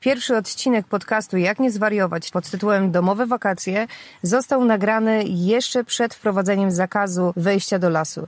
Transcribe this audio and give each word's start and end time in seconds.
Pierwszy 0.00 0.36
odcinek 0.36 0.86
podcastu 0.86 1.36
Jak 1.36 1.58
nie 1.58 1.70
zwariować 1.70 2.30
pod 2.30 2.50
tytułem 2.50 2.90
Domowe 2.90 3.26
wakacje 3.26 3.86
został 4.22 4.64
nagrany 4.64 5.24
jeszcze 5.26 5.84
przed 5.84 6.14
wprowadzeniem 6.14 6.70
zakazu 6.70 7.32
wejścia 7.36 7.78
do 7.78 7.90
lasu. 7.90 8.26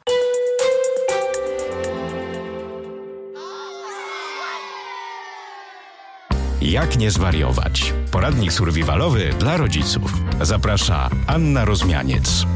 Jak 6.63 6.97
nie 6.97 7.11
zwariować? 7.11 7.95
Poradnik 8.13 8.53
survivalowy 8.53 9.31
dla 9.39 9.57
rodziców. 9.57 10.13
Zaprasza 10.41 11.11
Anna 11.27 11.65
Rozmianiec. 11.65 12.47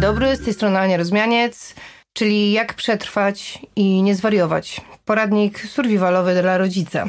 Dobry, 0.00 0.36
z 0.36 0.44
tej 0.44 0.54
strony 0.54 0.78
Ania 0.78 0.96
Rozmianiec, 0.96 1.74
czyli 2.12 2.52
jak 2.52 2.74
przetrwać 2.74 3.58
i 3.76 4.02
nie 4.02 4.14
zwariować. 4.14 4.80
Poradnik 5.04 5.60
survivalowy 5.60 6.42
dla 6.42 6.58
rodzica. 6.58 7.08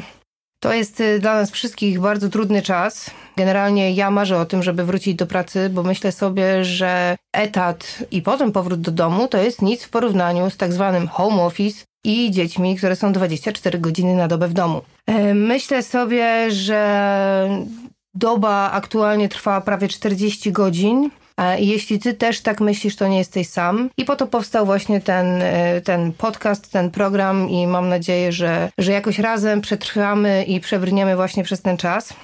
To 0.62 0.72
jest 0.72 1.00
y, 1.00 1.18
dla 1.20 1.34
nas 1.34 1.50
wszystkich 1.50 2.00
bardzo 2.00 2.28
trudny 2.28 2.62
czas. 2.62 3.10
Generalnie 3.36 3.92
ja 3.92 4.10
marzę 4.10 4.38
o 4.38 4.44
tym, 4.44 4.62
żeby 4.62 4.84
wrócić 4.84 5.14
do 5.14 5.26
pracy, 5.26 5.70
bo 5.70 5.82
myślę 5.82 6.12
sobie, 6.12 6.64
że 6.64 7.16
etat 7.32 7.98
i 8.10 8.22
potem 8.22 8.52
powrót 8.52 8.80
do 8.80 8.90
domu 8.90 9.28
to 9.28 9.38
jest 9.38 9.62
nic 9.62 9.84
w 9.84 9.88
porównaniu 9.88 10.50
z 10.50 10.56
tak 10.56 10.72
zwanym 10.72 11.08
home 11.08 11.42
office 11.42 11.84
i 12.04 12.30
dziećmi, 12.30 12.76
które 12.76 12.96
są 12.96 13.12
24 13.12 13.78
godziny 13.78 14.14
na 14.14 14.28
dobę 14.28 14.48
w 14.48 14.52
domu. 14.52 14.82
E, 15.06 15.34
Myślę 15.34 15.82
sobie, 15.82 16.50
że 16.50 17.64
doba 18.14 18.70
aktualnie 18.72 19.28
trwa 19.28 19.60
prawie 19.60 19.88
40 19.88 20.52
godzin. 20.52 21.10
Jeśli 21.58 21.98
ty 21.98 22.14
też 22.14 22.40
tak 22.40 22.60
myślisz, 22.60 22.96
to 22.96 23.08
nie 23.08 23.18
jesteś 23.18 23.48
sam. 23.48 23.90
I 23.96 24.04
po 24.04 24.16
to 24.16 24.26
powstał 24.26 24.66
właśnie 24.66 25.00
ten, 25.00 25.42
e, 25.42 25.80
ten 25.80 26.12
podcast, 26.12 26.72
ten 26.72 26.90
program 26.90 27.50
i 27.50 27.66
mam 27.66 27.88
nadzieję, 27.88 28.32
że, 28.32 28.70
że 28.78 28.92
jakoś 28.92 29.18
razem 29.18 29.60
przetrwamy 29.60 30.44
i 30.44 30.60
przebrniemy 30.60 31.16
właśnie 31.16 31.44
przez 31.44 31.62
ten 31.62 31.76
czas. 31.76 32.14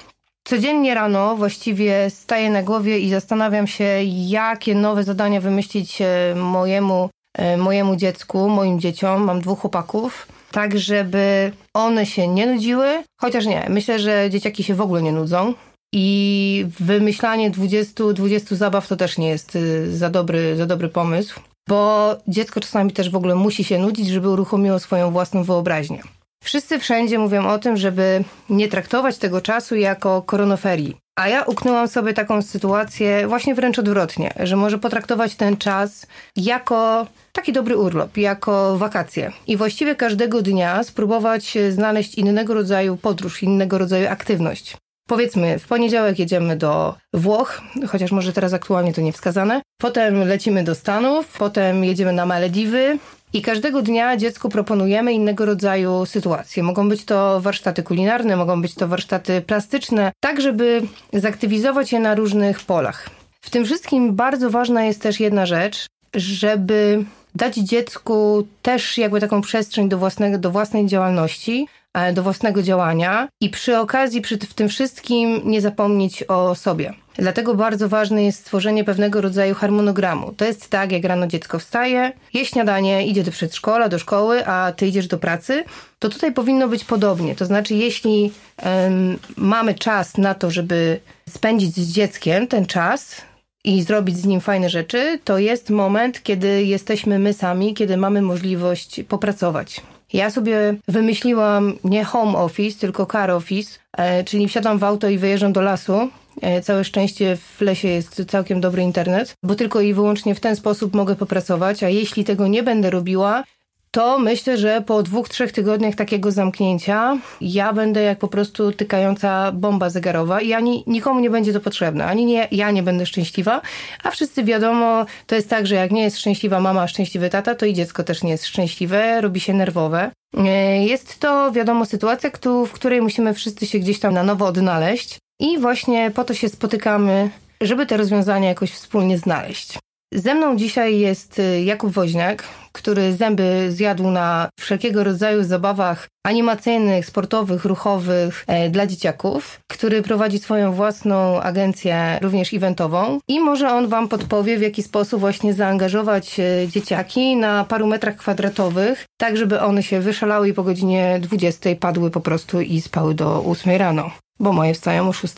Codziennie 0.45 0.95
rano 0.95 1.37
właściwie 1.37 2.11
staję 2.11 2.51
na 2.51 2.63
głowie 2.63 2.99
i 2.99 3.11
zastanawiam 3.11 3.67
się, 3.67 3.85
jakie 4.05 4.75
nowe 4.75 5.05
zadania 5.05 5.41
wymyślić 5.41 6.03
e, 6.03 6.35
mojemu, 6.37 7.11
e, 7.35 7.57
mojemu 7.57 7.97
dziecku, 7.97 8.49
moim 8.49 8.81
dzieciom. 8.81 9.25
Mam 9.25 9.41
dwóch 9.41 9.61
chłopaków. 9.61 10.27
Tak, 10.51 10.79
żeby 10.79 11.53
one 11.75 12.07
się 12.07 12.29
nie 12.29 12.47
nudziły, 12.47 13.05
chociaż 13.21 13.47
nie, 13.47 13.67
myślę, 13.69 13.99
że 13.99 14.31
dzieciaki 14.31 14.65
się 14.65 14.75
w 14.75 14.81
ogóle 14.81 15.03
nie 15.03 15.13
nudzą. 15.13 15.55
I 15.93 16.67
wymyślanie 16.81 17.51
20, 17.51 18.05
20 18.15 18.57
zabaw 18.57 18.89
to 18.89 18.97
też 18.97 19.19
nie 19.19 19.29
jest 19.29 19.57
y, 19.57 19.97
za 19.97 20.11
dobry, 20.11 20.57
za 20.57 20.67
dobry 20.67 20.89
pomysł, 20.89 21.41
bo 21.69 22.17
dziecko 22.29 22.61
czasami 22.61 22.93
też 22.93 23.11
w 23.11 23.17
ogóle 23.17 23.35
musi 23.35 23.65
się 23.65 23.79
nudzić, 23.79 24.09
żeby 24.09 24.29
uruchomiło 24.29 24.79
swoją 24.79 25.11
własną 25.11 25.43
wyobraźnię. 25.45 26.03
Wszyscy 26.45 26.79
wszędzie 26.79 27.19
mówią 27.19 27.49
o 27.49 27.59
tym, 27.59 27.77
żeby 27.77 28.25
nie 28.51 28.69
traktować 28.69 29.19
tego 29.19 29.41
czasu 29.41 29.77
jako 29.77 30.23
koronoferii. 30.23 30.97
A 31.19 31.29
ja 31.29 31.43
uknęłam 31.43 31.89
sobie 31.89 32.15
taką 32.15 32.43
sytuację 32.43 33.29
właśnie 33.29 33.55
wręcz 33.55 33.79
odwrotnie, 33.79 34.35
że 34.41 34.57
może 34.57 34.79
potraktować 34.79 35.35
ten 35.35 35.57
czas 35.57 36.07
jako 36.37 37.07
taki 37.33 37.53
dobry 37.53 37.77
urlop, 37.77 38.17
jako 38.17 38.79
wakacje. 38.79 39.33
I 39.47 39.57
właściwie 39.57 39.95
każdego 39.95 40.43
dnia 40.43 40.85
spróbować 40.85 41.59
znaleźć 41.71 42.15
innego 42.15 42.55
rodzaju 42.55 42.97
podróż, 42.97 43.43
innego 43.43 43.79
rodzaju 43.79 44.09
aktywność. 44.09 44.77
Powiedzmy, 45.09 45.59
w 45.59 45.67
poniedziałek 45.67 46.19
jedziemy 46.19 46.57
do 46.57 46.95
Włoch, 47.15 47.61
chociaż 47.89 48.13
może 48.13 48.33
teraz 48.33 48.53
aktualnie 48.53 48.93
to 48.93 49.01
nie 49.01 49.13
wskazane. 49.13 49.63
Potem 49.81 50.29
lecimy 50.29 50.65
do 50.65 50.75
Stanów, 50.75 51.39
potem 51.39 51.85
jedziemy 51.85 52.13
na 52.13 52.27
Malediwy. 52.27 52.99
I 53.33 53.43
każdego 53.43 53.83
dnia 53.83 54.17
dziecku 54.17 54.49
proponujemy 54.49 55.13
innego 55.13 55.45
rodzaju 55.45 56.07
sytuacje. 56.07 56.63
Mogą 56.63 56.89
być 56.89 57.05
to 57.05 57.41
warsztaty 57.41 57.83
kulinarne, 57.83 58.37
mogą 58.37 58.63
być 58.63 58.75
to 58.75 58.89
warsztaty 58.89 59.41
plastyczne, 59.41 60.13
tak 60.21 60.41
żeby 60.41 60.83
zaktywizować 61.13 61.93
je 61.93 62.01
na 62.01 62.15
różnych 62.15 62.61
polach. 62.61 63.11
W 63.41 63.51
tym 63.51 63.65
wszystkim 63.65 64.15
bardzo 64.15 64.51
ważna 64.51 64.85
jest 64.85 65.03
też 65.03 65.21
jedna 65.21 65.47
rzecz, 65.47 65.87
żeby 66.15 67.05
dać 67.35 67.55
dziecku 67.55 68.47
też 68.63 68.99
jakby 68.99 69.21
taką 69.21 69.41
przestrzeń 69.41 69.89
do, 69.89 69.99
własnego, 69.99 70.39
do 70.39 70.51
własnej 70.51 70.87
działalności, 70.87 71.67
do 72.13 72.23
własnego 72.23 72.63
działania 72.63 73.29
i 73.41 73.51
przy 73.51 73.79
okazji 73.79 74.21
przy 74.21 74.39
w 74.39 74.55
tym 74.55 74.69
wszystkim 74.69 75.41
nie 75.45 75.61
zapomnieć 75.61 76.23
o 76.23 76.55
sobie. 76.55 76.95
Dlatego 77.19 77.55
bardzo 77.55 77.89
ważne 77.89 78.25
jest 78.25 78.41
stworzenie 78.41 78.85
pewnego 78.85 79.21
rodzaju 79.21 79.55
harmonogramu. 79.55 80.33
To 80.33 80.45
jest 80.45 80.71
tak, 80.71 80.93
jak 80.93 81.05
rano 81.05 81.27
dziecko 81.27 81.59
wstaje, 81.59 82.13
je 82.35 82.45
śniadanie, 82.45 83.07
idzie 83.07 83.25
do 83.25 83.31
przedszkola, 83.31 83.89
do 83.89 83.99
szkoły, 83.99 84.47
a 84.47 84.73
ty 84.73 84.87
idziesz 84.87 85.07
do 85.07 85.19
pracy, 85.19 85.65
to 85.99 86.09
tutaj 86.09 86.33
powinno 86.33 86.69
być 86.69 86.85
podobnie. 86.85 87.35
To 87.35 87.47
znaczy, 87.47 87.75
jeśli 87.75 88.33
em, 88.57 89.19
mamy 89.37 89.75
czas 89.75 90.17
na 90.19 90.35
to, 90.35 90.51
żeby 90.51 91.01
spędzić 91.29 91.77
z 91.77 91.93
dzieckiem 91.93 92.47
ten 92.47 92.67
czas, 92.67 93.23
i 93.65 93.83
zrobić 93.83 94.17
z 94.17 94.25
nim 94.25 94.41
fajne 94.41 94.71
rzeczy, 94.71 95.21
to 95.25 95.39
jest 95.39 95.71
moment, 95.71 96.23
kiedy 96.23 96.65
jesteśmy 96.65 97.19
my 97.19 97.33
sami, 97.33 97.75
kiedy 97.75 97.97
mamy 97.97 98.23
możliwość 98.23 99.01
popracować. 99.09 99.81
Ja 100.13 100.31
sobie 100.31 100.75
wymyśliłam 100.89 101.79
nie 101.85 102.05
home 102.05 102.39
office, 102.39 102.81
tylko 102.81 103.07
car 103.07 103.31
office, 103.31 103.79
e, 103.97 104.25
czyli 104.25 104.49
wsiadam 104.49 104.79
w 104.79 104.85
auto 104.85 105.09
i 105.09 105.19
wyjeżdżam 105.19 105.53
do 105.53 105.61
lasu. 105.61 106.09
E, 106.43 106.61
Całe 106.61 106.85
szczęście 106.85 107.37
w 107.37 107.61
lesie 107.61 107.89
jest 107.89 108.25
całkiem 108.25 108.61
dobry 108.61 108.83
internet, 108.83 109.35
bo 109.43 109.55
tylko 109.55 109.81
i 109.81 109.95
wyłącznie 109.95 110.35
w 110.35 110.41
ten 110.41 110.57
sposób 110.57 110.95
mogę 110.95 111.17
popracować, 111.17 111.83
a 111.83 111.89
jeśli 111.89 112.25
tego 112.25 112.47
nie 112.47 112.63
będę 112.63 112.91
robiła, 112.91 113.45
to 113.91 114.19
myślę, 114.19 114.59
że 114.59 114.83
po 114.87 115.03
dwóch, 115.03 115.29
trzech 115.29 115.53
tygodniach 115.53 115.95
takiego 115.95 116.33
zamknięcia 116.33 117.19
ja 117.41 117.73
będę 117.73 118.03
jak 118.03 118.19
po 118.19 118.29
prostu 118.29 118.73
tykająca 118.73 119.53
bomba 119.53 119.91
zegarowa 119.91 120.41
i 120.41 120.53
ani 120.53 120.85
nikomu 120.87 121.21
nie 121.21 121.31
będzie 121.31 121.53
to 121.53 121.61
potrzebne. 121.61 122.07
Ani 122.07 122.27
nie, 122.27 122.49
ja 122.51 122.71
nie 122.71 122.83
będę 122.83 123.07
szczęśliwa, 123.07 123.61
a 124.03 124.11
wszyscy 124.11 124.45
wiadomo, 124.45 125.07
to 125.27 125.35
jest 125.35 125.51
tak, 125.51 125.67
że 125.67 125.75
jak 125.75 125.91
nie 125.91 126.03
jest 126.03 126.19
szczęśliwa 126.19 126.61
mama, 126.61 126.83
a 126.83 126.89
szczęśliwy 126.89 127.31
tata, 127.31 127.55
to 127.55 127.67
i 127.67 127.75
dziecko 127.75 128.05
też 128.05 128.23
nie 128.23 128.31
jest 128.31 128.47
szczęśliwe, 128.47 129.21
robi 129.21 129.41
się 129.41 129.55
nerwowe. 129.55 130.11
E, 130.37 130.85
Jest 130.85 131.21
to, 131.21 131.53
wiadomo, 131.53 131.85
sytuacja, 131.85 132.31
w 132.67 132.73
której 132.73 133.03
musimy 133.03 133.35
wszyscy 133.35 133.67
się 133.67 133.79
gdzieś 133.79 134.01
tam 134.01 134.15
na 134.15 134.23
nowo 134.23 134.47
odnaleźć 134.47 135.19
i 135.41 135.59
właśnie 135.59 136.11
po 136.11 136.25
to 136.25 136.35
się 136.35 136.49
spotykamy, 136.49 137.31
żeby 137.61 137.87
te 137.87 137.97
rozwiązania 137.97 138.49
jakoś 138.49 138.71
wspólnie 138.71 139.19
znaleźć. 139.19 139.79
Ze 140.15 140.35
mną 140.35 140.57
dzisiaj 140.57 140.99
jest 140.99 141.39
y, 141.39 141.63
Jakub 141.63 141.93
Woźniak, 141.93 142.45
który 142.79 143.13
zęby 143.13 143.73
zjadł 143.73 144.11
na 144.11 144.49
wszelkiego 144.61 145.05
rodzaju 145.05 145.45
zabawach 145.45 146.09
animacyjnych, 146.27 147.07
sportowych, 147.07 147.65
ruchowych 147.65 148.45
e, 148.47 148.71
dla 148.71 148.87
dzieciaków, 148.87 149.61
który 149.69 150.03
prowadzi 150.03 150.39
swoją 150.39 150.73
własną 150.73 151.41
agencję, 151.41 152.19
również 152.23 152.55
eventową 152.55 153.19
i 153.29 153.41
może 153.41 153.73
on 153.73 153.89
Wam 153.89 154.09
podpowie, 154.09 154.59
w 154.59 154.63
jaki 154.63 154.83
sposób 154.83 155.21
właśnie 155.21 155.55
zaangażować 155.55 156.41
e, 156.41 156.69
dzieciaki 156.69 157.37
na 157.37 157.65
paru 157.65 157.87
metrach 157.87 158.17
kwadratowych, 158.17 159.05
tak 159.21 159.37
żeby 159.37 159.61
one 159.61 159.83
się 159.83 160.01
wyszalały 160.01 160.49
i 160.49 160.55
po 160.55 160.63
godzinie 160.63 161.19
20 161.23 161.71
padły 161.81 162.11
po 162.11 162.21
prostu 162.21 162.61
i 162.61 162.81
spały 162.81 163.15
do 163.15 163.45
8 163.45 163.77
rano, 163.77 164.11
bo 164.41 164.53
moje 164.53 164.75
wstają 164.75 165.09
o 165.09 165.13
6. 165.13 165.35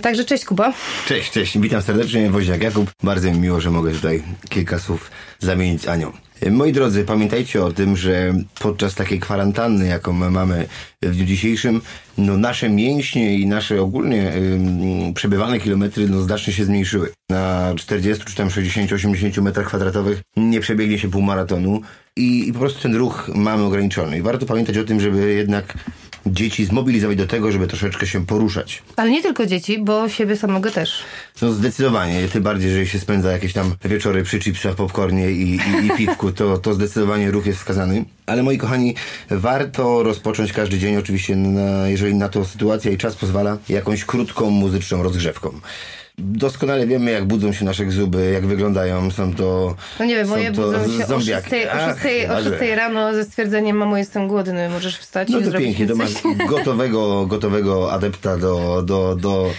Także 0.00 0.24
cześć 0.24 0.44
Kuba. 0.44 0.72
Cześć, 1.06 1.30
cześć, 1.30 1.58
witam 1.58 1.82
serdecznie, 1.82 2.30
Woźniak 2.30 2.62
Jakub. 2.62 2.90
Bardzo 3.02 3.30
mi 3.30 3.38
miło, 3.38 3.60
że 3.60 3.70
mogę 3.70 3.92
tutaj 3.92 4.22
kilka 4.48 4.78
słów 4.78 5.10
zamienić 5.38 5.86
Anią. 5.86 6.12
Moi 6.50 6.72
drodzy, 6.72 7.04
pamiętajcie 7.04 7.64
o 7.64 7.72
tym, 7.72 7.96
że 7.96 8.34
podczas 8.60 8.94
takiej 8.94 9.20
kwarantanny, 9.20 9.86
jaką 9.86 10.12
my 10.12 10.30
mamy 10.30 10.68
w 11.02 11.16
dniu 11.16 11.24
dzisiejszym, 11.24 11.80
no 12.18 12.36
nasze 12.36 12.68
mięśnie 12.68 13.38
i 13.38 13.46
nasze 13.46 13.82
ogólnie 13.82 14.32
przebywane 15.14 15.60
kilometry 15.60 16.08
no 16.08 16.22
znacznie 16.22 16.52
się 16.52 16.64
zmniejszyły. 16.64 17.12
Na 17.30 17.72
40 17.76 18.24
czy 18.24 18.34
tam 18.34 18.50
60, 18.50 18.92
80 18.92 19.36
metrach 19.36 19.66
kwadratowych 19.66 20.20
nie 20.36 20.60
przebiegnie 20.60 20.98
się 20.98 21.10
półmaratonu 21.10 21.80
i, 22.16 22.48
i 22.48 22.52
po 22.52 22.58
prostu 22.58 22.82
ten 22.82 22.96
ruch 22.96 23.30
mamy 23.34 23.62
ograniczony. 23.62 24.18
I 24.18 24.22
warto 24.22 24.46
pamiętać 24.46 24.78
o 24.78 24.84
tym, 24.84 25.00
żeby 25.00 25.34
jednak 25.34 25.74
dzieci 26.26 26.64
zmobilizować 26.64 27.16
do 27.16 27.26
tego, 27.26 27.52
żeby 27.52 27.66
troszeczkę 27.66 28.06
się 28.06 28.26
poruszać. 28.26 28.82
Ale 28.96 29.10
nie 29.10 29.22
tylko 29.22 29.46
dzieci, 29.46 29.78
bo 29.78 30.08
siebie 30.08 30.36
samego 30.36 30.70
też. 30.70 31.02
No 31.42 31.52
zdecydowanie, 31.52 32.28
tym 32.28 32.42
bardziej, 32.42 32.68
jeżeli 32.68 32.88
się 32.88 32.98
spędza 32.98 33.32
jakieś 33.32 33.52
tam 33.52 33.74
wieczory 33.84 34.22
przy 34.22 34.38
chipsach, 34.38 34.74
popcornie 34.74 35.30
i, 35.30 35.56
i, 35.56 35.86
i 35.86 35.90
piwku, 35.98 36.32
to, 36.32 36.58
to 36.58 36.74
zdecydowanie 36.74 37.30
ruch 37.30 37.46
jest 37.46 37.58
wskazany. 37.58 38.04
Ale 38.26 38.42
moi 38.42 38.58
kochani, 38.58 38.94
warto 39.30 40.02
rozpocząć 40.02 40.52
każdy 40.52 40.78
dzień, 40.78 40.96
oczywiście, 40.96 41.36
na, 41.36 41.88
jeżeli 41.88 42.14
na 42.14 42.28
to 42.28 42.44
sytuacja 42.44 42.90
i 42.90 42.98
czas 42.98 43.16
pozwala, 43.16 43.58
jakąś 43.68 44.04
krótką 44.04 44.50
muzyczną 44.50 45.02
rozgrzewką. 45.02 45.60
Doskonale 46.18 46.86
wiemy, 46.86 47.10
jak 47.10 47.24
budzą 47.24 47.52
się 47.52 47.64
nasze 47.64 47.90
zuby, 47.90 48.30
jak 48.30 48.46
wyglądają. 48.46 49.10
Są 49.10 49.34
to. 49.34 49.76
No 49.98 50.04
nie 50.04 50.14
wiem, 50.14 50.28
moje 50.28 50.52
budzą 50.52 50.98
się 50.98 51.04
o 51.04 51.06
zombiaki. 51.06 51.50
6, 51.50 51.66
o, 51.66 51.72
Ach, 51.72 52.02
6, 52.02 52.24
o 52.24 52.34
Boże. 52.34 52.58
6 52.58 52.72
rano 52.76 53.14
ze 53.14 53.24
stwierdzeniem, 53.24 53.76
mamo 53.76 53.96
jestem 53.96 54.28
głodny, 54.28 54.68
możesz 54.68 54.98
wstać 54.98 55.28
No 55.28 55.38
i 55.38 55.44
to 55.44 55.58
pięknie, 55.58 55.86
to 55.86 55.96
masz 55.96 56.12
gotowego, 56.48 57.26
gotowego 57.26 57.92
adepta 57.92 58.36
do, 58.36 58.82
do, 58.86 59.16
do, 59.16 59.50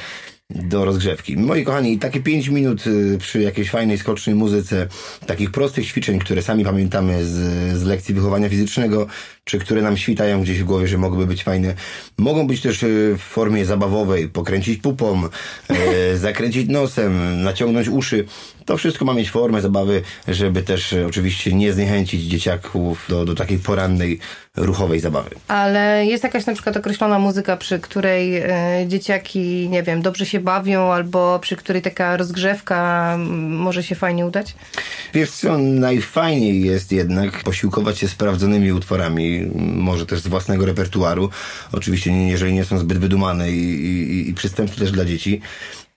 do 0.49 0.85
rozgrzewki. 0.85 1.37
Moi 1.37 1.63
kochani, 1.63 1.99
takie 1.99 2.19
5 2.19 2.47
minut 2.47 2.87
y, 2.87 3.17
przy 3.17 3.41
jakiejś 3.41 3.69
fajnej, 3.69 3.97
skocznej 3.97 4.35
muzyce, 4.35 4.87
takich 5.25 5.51
prostych 5.51 5.87
ćwiczeń, 5.87 6.19
które 6.19 6.41
sami 6.41 6.63
pamiętamy 6.63 7.25
z, 7.25 7.31
z 7.77 7.83
lekcji 7.83 8.15
wychowania 8.15 8.49
fizycznego, 8.49 9.07
czy 9.43 9.59
które 9.59 9.81
nam 9.81 9.97
świtają 9.97 10.41
gdzieś 10.41 10.59
w 10.59 10.63
głowie, 10.63 10.87
że 10.87 10.97
mogłyby 10.97 11.27
być 11.27 11.43
fajne, 11.43 11.73
mogą 12.17 12.47
być 12.47 12.61
też 12.61 12.83
y, 12.83 13.15
w 13.17 13.21
formie 13.21 13.65
zabawowej, 13.65 14.29
pokręcić 14.29 14.81
pupą, 14.81 15.23
y, 15.23 16.17
zakręcić 16.17 16.69
nosem, 16.69 17.43
naciągnąć 17.43 17.87
uszy. 17.87 18.25
To 18.65 18.77
wszystko 18.77 19.05
ma 19.05 19.13
mieć 19.13 19.31
formę 19.31 19.61
zabawy, 19.61 20.01
żeby 20.27 20.61
też 20.61 20.93
y, 20.93 21.05
oczywiście 21.05 21.53
nie 21.53 21.73
zniechęcić 21.73 22.21
dzieciaków 22.23 23.05
do, 23.09 23.25
do 23.25 23.35
takiej 23.35 23.59
porannej, 23.59 24.19
ruchowej 24.57 24.99
zabawy. 24.99 25.29
Ale 25.47 26.05
jest 26.05 26.23
jakaś 26.23 26.45
na 26.45 26.53
przykład 26.53 26.77
określona 26.77 27.19
muzyka, 27.19 27.57
przy 27.57 27.79
której 27.79 28.37
e, 28.37 28.49
dzieciaki, 28.87 29.69
nie 29.69 29.83
wiem, 29.83 30.01
dobrze 30.01 30.25
się 30.25 30.39
bawią, 30.39 30.81
albo 30.81 31.39
przy 31.39 31.55
której 31.55 31.81
taka 31.81 32.17
rozgrzewka 32.17 33.15
może 33.39 33.83
się 33.83 33.95
fajnie 33.95 34.25
udać? 34.25 34.55
Wiesz 35.13 35.31
co, 35.31 35.57
najfajniej 35.57 36.61
jest 36.61 36.91
jednak 36.91 37.43
posiłkować 37.43 37.97
się 37.97 38.07
sprawdzonymi 38.07 38.71
utworami, 38.71 39.32
może 39.75 40.05
też 40.05 40.19
z 40.19 40.27
własnego 40.27 40.65
repertuaru. 40.65 41.29
Oczywiście 41.71 42.11
jeżeli 42.11 42.53
nie 42.53 42.65
są 42.65 42.77
zbyt 42.77 42.97
wydumane 42.97 43.51
i, 43.51 43.85
i, 43.85 44.29
i 44.29 44.33
przystępne 44.33 44.75
też 44.75 44.91
dla 44.91 45.05
dzieci. 45.05 45.41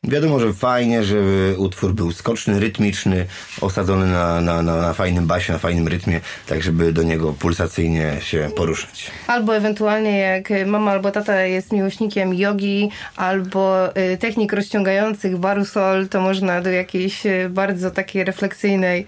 Wiadomo, 0.04 0.40
że 0.40 0.52
fajnie, 0.52 1.04
żeby 1.04 1.54
utwór 1.58 1.94
był 1.94 2.12
skoczny, 2.12 2.60
rytmiczny, 2.60 3.26
osadzony 3.60 4.06
na, 4.06 4.40
na, 4.40 4.62
na, 4.62 4.76
na 4.76 4.92
fajnym 4.92 5.26
basie, 5.26 5.52
na 5.52 5.58
fajnym 5.58 5.88
rytmie, 5.88 6.20
tak 6.46 6.62
żeby 6.62 6.92
do 6.92 7.02
niego 7.02 7.32
pulsacyjnie 7.32 8.16
się 8.20 8.50
poruszać. 8.56 9.10
Albo 9.26 9.56
ewentualnie 9.56 10.18
jak 10.18 10.66
mama 10.66 10.90
albo 10.90 11.10
tata 11.10 11.42
jest 11.42 11.72
miłośnikiem 11.72 12.34
jogi, 12.34 12.90
albo 13.16 13.88
y, 13.96 14.18
technik 14.18 14.52
rozciągających 14.52 15.36
barusol, 15.36 16.08
to 16.08 16.20
można 16.20 16.60
do 16.60 16.70
jakiejś 16.70 17.26
y, 17.26 17.48
bardzo 17.50 17.90
takiej 17.90 18.24
refleksyjnej, 18.24 19.06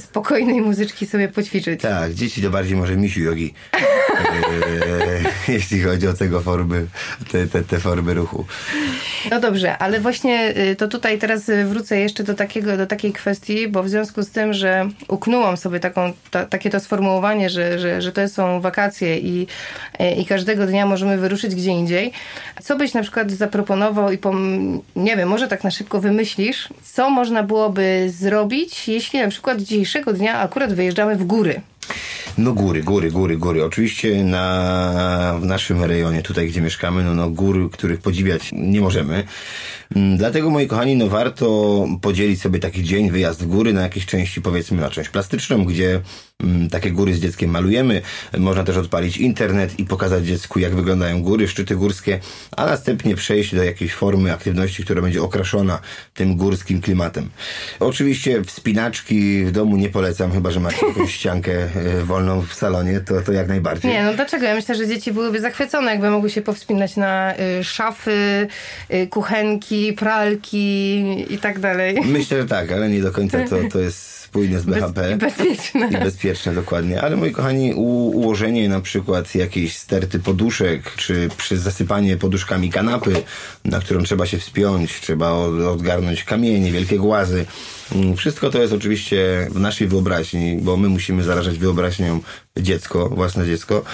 spokojnej 0.00 0.60
muzyczki 0.60 1.06
sobie 1.06 1.28
poćwiczyć. 1.28 1.80
Tak, 1.80 2.14
dzieci 2.14 2.42
to 2.42 2.50
bardziej 2.50 2.76
może 2.76 2.96
misiu 2.96 3.20
jogi, 3.20 3.54
jeśli 5.48 5.82
chodzi 5.82 6.08
o 6.08 6.12
tego 6.12 6.40
formy, 6.40 6.86
te, 7.32 7.46
te, 7.46 7.62
te 7.62 7.78
formy 7.78 8.14
ruchu. 8.14 8.44
No 9.30 9.40
dobrze, 9.40 9.78
ale 9.78 10.00
właśnie 10.00 10.54
y, 10.70 10.76
to 10.76 10.88
tutaj 10.88 11.18
teraz 11.18 11.50
wrócę 11.64 11.98
jeszcze 11.98 12.24
do, 12.24 12.34
takiego, 12.34 12.76
do 12.76 12.86
takiej 12.86 13.12
kwestii, 13.12 13.68
bo 13.68 13.82
w 13.82 13.88
związku 13.88 14.22
z 14.22 14.30
tym, 14.30 14.52
że 14.52 14.88
uknęłam 15.08 15.56
sobie 15.56 15.80
taką, 15.80 16.12
ta, 16.30 16.44
takie 16.44 16.70
to 16.70 16.80
sformułowanie, 16.80 17.50
że, 17.50 17.78
że, 17.78 18.02
że 18.02 18.12
to 18.12 18.28
są 18.28 18.60
wakacje 18.60 19.18
i, 19.18 19.46
i 20.18 20.26
każdego 20.26 20.66
dnia 20.66 20.86
możemy 20.86 21.18
wyruszyć 21.18 21.54
gdzie 21.54 21.70
indziej. 21.70 22.12
Co 22.62 22.76
byś 22.76 22.94
na 22.94 23.02
przykład 23.02 23.30
zaproponował 23.30 24.12
i 24.12 24.18
pom- 24.18 24.80
nie 24.96 25.16
wiem, 25.16 25.28
może 25.28 25.48
tak 25.48 25.64
na 25.64 25.70
szybko 25.70 26.00
wymyślisz, 26.00 26.68
co 26.82 27.10
można 27.10 27.42
byłoby 27.42 28.10
zrobić, 28.10 28.88
jeśli 28.88 29.20
na 29.20 29.28
przykład 29.28 29.60
dzisiejszego 29.60 30.12
dnia 30.12 30.38
akurat 30.38 30.74
wyjeżdżamy 30.74 31.16
w 31.16 31.24
góry? 31.24 31.60
No 32.38 32.52
góry, 32.52 32.82
góry, 32.82 33.10
góry, 33.10 33.36
góry. 33.36 33.64
Oczywiście 33.64 34.24
na, 34.24 35.38
w 35.40 35.44
naszym 35.44 35.84
rejonie, 35.84 36.22
tutaj 36.22 36.48
gdzie 36.48 36.60
mieszkamy, 36.60 37.04
no, 37.04 37.14
no 37.14 37.30
gór, 37.30 37.70
których 37.70 38.00
podziwiać 38.00 38.50
nie 38.52 38.80
możemy. 38.80 39.24
Mm, 39.96 40.16
Dlatego, 40.16 40.50
moi 40.50 40.66
kochani, 40.66 40.96
no 40.96 41.08
warto 41.08 41.86
podzielić 42.02 42.40
sobie 42.40 42.58
taki 42.58 42.84
dzień, 42.84 43.10
wyjazd 43.10 43.42
w 43.42 43.46
góry 43.46 43.72
na 43.72 43.82
jakieś 43.82 44.06
części, 44.06 44.42
powiedzmy 44.42 44.80
na 44.80 44.90
część 44.90 45.10
plastyczną, 45.10 45.64
gdzie 45.64 46.00
takie 46.70 46.90
góry 46.90 47.14
z 47.14 47.20
dzieckiem 47.20 47.50
malujemy. 47.50 48.02
Można 48.38 48.64
też 48.64 48.76
odpalić 48.76 49.16
internet 49.16 49.80
i 49.80 49.84
pokazać 49.84 50.24
dziecku, 50.24 50.58
jak 50.58 50.74
wyglądają 50.74 51.22
góry, 51.22 51.48
szczyty 51.48 51.76
górskie, 51.76 52.20
a 52.56 52.66
następnie 52.66 53.14
przejść 53.14 53.54
do 53.54 53.64
jakiejś 53.64 53.94
formy 53.94 54.32
aktywności, 54.32 54.84
która 54.84 55.02
będzie 55.02 55.22
okraszona 55.22 55.80
tym 56.14 56.36
górskim 56.36 56.80
klimatem. 56.80 57.30
Oczywiście 57.80 58.44
wspinaczki 58.44 59.44
w 59.44 59.52
domu 59.52 59.76
nie 59.76 59.88
polecam, 59.88 60.32
chyba 60.32 60.50
że 60.50 60.60
macie 60.60 60.86
jakąś 60.86 61.14
ściankę 61.18 61.52
e, 61.52 62.04
wolną 62.04 62.42
w 62.42 62.54
salonie, 62.54 63.00
to, 63.00 63.20
to 63.20 63.32
jak 63.32 63.48
najbardziej. 63.48 63.90
Nie, 63.90 64.04
no 64.04 64.14
dlaczego? 64.14 64.46
Ja 64.46 64.54
myślę, 64.54 64.74
że 64.74 64.86
dzieci 64.86 65.12
byłyby 65.12 65.40
zachwycone, 65.40 65.90
jakby 65.90 66.10
mogły 66.10 66.30
się 66.30 66.42
powspinać 66.42 66.96
na 66.96 67.34
y, 67.60 67.64
szafy, 67.64 68.48
y, 68.94 69.06
kuchenki, 69.06 69.92
pralki 69.92 71.34
i 71.34 71.38
tak 71.38 71.58
dalej. 71.58 72.00
Myślę, 72.04 72.42
że 72.42 72.48
tak, 72.48 72.72
ale 72.72 72.88
nie 72.88 73.00
do 73.00 73.12
końca 73.12 73.44
to, 73.44 73.56
to 73.72 73.78
jest 73.78 74.27
spójne 74.28 74.60
z 74.60 74.64
Bez, 74.64 74.78
BHP. 74.92 75.12
I 75.12 75.16
bezpieczne. 75.16 75.88
I 75.88 76.04
bezpieczne, 76.04 76.54
dokładnie. 76.54 77.00
Ale 77.02 77.16
moi 77.16 77.32
kochani, 77.32 77.74
u, 77.74 77.82
ułożenie 78.08 78.68
na 78.68 78.80
przykład 78.80 79.34
jakiejś 79.34 79.76
sterty 79.76 80.18
poduszek, 80.18 80.94
czy 80.96 81.28
przy 81.36 81.58
zasypanie 81.58 82.16
poduszkami 82.16 82.70
kanapy, 82.70 83.12
na 83.64 83.80
którą 83.80 84.02
trzeba 84.02 84.26
się 84.26 84.38
wspiąć, 84.38 85.00
trzeba 85.00 85.30
od- 85.30 85.60
odgarnąć 85.60 86.24
kamienie, 86.24 86.72
wielkie 86.72 86.98
głazy. 86.98 87.46
Mm, 87.94 88.16
Wszystko 88.16 88.50
to 88.50 88.62
jest 88.62 88.72
oczywiście 88.72 89.48
w 89.50 89.60
naszej 89.60 89.88
wyobraźni, 89.88 90.58
bo 90.62 90.76
my 90.76 90.88
musimy 90.88 91.22
zarażać 91.22 91.58
wyobraźnią 91.58 92.20
dziecko, 92.56 93.08
własne 93.08 93.46
dziecko 93.46 93.84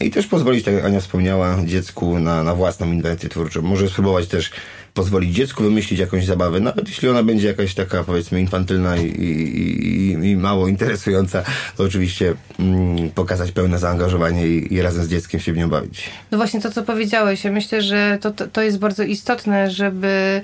i 0.00 0.10
też 0.10 0.26
pozwolić, 0.26 0.64
tak 0.64 0.74
jak 0.74 0.84
Ania 0.84 1.00
wspomniała, 1.00 1.56
dziecku 1.64 2.18
na, 2.18 2.42
na 2.42 2.54
własną 2.54 2.92
inwencję 2.92 3.28
twórczą. 3.28 3.62
Może 3.62 3.88
spróbować 3.88 4.26
też 4.26 4.50
pozwolić 4.94 5.34
dziecku 5.34 5.62
wymyślić 5.62 6.00
jakąś 6.00 6.24
zabawę, 6.24 6.60
nawet 6.60 6.88
jeśli 6.88 7.08
ona 7.08 7.22
będzie 7.22 7.48
jakaś 7.48 7.74
taka 7.74 8.04
powiedzmy 8.04 8.40
infantylna 8.40 8.96
i, 8.96 9.06
i, 9.06 10.30
i, 10.30 10.36
mało 10.36 10.68
interesująca, 10.68 11.42
to 11.76 11.84
oczywiście 11.84 12.34
mm, 12.58 13.10
pokazać 13.10 13.52
pełne 13.52 13.78
zaangażowanie 13.78 14.46
i, 14.46 14.74
i 14.74 14.82
razem 14.82 15.04
z 15.04 15.08
dzieckiem 15.08 15.40
się 15.40 15.52
w 15.52 15.56
nią 15.56 15.68
bawić. 15.68 16.10
No 16.30 16.38
właśnie 16.38 16.60
to, 16.60 16.70
co 16.70 16.82
powiedziałeś. 16.82 17.44
Ja 17.44 17.52
myślę, 17.52 17.82
że 17.82 18.18
to, 18.20 18.30
to, 18.30 18.46
to 18.46 18.62
jest 18.62 18.78
bardzo 18.78 19.02
istotne, 19.02 19.70
żeby 19.70 20.42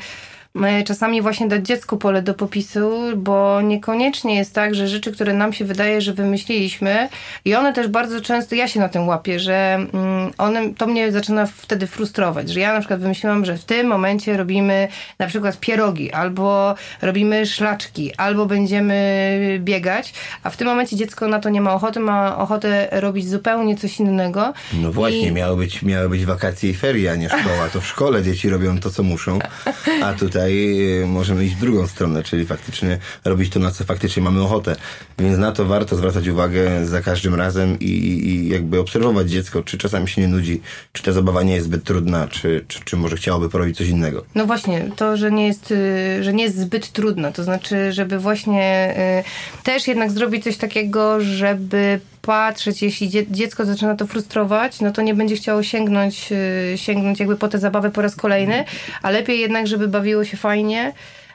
czasami 0.85 1.23
właśnie 1.23 1.49
dać 1.49 1.67
dziecku 1.67 1.97
pole 1.97 2.23
do 2.23 2.35
popisu, 2.35 2.91
bo 3.17 3.61
niekoniecznie 3.61 4.37
jest 4.37 4.55
tak, 4.55 4.75
że 4.75 4.89
rzeczy, 4.89 5.13
które 5.13 5.35
nam 5.35 5.53
się 5.53 5.65
wydaje, 5.65 6.01
że 6.01 6.13
wymyśliliśmy 6.13 7.09
i 7.45 7.55
one 7.55 7.73
też 7.73 7.89
bardzo 7.89 8.21
często, 8.21 8.55
ja 8.55 8.69
się 8.69 8.81
na 8.81 8.89
tym 8.89 9.09
łapię, 9.09 9.41
że 9.41 9.75
mm, 9.75 10.33
one, 10.39 10.75
to 10.75 10.87
mnie 10.87 11.13
zaczyna 11.13 11.47
wtedy 11.47 11.87
frustrować, 11.87 12.51
że 12.51 12.61
ja 12.61 12.73
na 12.73 12.79
przykład 12.81 13.01
wymyśliłam, 13.01 13.45
że 13.45 13.59
w 13.59 13.65
tym 13.65 13.87
momencie 13.87 14.37
robimy 14.37 14.89
na 15.19 15.27
przykład 15.27 15.61
pierogi, 15.61 16.13
albo 16.13 16.75
robimy 17.03 17.47
szlaczki, 17.47 18.15
albo 18.17 18.47
będziemy 18.47 18.97
biegać, 19.65 20.15
a 20.43 20.51
w 20.51 20.57
tym 20.57 20.67
momencie 20.67 20.97
dziecko 20.97 21.29
na 21.29 21.41
to 21.41 21.49
nie 21.49 21.61
ma 21.61 21.75
ochoty, 21.75 22.01
ma 22.01 22.39
ochotę 22.39 22.89
robić 22.93 23.29
zupełnie 23.29 23.77
coś 23.77 24.01
innego. 24.01 24.53
No 24.73 24.93
właśnie, 24.93 25.29
I- 25.29 25.33
miały, 25.33 25.57
być, 25.57 25.83
miały 25.83 26.09
być 26.09 26.25
wakacje 26.25 26.71
i 26.71 26.75
ferie, 26.75 27.13
a 27.13 27.17
nie 27.17 27.29
szkoła. 27.29 27.69
To 27.73 27.81
w 27.81 27.87
szkole 27.87 28.23
dzieci 28.23 28.49
robią 28.49 28.79
to, 28.81 28.91
co 28.91 29.03
muszą, 29.03 29.39
a 30.03 30.13
tutaj 30.13 30.46
y, 30.53 31.07
możemy 31.07 31.45
iść 31.45 31.55
w 31.55 31.61
drugą 31.61 31.87
stronę, 31.87 32.23
czyli 32.23 32.47
faktycznie 32.47 32.99
robić 33.25 33.53
to, 33.53 33.61
na 33.61 33.71
co 33.71 33.85
faktycznie 33.85 34.23
mamy 34.23 34.43
ochotę. 34.43 34.77
Więc 35.19 35.39
na 35.39 35.53
to 35.53 35.65
warto 35.65 35.97
zwracać 35.97 36.29
uwagę 36.29 36.87
za 36.87 37.03
każdym 37.03 37.35
razem 37.35 37.79
i, 37.81 37.85
i, 37.85 38.29
i 38.29 38.49
jakby 38.49 38.81
obserwować 38.81 39.31
dziecko, 39.31 39.63
czy 39.63 39.79
czasami 39.79 40.09
się 40.09 40.21
nie 40.21 40.29
nudzi, 40.29 40.61
czy 40.93 41.03
ta 41.03 41.13
zabawa 41.13 41.43
nie 41.43 41.55
jest 41.55 41.67
zbyt 41.67 41.85
trudna, 41.85 42.29
czy, 42.29 42.65
czy, 42.69 42.81
czy 42.85 42.97
może 42.97 43.17
chciałoby 43.17 43.49
porobić 43.49 43.77
coś 43.77 43.89
innego. 43.89 44.25
No 44.35 44.47
właśnie, 44.47 44.91
to, 44.97 45.17
że 45.17 45.33
nie 45.33 45.47
jest, 45.47 45.71
y, 45.71 46.25
że 46.25 46.33
nie 46.33 46.45
jest 46.45 46.59
zbyt 46.59 46.93
trudno, 46.93 47.33
to 47.33 47.45
znaczy, 47.45 47.93
żeby 47.93 48.19
właśnie 48.19 48.95
y, 49.59 49.63
też 49.63 49.89
jednak 49.89 50.11
zrobić 50.11 50.45
coś 50.45 50.57
takiego, 50.57 51.21
żeby 51.21 52.01
patrzeć, 52.27 52.83
jeśli 52.83 53.09
dzie- 53.09 53.27
dziecko 53.31 53.65
zaczyna 53.65 53.95
to 53.97 54.07
frustrować, 54.07 54.81
no 54.81 54.93
to 54.93 55.03
nie 55.03 55.15
będzie 55.15 55.37
chciało 55.37 55.63
sięgnąć, 55.63 56.29
y, 56.33 56.79
sięgnąć 56.79 57.21
jakby 57.21 57.37
po 57.37 57.49
tę 57.49 57.59
zabawę 57.59 57.91
po 57.91 58.03
raz 58.03 58.17
kolejny, 58.17 58.65
a 59.03 59.11
lepiej 59.11 59.41
jednak, 59.41 59.67
żeby 59.67 59.89
bawiło 59.89 60.25
się 60.25 60.37
fajnie, 60.37 60.93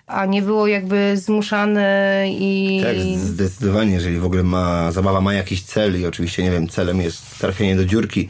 a 0.07 0.25
nie 0.25 0.41
było 0.41 0.67
jakby 0.67 1.17
zmuszane 1.17 2.25
i... 2.29 2.81
Tak, 2.83 2.95
zdecydowanie, 3.17 3.93
jeżeli 3.93 4.17
w 4.17 4.25
ogóle 4.25 4.43
ma, 4.43 4.91
zabawa 4.91 5.21
ma 5.21 5.33
jakiś 5.33 5.61
cel 5.63 6.01
i 6.01 6.05
oczywiście, 6.05 6.43
nie 6.43 6.51
wiem, 6.51 6.67
celem 6.67 7.01
jest 7.01 7.39
trafienie 7.39 7.75
do 7.75 7.85
dziurki 7.85 8.27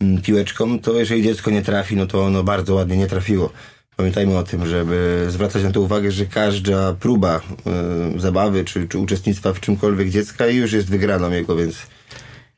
mm, 0.00 0.22
piłeczką, 0.22 0.78
to 0.78 0.92
jeżeli 0.98 1.22
dziecko 1.22 1.50
nie 1.50 1.62
trafi, 1.62 1.96
no 1.96 2.06
to 2.06 2.24
ono 2.24 2.42
bardzo 2.42 2.74
ładnie 2.74 2.96
nie 2.96 3.06
trafiło. 3.06 3.50
Pamiętajmy 3.96 4.38
o 4.38 4.42
tym, 4.42 4.66
żeby 4.66 5.26
zwracać 5.28 5.62
na 5.62 5.70
to 5.70 5.80
uwagę, 5.80 6.10
że 6.10 6.26
każda 6.26 6.92
próba 6.92 7.40
y, 8.16 8.20
zabawy 8.20 8.64
czy, 8.64 8.88
czy 8.88 8.98
uczestnictwa 8.98 9.52
w 9.52 9.60
czymkolwiek 9.60 10.10
dziecka 10.10 10.46
już 10.46 10.72
jest 10.72 10.90
wygraną 10.90 11.30
jego, 11.30 11.56
więc 11.56 11.76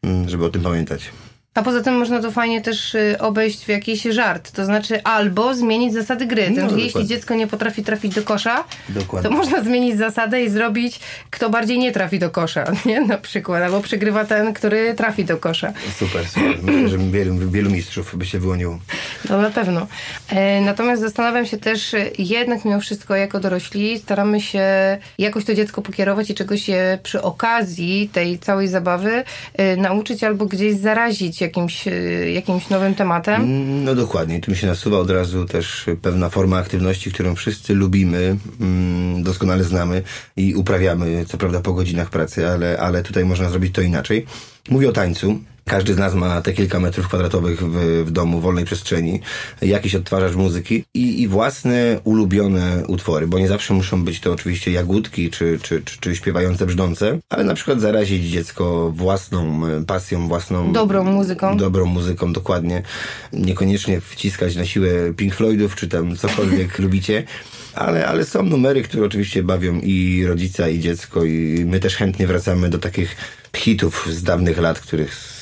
mm, 0.03 0.29
żeby 0.29 0.45
o 0.45 0.49
tym 0.49 0.63
pamiętać. 0.63 1.11
A 1.57 1.63
poza 1.63 1.81
tym 1.83 1.95
można 1.95 2.23
to 2.23 2.31
fajnie 2.31 2.61
też 2.61 2.95
y, 2.95 3.17
obejść 3.19 3.65
w 3.65 3.69
jakiś 3.69 4.03
żart, 4.03 4.51
to 4.51 4.65
znaczy 4.65 5.03
albo 5.03 5.55
zmienić 5.55 5.93
zasady 5.93 6.27
gry. 6.27 6.51
No, 6.51 6.63
jeśli 6.63 6.87
dokładnie. 6.87 7.09
dziecko 7.09 7.35
nie 7.35 7.47
potrafi 7.47 7.83
trafić 7.83 8.15
do 8.15 8.23
kosza, 8.23 8.65
Dokładnie. 8.89 9.31
to 9.31 9.37
można 9.37 9.63
zmienić 9.63 9.99
zasadę 9.99 10.43
i 10.43 10.51
zrobić, 10.51 11.01
kto 11.31 11.51
bardziej 11.51 11.79
nie 11.79 11.93
trafi 11.93 12.19
do 12.19 12.31
kosza, 12.31 12.65
nie? 12.87 13.01
Na 13.01 13.19
przykład. 13.19 13.63
Albo 13.63 13.81
przegrywa 13.81 14.25
ten, 14.25 14.53
który 14.53 14.95
trafi 14.95 15.25
do 15.25 15.37
kosza. 15.37 15.73
Super, 15.99 16.29
super. 16.29 16.59
Myślę, 16.63 16.89
że 16.89 16.99
wielu, 16.99 17.51
wielu 17.51 17.71
mistrzów 17.71 18.17
by 18.19 18.27
się 18.27 18.39
wyłoniło. 18.39 18.79
No 19.31 19.43
na 19.43 19.51
pewno. 19.51 19.87
E, 20.29 20.61
natomiast 20.61 21.03
zastanawiam 21.03 21.47
się 21.47 21.57
też, 21.57 21.95
e, 21.95 22.07
jednak 22.19 22.65
mimo 22.65 22.81
wszystko 22.81 23.17
jako 23.17 23.41
dorośli 23.41 23.99
staramy 23.99 24.41
się 24.41 24.65
jakoś 25.19 25.45
to 25.45 25.55
dziecko 25.55 25.83
pokierować 25.83 26.31
i 26.31 26.35
czegoś 26.35 26.63
się 26.63 26.99
przy 27.03 27.23
okazji 27.23 28.11
tej 28.13 28.39
całej 28.39 28.69
zabawy 28.69 29.25
e, 29.55 29.77
nauczyć 29.77 30.25
albo 30.25 30.47
gdzieś 30.47 30.77
zarazić 30.77 31.41
jakimś, 31.47 31.89
e, 31.89 32.31
jakimś 32.31 32.69
nowym 32.69 32.95
tematem. 32.95 33.43
Mm, 33.43 33.85
No 33.85 33.95
dokładnie. 33.95 34.41
Tu 34.41 34.51
mi 34.51 34.57
się 34.57 34.67
nasuwa 34.67 34.99
od 34.99 35.11
razu 35.11 35.45
też 35.45 35.87
pewna 36.03 36.29
forma 36.31 36.57
aktywności, 36.59 37.13
którą 37.13 37.35
wszyscy 37.35 37.75
lubimy, 37.75 38.37
mm, 38.61 39.23
doskonale 39.23 39.65
znamy 39.65 40.03
i 40.37 40.55
uprawiamy, 40.55 41.25
co 41.27 41.39
prawda 41.39 41.61
po 41.61 41.73
godzinach 41.73 42.11
pracy, 42.11 42.49
ale, 42.49 42.79
ale 42.79 43.03
tutaj 43.03 43.25
można 43.25 43.49
zrobić 43.51 43.75
to 43.75 43.81
inaczej. 43.83 44.27
Mówię 44.71 44.89
o 44.89 44.93
tańcu. 44.93 45.39
Każdy 45.69 45.95
z 45.95 45.99
nas 45.99 46.15
ma 46.15 46.43
te 46.43 46.53
kilka 46.53 46.81
metrów 46.81 47.09
kwadratowych 47.09 47.61
w, 47.63 48.05
w 48.07 48.11
domu, 48.11 48.41
wolnej 48.41 48.65
przestrzeni, 48.65 49.21
jakiś 49.63 49.95
odtwarzacz 49.95 50.35
muzyki 50.35 50.85
i, 50.95 51.23
i 51.23 51.29
własne 51.29 52.01
ulubione 52.05 52.83
utwory, 52.89 53.27
bo 53.27 53.39
nie 53.39 53.49
zawsze 53.49 53.75
muszą 53.75 54.05
być 54.05 54.21
to 54.21 54.33
oczywiście 54.33 54.71
jagódki 54.71 55.31
czy, 55.31 55.59
czy, 55.63 55.83
czy, 55.83 55.99
czy 56.01 56.17
śpiewające 56.17 56.67
brzdące, 56.67 57.19
ale 57.31 57.45
na 57.45 57.55
przykład 57.55 57.81
zarazić 57.81 58.31
dziecko 58.31 58.93
własną 58.95 59.67
e, 59.67 59.85
pasją, 59.85 60.29
własną 60.29 60.73
Dobrą 60.73 61.05
muzyką. 61.05 61.57
dobrą 61.57 61.87
muzyką, 61.87 62.33
dokładnie. 62.33 62.83
Niekoniecznie 63.33 64.01
wciskać 64.01 64.57
na 64.57 64.67
siłę 64.67 64.89
Pink 65.17 65.35
Floydów, 65.35 65.77
czy 65.77 65.89
tam 65.89 66.17
cokolwiek 66.17 66.79
lubicie. 66.85 67.25
Ale, 67.75 68.07
ale 68.07 68.25
są 68.25 68.43
numery, 68.43 68.83
które 68.83 69.05
oczywiście 69.05 69.43
bawią 69.43 69.81
i 69.81 70.25
rodzica, 70.27 70.69
i 70.69 70.81
dziecko, 70.81 71.25
i 71.25 71.65
my 71.67 71.81
też 71.81 71.97
chętnie 71.97 72.27
wracamy 72.27 72.69
do 72.69 72.79
takich 72.79 73.17
hitów 73.57 74.09
z 74.11 74.23
dawnych 74.23 74.59
lat, 74.59 74.81
których 74.81 75.36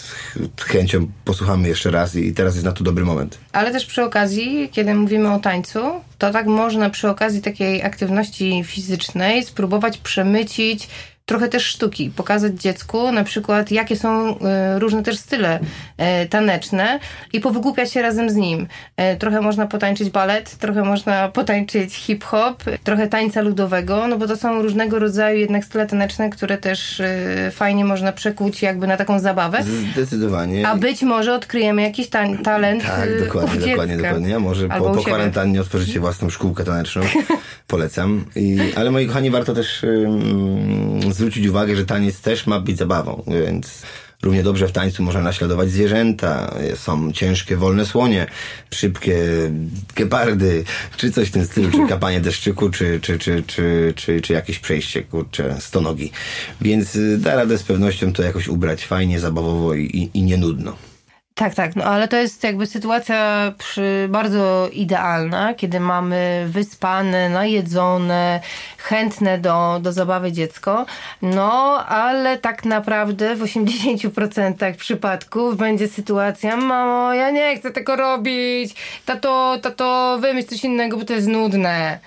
chęcią 0.61 1.07
posłuchamy 1.25 1.69
jeszcze 1.69 1.91
raz 1.91 2.17
i 2.17 2.33
teraz 2.33 2.55
jest 2.55 2.65
na 2.65 2.73
to 2.73 2.85
dobry 2.85 3.05
moment. 3.05 3.39
Ale 3.53 3.73
też 3.73 3.87
przy 3.87 4.03
okazji, 4.03 4.69
kiedy 4.73 4.95
mówimy 4.95 5.33
o 5.33 5.39
tańcu, 5.39 5.81
to 6.19 6.31
tak 6.31 6.47
można 6.47 6.91
przy 6.91 7.09
okazji 7.09 7.43
takiej 7.43 7.83
aktywności 7.83 8.65
fizycznej 8.65 9.45
spróbować 9.45 9.99
przemycić 9.99 10.89
trochę 11.27 11.49
też 11.49 11.67
sztuki, 11.67 12.11
pokazać 12.11 12.61
dziecku 12.61 13.13
na 13.13 13.25
przykład, 13.25 13.71
jakie 13.71 13.97
są 13.97 14.39
e, 14.39 14.79
różne 14.79 15.03
też 15.03 15.19
style 15.19 15.61
e, 15.97 16.27
taneczne 16.27 16.99
i 17.33 17.41
powygłupiać 17.41 17.93
się 17.93 18.03
razem 18.03 18.31
z 18.31 18.35
nim. 18.35 18.67
E, 18.97 19.17
trochę 19.17 19.41
można 19.41 19.67
potańczyć 19.67 20.11
balet, 20.11 20.57
trochę 20.57 20.83
można 20.83 21.29
potańczyć 21.29 21.95
hip-hop, 21.95 22.65
trochę 22.85 23.07
tańca 23.07 23.41
ludowego, 23.41 24.09
no 24.09 24.19
bo 24.19 24.27
to 24.27 24.37
są 24.37 24.63
różnego 24.63 24.99
rodzaju 24.99 25.39
jednak 25.39 25.65
style 25.65 25.87
taneczne, 25.87 26.31
które 26.31 26.59
też 26.59 27.03
fajnie 27.51 27.85
można 27.85 28.13
przekuć 28.13 28.63
jakby 28.63 28.87
na 28.87 28.97
taką 28.97 29.19
zabawę. 29.19 29.59
Zdecydowanie. 29.93 30.69
A 30.69 30.77
być 30.77 31.03
może 31.03 31.35
odkryjemy 31.35 31.83
jakiś 31.83 32.09
ta- 32.09 32.37
talent 32.45 32.83
Tak, 32.83 33.25
dokładnie, 33.25 33.67
dokładnie, 33.67 33.97
dokładnie. 33.97 34.37
A 34.37 34.39
może 34.39 34.67
Albo 34.71 34.91
po, 34.91 34.95
po 34.95 35.03
kwarantannie 35.03 35.61
otworzycie 35.61 36.01
własną 36.01 36.31
szkółkę 36.31 36.65
taneczną. 36.65 37.03
Polecam. 37.67 38.25
I, 38.37 38.59
ale 38.77 38.91
moi 38.91 39.07
kochani, 39.07 39.31
warto 39.31 39.55
też 39.55 39.85
ym, 39.85 41.14
zwrócić 41.15 41.47
uwagę, 41.47 41.77
że 41.77 41.85
taniec 41.85 42.21
też 42.21 42.47
ma 42.47 42.61
być 42.61 42.79
zabawą, 42.79 43.25
więc 43.27 43.83
równie 44.25 44.43
dobrze 44.43 44.69
w 44.69 44.73
tańcu 44.73 45.03
można 45.03 45.21
naśladować 45.23 45.71
zwierzęta. 45.71 46.55
Są 46.77 47.13
ciężkie, 47.13 47.57
wolne 47.57 47.87
słonie, 47.87 48.27
szybkie 48.71 49.19
gepardy, 49.97 50.65
czy 50.97 51.13
coś 51.13 51.29
w 51.29 51.33
tym 51.33 51.45
stylu, 51.45 51.71
czy 51.71 51.89
kapanie 51.89 52.21
deszczyku, 52.21 52.71
czy, 52.71 53.01
czy, 53.01 53.19
czy, 53.19 53.43
czy, 53.47 53.93
czy, 53.97 54.21
czy 54.21 54.33
jakieś 54.33 54.59
przejście, 54.59 55.03
kurczę, 55.03 55.57
stonogi. 55.61 56.13
Więc 56.61 56.97
y, 56.97 57.19
da 57.19 57.35
radę 57.35 57.59
z 57.59 57.63
pewnością 57.63 58.13
to 58.13 58.23
jakoś 58.23 58.49
ubrać 58.49 58.87
fajnie, 58.87 59.21
zabawowo 59.21 59.75
i, 59.75 59.85
i, 59.85 60.19
i 60.19 60.23
nie 60.23 60.37
nudno. 60.37 60.77
Tak, 61.37 61.55
tak, 61.55 61.77
no 61.77 61.85
ale 61.85 62.09
to 62.09 62.17
jest 62.17 62.45
jakby 62.45 62.67
sytuacja 62.67 63.53
przy, 63.59 64.09
bardzo 64.11 64.69
idealna, 64.73 65.55
kiedy 65.55 65.81
mamy 65.81 66.47
wyspane, 66.49 67.29
najedzone, 67.29 68.41
chętne 68.79 69.39
do, 69.39 69.79
do 69.83 69.93
zabawy 69.93 70.33
dziecko, 70.33 70.87
no 71.23 71.87
ale 71.87 72.39
tak 72.39 72.65
naprawdę 72.65 73.37
w 73.37 73.41
80% 73.41 74.77
przypadków 74.77 75.57
będzie 75.57 75.89
sytuacja, 75.89 76.57
mamo, 76.57 77.15
ja 77.15 77.31
nie 77.31 77.57
chcę 77.57 77.71
tego 77.71 77.97
robić, 77.97 78.75
tato, 79.05 79.59
tato, 79.63 80.19
wymyśl 80.21 80.49
coś 80.49 80.65
innego, 80.65 80.97
bo 80.97 81.05
to 81.05 81.13
jest 81.13 81.29
nudne. 81.29 81.99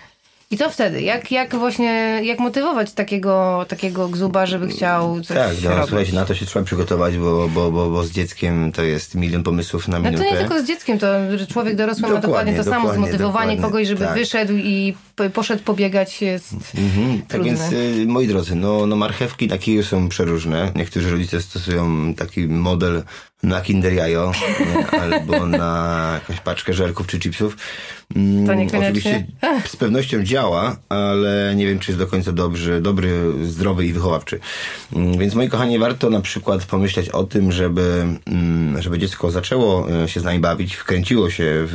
I 0.52 0.58
co 0.58 0.70
wtedy? 0.70 1.02
Jak, 1.02 1.32
jak 1.32 1.56
właśnie, 1.56 2.22
jak 2.24 2.40
motywować 2.40 2.92
takiego, 2.94 3.66
takiego 3.68 4.08
gzuba, 4.10 4.46
żeby 4.46 4.68
chciał 4.68 5.22
coś 5.22 5.38
Tak, 5.38 5.52
no, 5.64 5.70
robić? 5.70 5.88
słuchajcie, 5.88 6.14
na 6.14 6.26
to 6.26 6.36
się 6.36 6.46
trzeba 6.46 6.66
przygotować, 6.66 7.18
bo, 7.18 7.48
bo, 7.50 7.72
bo, 7.72 7.90
bo 7.90 8.04
z 8.04 8.12
dzieckiem 8.12 8.72
to 8.72 8.84
jest 8.84 9.16
milion 9.16 9.44
pomysłów 9.44 9.88
na 9.88 10.00
No 10.00 10.06
minutę. 10.10 10.26
to 10.26 10.32
nie 10.32 10.38
tylko 10.40 10.62
z 10.62 10.66
dzieckiem, 10.66 11.00
to 11.00 11.08
człowiek 11.50 11.76
dorosły 11.76 12.02
ma 12.02 12.08
Dokładnie, 12.08 12.28
dokładnie 12.28 12.54
to 12.58 12.64
samo. 12.64 12.76
dokładnie, 12.76 13.08
Zmotywowanie 13.08 13.56
dokładnie, 13.56 13.62
kogoś, 13.64 13.88
żeby 13.88 14.06
tak. 14.06 14.18
wyszedł 14.18 14.54
i 14.54 14.96
poszedł 15.34 15.64
pobiegać 15.64 16.22
jest 16.22 16.54
Mhm, 16.78 17.20
tak 17.22 17.28
trudne. 17.30 17.46
więc, 17.46 17.74
y, 17.74 18.06
moi 18.08 18.28
drodzy, 18.28 18.56
no, 18.56 18.86
no 18.86 18.96
marchewki 18.96 19.48
na 19.48 19.58
kiju 19.58 19.84
są 19.84 20.10
przeróżne. 20.10 20.72
Niektórzy 20.76 21.12
rodzice 21.12 21.42
stosują 21.42 22.14
taki 22.14 22.48
model 22.48 23.04
na 23.44 23.62
Kinder 23.62 23.94
Jajo, 23.94 24.32
albo 25.02 25.46
na 25.46 26.12
jakąś 26.14 26.40
paczkę 26.40 26.74
żelków 26.74 27.08
czy 27.08 27.20
chipsów. 27.20 27.58
Mm, 28.16 28.48
To 28.48 28.54
niekoniecznie. 28.54 28.88
Oczywiście 28.90 29.26
z 29.66 29.76
pewnością 29.76 30.24
działa, 30.24 30.76
ale 30.90 31.54
nie 31.56 31.68
wiem, 31.68 31.80
czy 31.80 31.92
jest 31.92 32.00
do 32.00 32.08
końca 32.08 32.32
dobrze, 32.32 32.82
dobry, 32.82 33.12
zdrowy 33.44 33.86
i 33.86 33.94
wychowawczy. 33.94 34.40
Mm, 34.94 35.18
Więc 35.18 35.36
moi 35.36 35.50
kochani, 35.50 35.80
warto 35.80 36.10
na 36.10 36.22
przykład 36.22 36.66
pomyśleć 36.66 37.10
o 37.10 37.24
tym, 37.24 37.52
żeby, 37.52 38.06
mm, 38.26 38.82
żeby 38.82 39.00
dziecko 39.00 39.32
zaczęło 39.32 39.88
e, 40.04 40.10
się 40.10 40.20
z 40.20 40.24
nami 40.24 40.40
bawić, 40.40 40.76
wkręciło 40.76 41.30
się 41.30 41.44
w, 41.46 41.72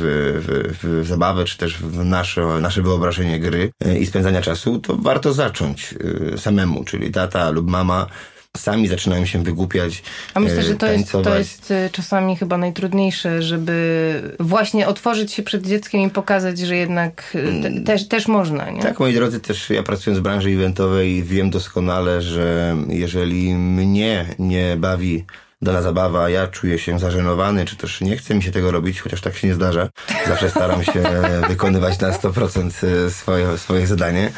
w, 0.81 1.03
w 1.03 1.07
zabawę, 1.07 1.45
czy 1.45 1.57
też 1.57 1.77
w 1.77 2.05
nasze, 2.05 2.41
nasze 2.41 2.81
wyobrażenie 2.81 3.39
gry 3.39 3.71
e, 3.85 3.97
i 3.99 4.05
spędzania 4.05 4.41
czasu, 4.41 4.79
to 4.79 4.95
warto 4.97 5.33
zacząć 5.33 5.95
e, 6.33 6.37
samemu, 6.37 6.83
czyli 6.83 7.11
tata 7.11 7.49
lub 7.49 7.69
mama 7.69 8.07
sami 8.57 8.87
zaczynają 8.87 9.25
się 9.25 9.43
wygłupiać, 9.43 10.03
A 10.33 10.39
myślę, 10.39 10.57
e, 10.57 10.63
że 10.63 10.75
to 10.75 10.91
jest, 10.91 11.11
to 11.11 11.37
jest 11.37 11.71
y, 11.71 11.89
czasami 11.91 12.35
chyba 12.35 12.57
najtrudniejsze, 12.57 13.41
żeby 13.41 14.35
właśnie 14.39 14.87
otworzyć 14.87 15.33
się 15.33 15.43
przed 15.43 15.67
dzieckiem 15.67 16.01
i 16.01 16.09
pokazać, 16.09 16.59
że 16.59 16.77
jednak 16.77 17.35
y, 17.35 17.61
te, 17.61 17.81
też, 17.81 18.07
też 18.07 18.27
można, 18.27 18.69
nie? 18.69 18.81
Tak, 18.81 18.99
moi 18.99 19.13
drodzy, 19.13 19.39
też 19.39 19.69
ja 19.69 19.83
pracując 19.83 20.19
w 20.19 20.23
branży 20.23 20.49
eventowej 20.49 21.23
wiem 21.23 21.49
doskonale, 21.49 22.21
że 22.21 22.77
jeżeli 22.89 23.55
mnie 23.55 24.25
nie 24.39 24.77
bawi 24.77 25.25
dana 25.63 25.81
zabawa, 25.81 26.29
ja 26.29 26.47
czuję 26.47 26.79
się 26.79 26.99
zażenowany, 26.99 27.65
czy 27.65 27.75
też 27.75 28.01
nie 28.01 28.17
chce 28.17 28.35
mi 28.35 28.43
się 28.43 28.51
tego 28.51 28.71
robić, 28.71 29.01
chociaż 29.01 29.21
tak 29.21 29.37
się 29.37 29.47
nie 29.47 29.53
zdarza. 29.53 29.89
Zawsze 30.27 30.49
staram 30.49 30.83
się 30.83 31.03
wykonywać 31.49 31.99
na 31.99 32.11
100% 32.11 33.09
swoje, 33.09 33.57
swoje 33.57 33.87
zadanie. 33.87 34.31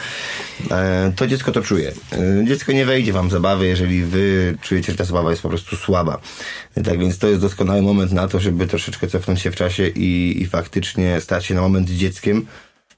E, 0.71 1.11
To 1.15 1.27
dziecko 1.27 1.51
to 1.51 1.61
czuje. 1.61 1.91
E, 2.11 2.45
Dziecko 2.45 2.71
nie 2.71 2.85
wejdzie 2.85 3.13
wam 3.13 3.29
zabawy, 3.29 3.67
jeżeli 3.67 4.03
wy 4.03 4.57
czujecie, 4.61 4.91
że 4.91 4.97
ta 4.97 5.05
zabawa 5.05 5.29
jest 5.29 5.41
po 5.41 5.49
prostu 5.49 5.75
słaba. 5.75 6.19
Tak 6.85 6.99
więc 6.99 7.17
to 7.17 7.27
jest 7.27 7.41
doskonały 7.41 7.81
moment 7.81 8.11
na 8.11 8.27
to, 8.27 8.39
żeby 8.39 8.67
troszeczkę 8.67 9.07
cofnąć 9.07 9.41
się 9.41 9.51
w 9.51 9.55
czasie 9.55 9.87
i, 9.87 10.41
i 10.41 10.45
faktycznie 10.45 11.21
stać 11.21 11.45
się 11.45 11.53
na 11.55 11.61
moment 11.61 11.89
dzieckiem, 11.89 12.45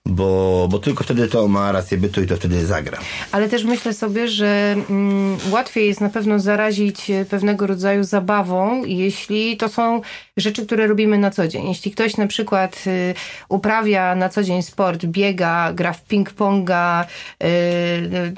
bo, 0.10 0.68
bo 0.72 0.80
tylko 0.80 1.04
wtedy 1.04 1.28
to 1.28 1.48
ma 1.48 1.72
rację 1.72 1.98
bytu 1.98 2.22
i 2.22 2.28
to 2.28 2.36
wtedy 2.36 2.66
zagra. 2.66 2.98
Ale 3.32 3.50
też 3.50 3.64
myślę 3.64 3.94
sobie, 3.94 4.28
że 4.28 4.76
mm, 4.90 5.38
łatwiej 5.52 5.88
jest 5.88 6.02
na 6.02 6.10
pewno 6.10 6.40
zarazić 6.40 7.10
e, 7.10 7.26
pewnego 7.26 7.68
rodzaju 7.68 8.04
zabawą, 8.04 8.86
jeśli 8.86 9.58
to 9.58 9.70
są 9.70 10.02
rzeczy, 10.38 10.66
które 10.66 10.88
robimy 10.88 11.18
na 11.18 11.32
co 11.32 11.48
dzień. 11.48 11.68
Jeśli 11.68 11.92
ktoś 11.92 12.18
na 12.18 12.28
przykład 12.28 12.84
y, 12.88 13.14
uprawia 13.50 14.16
na 14.16 14.30
co 14.30 14.44
dzień 14.44 14.62
sport, 14.62 15.06
biega, 15.06 15.74
gra 15.74 15.94
w 15.94 16.08
ping-ponga, 16.08 17.04
y, 17.04 17.46
y, 17.46 18.34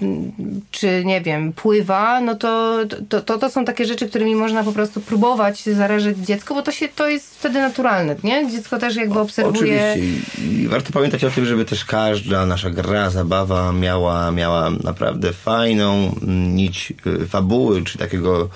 czy 0.71 1.05
nie 1.05 1.21
wiem, 1.21 1.53
pływa, 1.53 2.21
no 2.21 2.35
to, 2.35 2.79
to, 3.09 3.21
to, 3.21 3.37
to 3.37 3.49
są 3.49 3.65
takie 3.65 3.85
rzeczy, 3.85 4.09
którymi 4.09 4.35
można 4.35 4.63
po 4.63 4.71
prostu 4.71 5.01
próbować 5.01 5.63
zarażać 5.63 6.17
dziecko, 6.17 6.53
bo 6.53 6.61
to 6.61 6.71
się 6.71 6.87
to 6.87 7.09
jest 7.09 7.35
wtedy 7.39 7.59
naturalne, 7.59 8.15
nie? 8.23 8.51
Dziecko 8.51 8.77
też 8.77 8.95
jakby 8.95 9.19
obserwuje. 9.19 9.91
Oczywiście. 9.91 10.21
I, 10.45 10.61
I 10.61 10.67
warto 10.67 10.91
pamiętać 10.91 11.23
o 11.23 11.29
tym, 11.29 11.45
żeby 11.45 11.58
też 11.65 11.85
każda 11.85 12.45
nasza 12.45 12.69
gra, 12.69 13.09
zabawa 13.09 13.71
miała, 13.71 14.31
miała 14.31 14.69
naprawdę 14.69 15.33
fajną 15.33 16.15
mm, 16.21 16.55
nić 16.55 16.93
y, 17.07 17.27
fabuły, 17.27 17.83
czy 17.83 17.97
takiego 17.97 18.49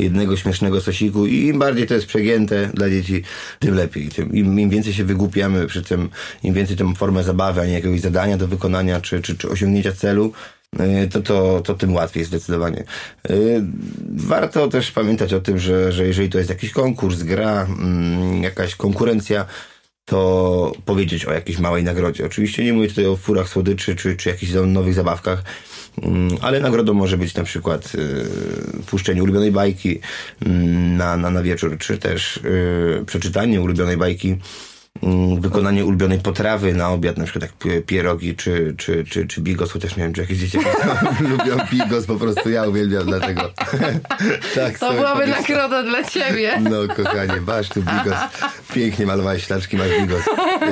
jednego 0.00 0.36
śmiesznego 0.36 0.80
sosiku 0.80 1.26
i 1.26 1.46
im 1.46 1.58
bardziej 1.58 1.86
to 1.86 1.94
jest 1.94 2.06
przegięte 2.06 2.70
dla 2.74 2.90
dzieci, 2.90 3.22
tym 3.58 3.74
lepiej. 3.74 4.08
Tym, 4.08 4.32
im, 4.32 4.60
Im 4.60 4.70
więcej 4.70 4.92
się 4.92 5.04
wygłupiamy 5.04 5.66
przy 5.66 5.82
tym, 5.82 6.08
im 6.42 6.54
więcej 6.54 6.76
tę 6.76 6.94
formę 6.96 7.22
zabawy, 7.22 7.60
a 7.60 7.66
nie 7.66 7.72
jakiegoś 7.72 8.00
zadania 8.00 8.36
do 8.36 8.48
wykonania, 8.48 9.00
czy, 9.00 9.22
czy, 9.22 9.36
czy 9.36 9.48
osiągnięcia 9.48 9.92
celu, 9.92 10.32
y, 10.80 11.08
to, 11.08 11.20
to, 11.20 11.60
to 11.60 11.74
tym 11.74 11.94
łatwiej 11.94 12.24
zdecydowanie. 12.24 12.84
Y, 13.30 13.62
warto 14.16 14.68
też 14.68 14.90
pamiętać 14.92 15.32
o 15.32 15.40
tym, 15.40 15.58
że, 15.58 15.92
że 15.92 16.06
jeżeli 16.06 16.28
to 16.28 16.38
jest 16.38 16.50
jakiś 16.50 16.70
konkurs, 16.70 17.22
gra, 17.22 17.66
mm, 17.80 18.42
jakaś 18.42 18.74
konkurencja, 18.74 19.46
to 20.04 20.72
powiedzieć 20.84 21.24
o 21.24 21.32
jakiejś 21.32 21.58
małej 21.58 21.84
nagrodzie. 21.84 22.26
Oczywiście 22.26 22.64
nie 22.64 22.72
mówię 22.72 22.88
tutaj 22.88 23.06
o 23.06 23.16
furach 23.16 23.48
słodyczy 23.48 23.96
czy, 23.96 24.16
czy 24.16 24.28
jakichś 24.28 24.52
nowych 24.66 24.94
zabawkach, 24.94 25.42
mm, 26.02 26.36
ale 26.40 26.60
nagrodą 26.60 26.94
może 26.94 27.18
być 27.18 27.34
na 27.34 27.44
przykład 27.44 27.94
y, 27.94 28.84
puszczenie 28.86 29.22
ulubionej 29.22 29.52
bajki 29.52 30.00
mm, 30.46 30.96
na, 30.96 31.16
na, 31.16 31.30
na 31.30 31.42
wieczór, 31.42 31.78
czy 31.78 31.98
też 31.98 32.36
y, 32.36 33.04
przeczytanie 33.06 33.60
ulubionej 33.60 33.96
bajki 33.96 34.36
wykonanie 35.40 35.84
ulubionej 35.84 36.18
potrawy 36.18 36.74
na 36.74 36.90
obiad, 36.90 37.18
na 37.18 37.24
przykład 37.24 37.42
jak 37.42 37.86
pierogi 37.86 38.36
czy, 38.36 38.74
czy, 38.78 39.04
czy, 39.04 39.26
czy 39.26 39.40
bigos, 39.40 39.72
chociaż 39.72 39.96
nie 39.96 40.02
wiem, 40.02 40.12
czy 40.12 40.20
jakieś 40.20 40.38
dzieci 40.38 40.58
lubią 41.30 41.56
bigos, 41.70 42.06
po 42.06 42.16
prostu 42.16 42.50
ja 42.50 42.68
uwielbiam 42.68 43.06
dlatego. 43.06 43.52
tak, 44.54 44.78
to 44.78 44.92
byłaby 44.92 45.26
nagroda 45.26 45.82
dla 45.82 46.04
ciebie. 46.04 46.60
No 46.60 46.94
kochanie, 46.94 47.40
masz 47.46 47.68
tu 47.68 47.82
bigos. 47.82 48.18
Pięknie 48.74 49.06
malowałeś 49.06 49.46
ślaczki, 49.46 49.76
masz 49.76 49.88
bigos. 50.00 50.22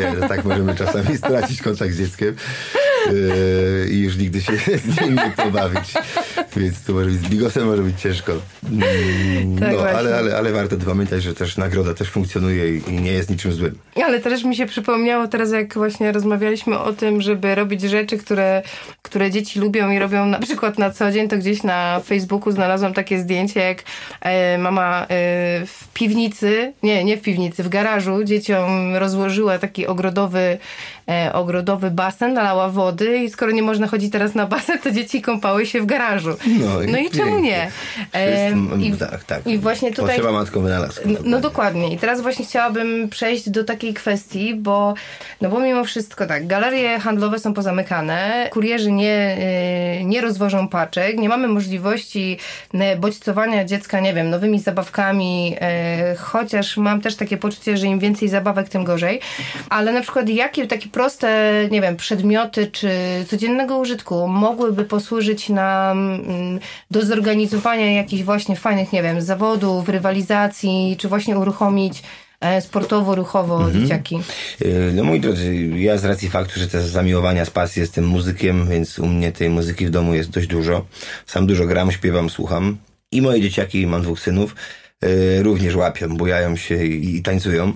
Nie, 0.01 0.29
tak 0.29 0.45
możemy 0.45 0.75
czasami 0.75 1.17
stracić 1.17 1.63
kontakt 1.63 1.93
z 1.93 1.99
dzieckiem 1.99 2.37
i 3.91 4.01
już 4.01 4.17
nigdy 4.17 4.43
się 4.43 4.53
z 4.97 5.01
nim 5.01 5.15
nie 5.15 5.33
pobawić. 5.37 5.95
Więc 6.57 6.85
to 6.85 6.93
może 6.93 7.07
być 7.07 7.21
z 7.21 7.29
bigosem, 7.29 7.67
może 7.67 7.83
być 7.83 8.01
ciężko. 8.01 8.33
Mm, 8.71 9.59
tak 9.59 9.73
no, 9.73 9.79
ale, 9.81 10.17
ale, 10.17 10.37
ale 10.37 10.53
warto 10.53 10.77
pamiętać, 10.77 11.23
że 11.23 11.35
też 11.35 11.57
nagroda 11.57 11.95
też 11.95 12.11
funkcjonuje 12.11 12.79
i, 12.79 12.93
nie 12.93 13.13
jest 13.13 13.31
niczym 13.31 13.53
złym. 13.53 13.79
Ale 14.05 14.21
też 14.21 14.45
mi 14.45 14.57
się 14.57 14.67
przypomniało 14.67 15.29
teraz, 15.29 15.53
jak 15.53 15.75
właśnie 15.75 16.13
rozmawialiśmy 16.13 16.79
o 16.79 16.93
tym, 16.93 17.21
żeby 17.21 17.55
robić 17.55 17.83
rzeczy, 17.83 18.19
które, 18.19 18.63
które 19.03 19.31
dzieci 19.31 19.61
lubią 19.61 19.91
i 19.91 19.99
robią 19.99 20.27
na 20.27 20.39
przykład 20.39 20.79
na 20.79 20.91
co 20.91 21.11
dzień, 21.11 21.29
to 21.29 21.39
gdzieś 21.39 21.63
na 21.63 22.01
Facebooku 22.05 22.53
znalazłam 22.53 22.95
takie 22.95 23.19
zdjęcie, 23.19 23.61
jak 23.61 23.83
e, 24.21 24.59
mama 24.59 25.03
e, 25.03 25.07
w 25.67 25.89
piwnicy, 25.95 26.73
nie, 26.83 27.05
nie 27.05 27.17
w 27.17 27.23
piwnicy, 27.23 27.63
w 27.63 27.69
garażu 27.69 28.25
dzieciom 28.25 28.97
rozłożyła 28.97 29.59
taki 29.59 29.87
ogrodowy 29.87 30.59
ogrodowy 31.33 31.91
basen, 31.91 32.35
nalała 32.35 32.69
wody 32.69 33.19
i 33.19 33.31
skoro 33.31 33.53
nie 33.53 33.63
można 33.63 33.87
chodzić 33.87 34.13
teraz 34.13 34.35
na 34.35 34.47
basen, 34.47 34.79
to 34.79 34.91
dzieci 34.91 35.23
kąpały 35.23 35.67
się 35.67 35.81
w 35.81 35.87
garażu. 35.87 36.37
No, 36.61 36.67
no 36.89 36.99
i 36.99 37.11
czemu 37.11 37.39
nie? 37.39 37.71
E, 38.15 38.51
i, 38.81 38.93
tak, 38.93 39.25
tak. 39.25 39.47
I 39.47 39.59
właśnie 39.59 39.91
tutaj... 39.91 40.17
Potrzeba 40.17 40.33
matką 40.33 40.61
wynalazku. 40.61 41.09
No, 41.09 41.19
no 41.25 41.41
dokładnie. 41.41 41.95
I 41.95 41.99
teraz 41.99 42.21
właśnie 42.21 42.45
chciałabym 42.45 43.09
przejść 43.09 43.51
do 43.51 43.65
takiej 43.65 43.95
kwestii, 43.95 44.55
bo, 44.55 44.95
no 45.41 45.49
bo 45.49 45.61
mimo 45.61 45.85
wszystko 45.85 46.27
tak, 46.27 46.47
galerie 46.47 46.99
handlowe 46.99 47.39
są 47.39 47.55
pozamykane, 47.55 48.49
kurierzy 48.53 48.93
nie, 48.93 49.37
y, 50.01 50.05
nie 50.05 50.21
rozwożą 50.21 50.69
paczek, 50.69 51.19
nie 51.19 51.29
mamy 51.29 51.49
możliwości 51.49 52.39
y, 52.75 52.97
bodźcowania 52.97 53.65
dziecka, 53.65 54.01
nie 54.01 54.15
wiem, 54.15 54.31
nowymi 54.31 54.61
zabawkami, 54.61 55.57
y, 56.13 56.17
chociaż 56.17 56.77
mam 56.77 57.01
też 57.01 57.17
takie 57.17 57.37
poczucie, 57.37 57.77
że 57.77 57.87
im 57.87 57.99
więcej 57.99 58.29
zabawek, 58.29 58.69
tym 58.69 58.85
gorzej. 58.85 59.21
Ale 59.71 59.93
na 59.93 60.01
przykład 60.01 60.29
jakie 60.29 60.67
takie 60.67 60.89
proste, 60.99 61.69
nie 61.71 61.81
wiem, 61.81 61.97
przedmioty 61.97 62.67
czy 62.67 62.91
codziennego 63.31 63.79
użytku 63.79 64.29
mogłyby 64.29 64.85
posłużyć 64.85 65.49
nam 65.49 65.99
mm, 66.15 66.61
do 66.91 67.05
zorganizowania 67.05 67.93
jakichś 67.93 68.23
właśnie 68.23 68.57
fajnych, 68.57 68.93
nie 68.93 69.03
wiem, 69.03 69.21
zawodów, 69.21 69.89
rywalizacji, 69.89 70.97
czy 70.99 71.09
właśnie 71.09 71.39
uruchomić 71.39 72.03
E, 72.41 72.61
sportowo-ruchowo 72.61 73.57
mhm. 73.57 73.83
dzieciaki? 73.83 74.17
E, 74.17 74.69
no 74.93 75.05
moi 75.05 75.21
drodzy, 75.21 75.55
ja 75.77 75.99
z 75.99 76.05
racji 76.05 76.31
faktu, 76.31 76.61
że 76.61 76.69
też 76.69 76.87
zamiłowania 76.87 77.45
z 77.45 77.51
pasji 77.51 77.81
jestem 77.81 78.07
muzykiem, 78.07 78.69
więc 78.69 78.99
u 78.99 79.07
mnie 79.07 79.33
tej 79.33 79.51
muzyki 79.51 79.87
w 79.87 79.91
domu 79.91 80.15
jest 80.15 80.31
dość 80.31 80.47
dużo. 80.47 80.87
Sam 81.27 81.47
dużo 81.47 81.67
gram, 81.67 81.93
śpiewam, 81.93 82.31
słucham. 82.31 82.77
I 83.13 83.23
moje 83.23 83.41
dzieciaki, 83.41 83.87
mam 83.87 84.03
dwóch 84.03 84.21
synów, 84.21 84.55
e, 85.03 85.43
również 85.43 85.77
łapią, 85.77 86.17
bujają 86.17 86.57
się 86.57 86.85
i, 86.85 87.17
i 87.17 87.23
tańcują. 87.23 87.73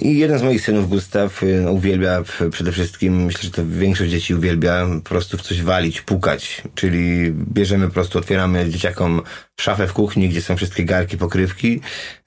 I 0.00 0.18
jeden 0.18 0.38
z 0.38 0.42
moich 0.42 0.62
synów, 0.62 0.88
Gustaw, 0.88 1.42
y, 1.42 1.70
uwielbia 1.70 2.22
przede 2.50 2.72
wszystkim, 2.72 3.24
myślę, 3.24 3.42
że 3.42 3.50
to 3.50 3.62
większość 3.66 4.10
dzieci 4.10 4.34
uwielbia, 4.34 4.86
po 5.04 5.08
prostu 5.08 5.38
w 5.38 5.42
coś 5.42 5.62
walić, 5.62 6.00
pukać. 6.00 6.62
Czyli 6.74 7.32
bierzemy 7.32 7.86
po 7.86 7.94
prostu, 7.94 8.18
otwieramy 8.18 8.70
dzieciakom 8.70 9.22
szafę 9.60 9.86
w 9.86 9.92
kuchni, 9.92 10.28
gdzie 10.28 10.42
są 10.42 10.56
wszystkie 10.56 10.84
garki, 10.84 11.18
pokrywki. 11.18 11.80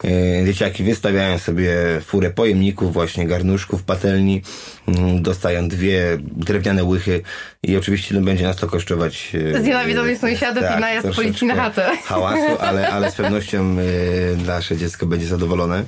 Y, 0.06 0.44
dzieciaki 0.46 0.84
wystawiają 0.84 1.38
sobie 1.38 1.76
furę 2.06 2.30
pojemników, 2.30 2.94
właśnie 2.94 3.28
garnuszków, 3.28 3.84
patelni, 3.84 4.42
mm, 4.88 5.22
dostają 5.22 5.68
dwie 5.68 6.18
drewniane 6.22 6.84
łychy 6.84 7.22
i 7.64 7.78
oczywiście 7.78 8.16
no, 8.16 8.22
będzie 8.22 8.44
nas 8.44 8.56
to 8.56 8.68
kosztować... 8.68 9.32
Y, 9.36 9.62
Znienawidzą 9.62 10.16
sąsiadów 10.16 10.64
tak, 10.64 10.78
i 10.78 10.82
najazd 10.82 11.08
policji 11.10 11.48
na 11.48 11.56
chatę. 11.56 11.98
Hałasu, 12.04 12.60
ale, 12.60 12.88
ale 12.88 13.12
z 13.12 13.16
pewnością 13.16 13.76
nasze 14.46 14.78
dziecko 14.78 15.06
będzie 15.06 15.28
zadowolone. 15.28 15.84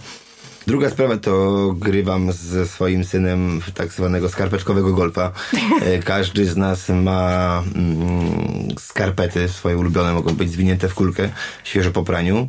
Druga 0.67 0.89
sprawa 0.89 1.17
to 1.17 1.73
grywam 1.77 2.31
ze 2.31 2.67
swoim 2.67 3.03
synem 3.03 3.61
w 3.61 3.71
tak 3.71 3.91
zwanego 3.93 4.29
skarpeczkowego 4.29 4.93
golfa. 4.93 5.31
E, 5.85 5.99
każdy 5.99 6.45
z 6.45 6.57
nas 6.57 6.89
ma 6.89 7.63
mm, 7.75 8.75
skarpety 8.79 9.49
swoje 9.49 9.77
ulubione, 9.77 10.13
mogą 10.13 10.33
być 10.33 10.51
zwinięte 10.51 10.87
w 10.89 10.93
kulkę, 10.93 11.29
świeżo 11.63 11.91
po 11.91 12.03
praniu. 12.03 12.47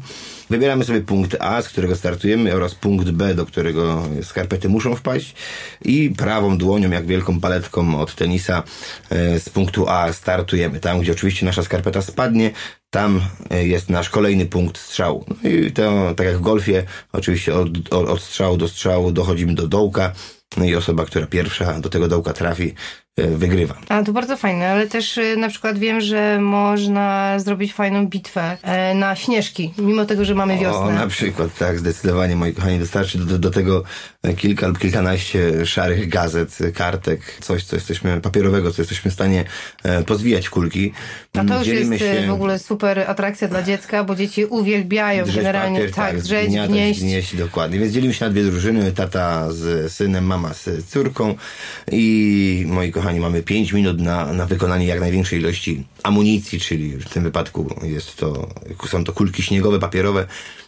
Wybieramy 0.50 0.84
sobie 0.84 1.00
punkt 1.00 1.36
A, 1.40 1.62
z 1.62 1.68
którego 1.68 1.96
startujemy 1.96 2.54
oraz 2.54 2.74
punkt 2.74 3.10
B, 3.10 3.34
do 3.34 3.46
którego 3.46 4.02
skarpety 4.22 4.68
muszą 4.68 4.94
wpaść 4.94 5.34
i 5.84 6.10
prawą 6.10 6.58
dłonią, 6.58 6.90
jak 6.90 7.06
wielką 7.06 7.40
paletką 7.40 8.00
od 8.00 8.14
tenisa 8.14 8.62
e, 9.10 9.40
z 9.40 9.48
punktu 9.48 9.88
A 9.88 10.12
startujemy. 10.12 10.80
Tam, 10.80 11.00
gdzie 11.00 11.12
oczywiście 11.12 11.46
nasza 11.46 11.62
skarpeta 11.62 12.02
spadnie, 12.02 12.50
tam 12.90 13.20
e, 13.50 13.66
jest 13.66 13.90
nasz 13.90 14.10
kolejny 14.10 14.46
punkt 14.46 14.78
strzału. 14.78 15.24
No 15.28 15.50
i 15.50 15.72
to, 15.72 16.14
tak 16.16 16.26
jak 16.26 16.38
w 16.38 16.40
golfie, 16.40 16.82
oczywiście 17.12 17.54
od, 17.54 17.68
od, 17.90 18.08
od 18.08 18.22
strzału 18.22 18.56
do 18.56 18.68
strzału 18.68 19.12
dochodzimy 19.12 19.54
do 19.54 19.68
dołka, 19.68 20.12
no 20.56 20.64
i 20.64 20.74
osoba, 20.74 21.04
która 21.04 21.26
pierwsza 21.26 21.80
do 21.80 21.88
tego 21.88 22.08
dołka 22.08 22.32
trafi, 22.32 22.74
wygrywa. 23.16 23.74
A 23.88 24.02
to 24.02 24.12
bardzo 24.12 24.36
fajne, 24.36 24.68
ale 24.70 24.86
też 24.86 25.18
e, 25.18 25.36
na 25.36 25.48
przykład 25.48 25.78
wiem, 25.78 26.00
że 26.00 26.40
można 26.40 27.38
zrobić 27.38 27.74
fajną 27.74 28.06
bitwę 28.06 28.56
e, 28.62 28.94
na 28.94 29.16
śnieżki, 29.16 29.74
mimo 29.78 30.04
tego, 30.04 30.24
że 30.24 30.34
mamy 30.34 30.58
wiosnę. 30.58 30.80
O, 30.80 30.90
na 30.90 31.06
przykład, 31.06 31.58
tak, 31.58 31.78
zdecydowanie, 31.78 32.36
moi 32.36 32.52
kochani, 32.52 32.78
dostarczy 32.78 33.18
do, 33.18 33.38
do 33.38 33.50
tego 33.50 33.82
kilka 34.36 34.66
lub 34.66 34.78
kilkanaście 34.78 35.66
szarych 35.66 36.08
gazet, 36.08 36.58
kartek, 36.74 37.20
coś, 37.40 37.64
co 37.64 37.76
jesteśmy, 37.76 38.20
papierowego, 38.20 38.72
co 38.72 38.82
jesteśmy 38.82 39.10
w 39.10 39.14
stanie 39.14 39.44
pozwijać 40.06 40.46
w 40.46 40.50
kulki. 40.50 40.92
A 41.38 41.44
to 41.44 41.58
już 41.58 41.66
Dzielimy 41.66 41.98
jest 41.98 42.20
się... 42.20 42.26
w 42.26 42.32
ogóle 42.32 42.58
super 42.58 43.00
atrakcja 43.00 43.48
dla 43.48 43.62
dziecka, 43.62 44.04
bo 44.04 44.14
dzieci 44.14 44.44
uwielbiają 44.44 45.24
drzeć 45.24 45.36
generalnie 45.36 45.78
papier, 45.78 45.94
tak, 45.94 46.12
tak 46.12 46.22
drzeć, 46.22 46.50
gnieść. 46.68 47.00
gnieść. 47.00 47.36
Dokładnie, 47.36 47.78
więc 47.78 47.92
dzielimy 47.92 48.14
się 48.14 48.24
na 48.24 48.30
dwie 48.30 48.44
drużyny, 48.44 48.92
tata 48.92 49.52
z 49.52 49.92
synem, 49.92 50.24
mama 50.26 50.54
z 50.54 50.84
córką 50.84 51.34
i 51.92 52.64
moi 52.68 52.92
kochani 52.92 53.05
kochani, 53.06 53.20
mamy 53.20 53.42
5 53.42 53.72
minut 53.72 54.00
na, 54.00 54.32
na 54.32 54.46
wykonanie 54.46 54.86
jak 54.86 55.00
największej 55.00 55.38
ilości 55.38 55.84
amunicji, 56.02 56.60
czyli 56.60 56.96
w 56.96 57.08
tym 57.08 57.22
wypadku 57.22 57.74
jest 57.82 58.16
to, 58.16 58.48
są 58.86 59.04
to 59.04 59.12
kulki 59.12 59.42
śniegowe, 59.42 59.78
papierowe. 59.78 60.26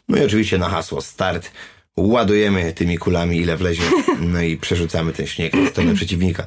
No 0.09 0.19
i 0.19 0.25
oczywiście 0.25 0.59
na 0.59 0.69
hasło 0.69 1.01
start 1.01 1.51
ładujemy 1.99 2.73
tymi 2.73 2.99
kulami 2.99 3.37
ile 3.37 3.57
wlezie, 3.57 3.83
no 4.33 4.43
i 4.43 4.57
przerzucamy 4.57 5.13
ten 5.13 5.27
śnieg 5.27 5.57
w 5.57 5.69
stronę 5.69 5.95
przeciwnika. 5.95 6.47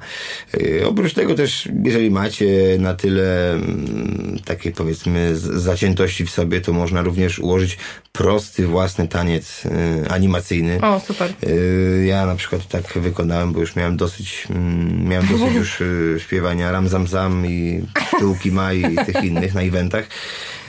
Yy, 0.53 0.87
oprócz 0.87 1.13
tego 1.13 1.35
też, 1.35 1.69
jeżeli 1.83 2.11
macie 2.11 2.77
na 2.79 2.93
tyle 2.93 3.53
mm, 3.53 4.39
takiej 4.45 4.71
powiedzmy 4.71 5.35
zaciętości 5.35 6.25
w 6.25 6.29
sobie, 6.29 6.61
to 6.61 6.73
można 6.73 7.01
również 7.01 7.39
ułożyć 7.39 7.77
prosty 8.11 8.67
własny 8.67 9.07
taniec 9.07 9.63
yy, 9.63 10.09
animacyjny. 10.09 10.81
O, 10.81 10.99
super. 10.99 11.33
Yy, 11.47 12.05
ja 12.05 12.25
na 12.25 12.35
przykład 12.35 12.67
tak 12.67 12.93
wykonałem, 12.95 13.53
bo 13.53 13.59
już 13.59 13.75
miałem 13.75 13.97
dosyć, 13.97 14.47
mm, 14.49 15.07
miałem 15.07 15.27
dosyć 15.27 15.55
już 15.61 15.81
y, 15.81 16.17
śpiewania 16.19 16.71
Ram 16.71 16.87
Zam 16.87 17.07
Zam 17.07 17.45
i 17.45 17.81
Tyłki 18.19 18.51
Maj 18.51 18.93
i 18.93 19.05
tych 19.05 19.23
innych 19.23 19.53
na 19.53 19.61
eventach. 19.61 20.07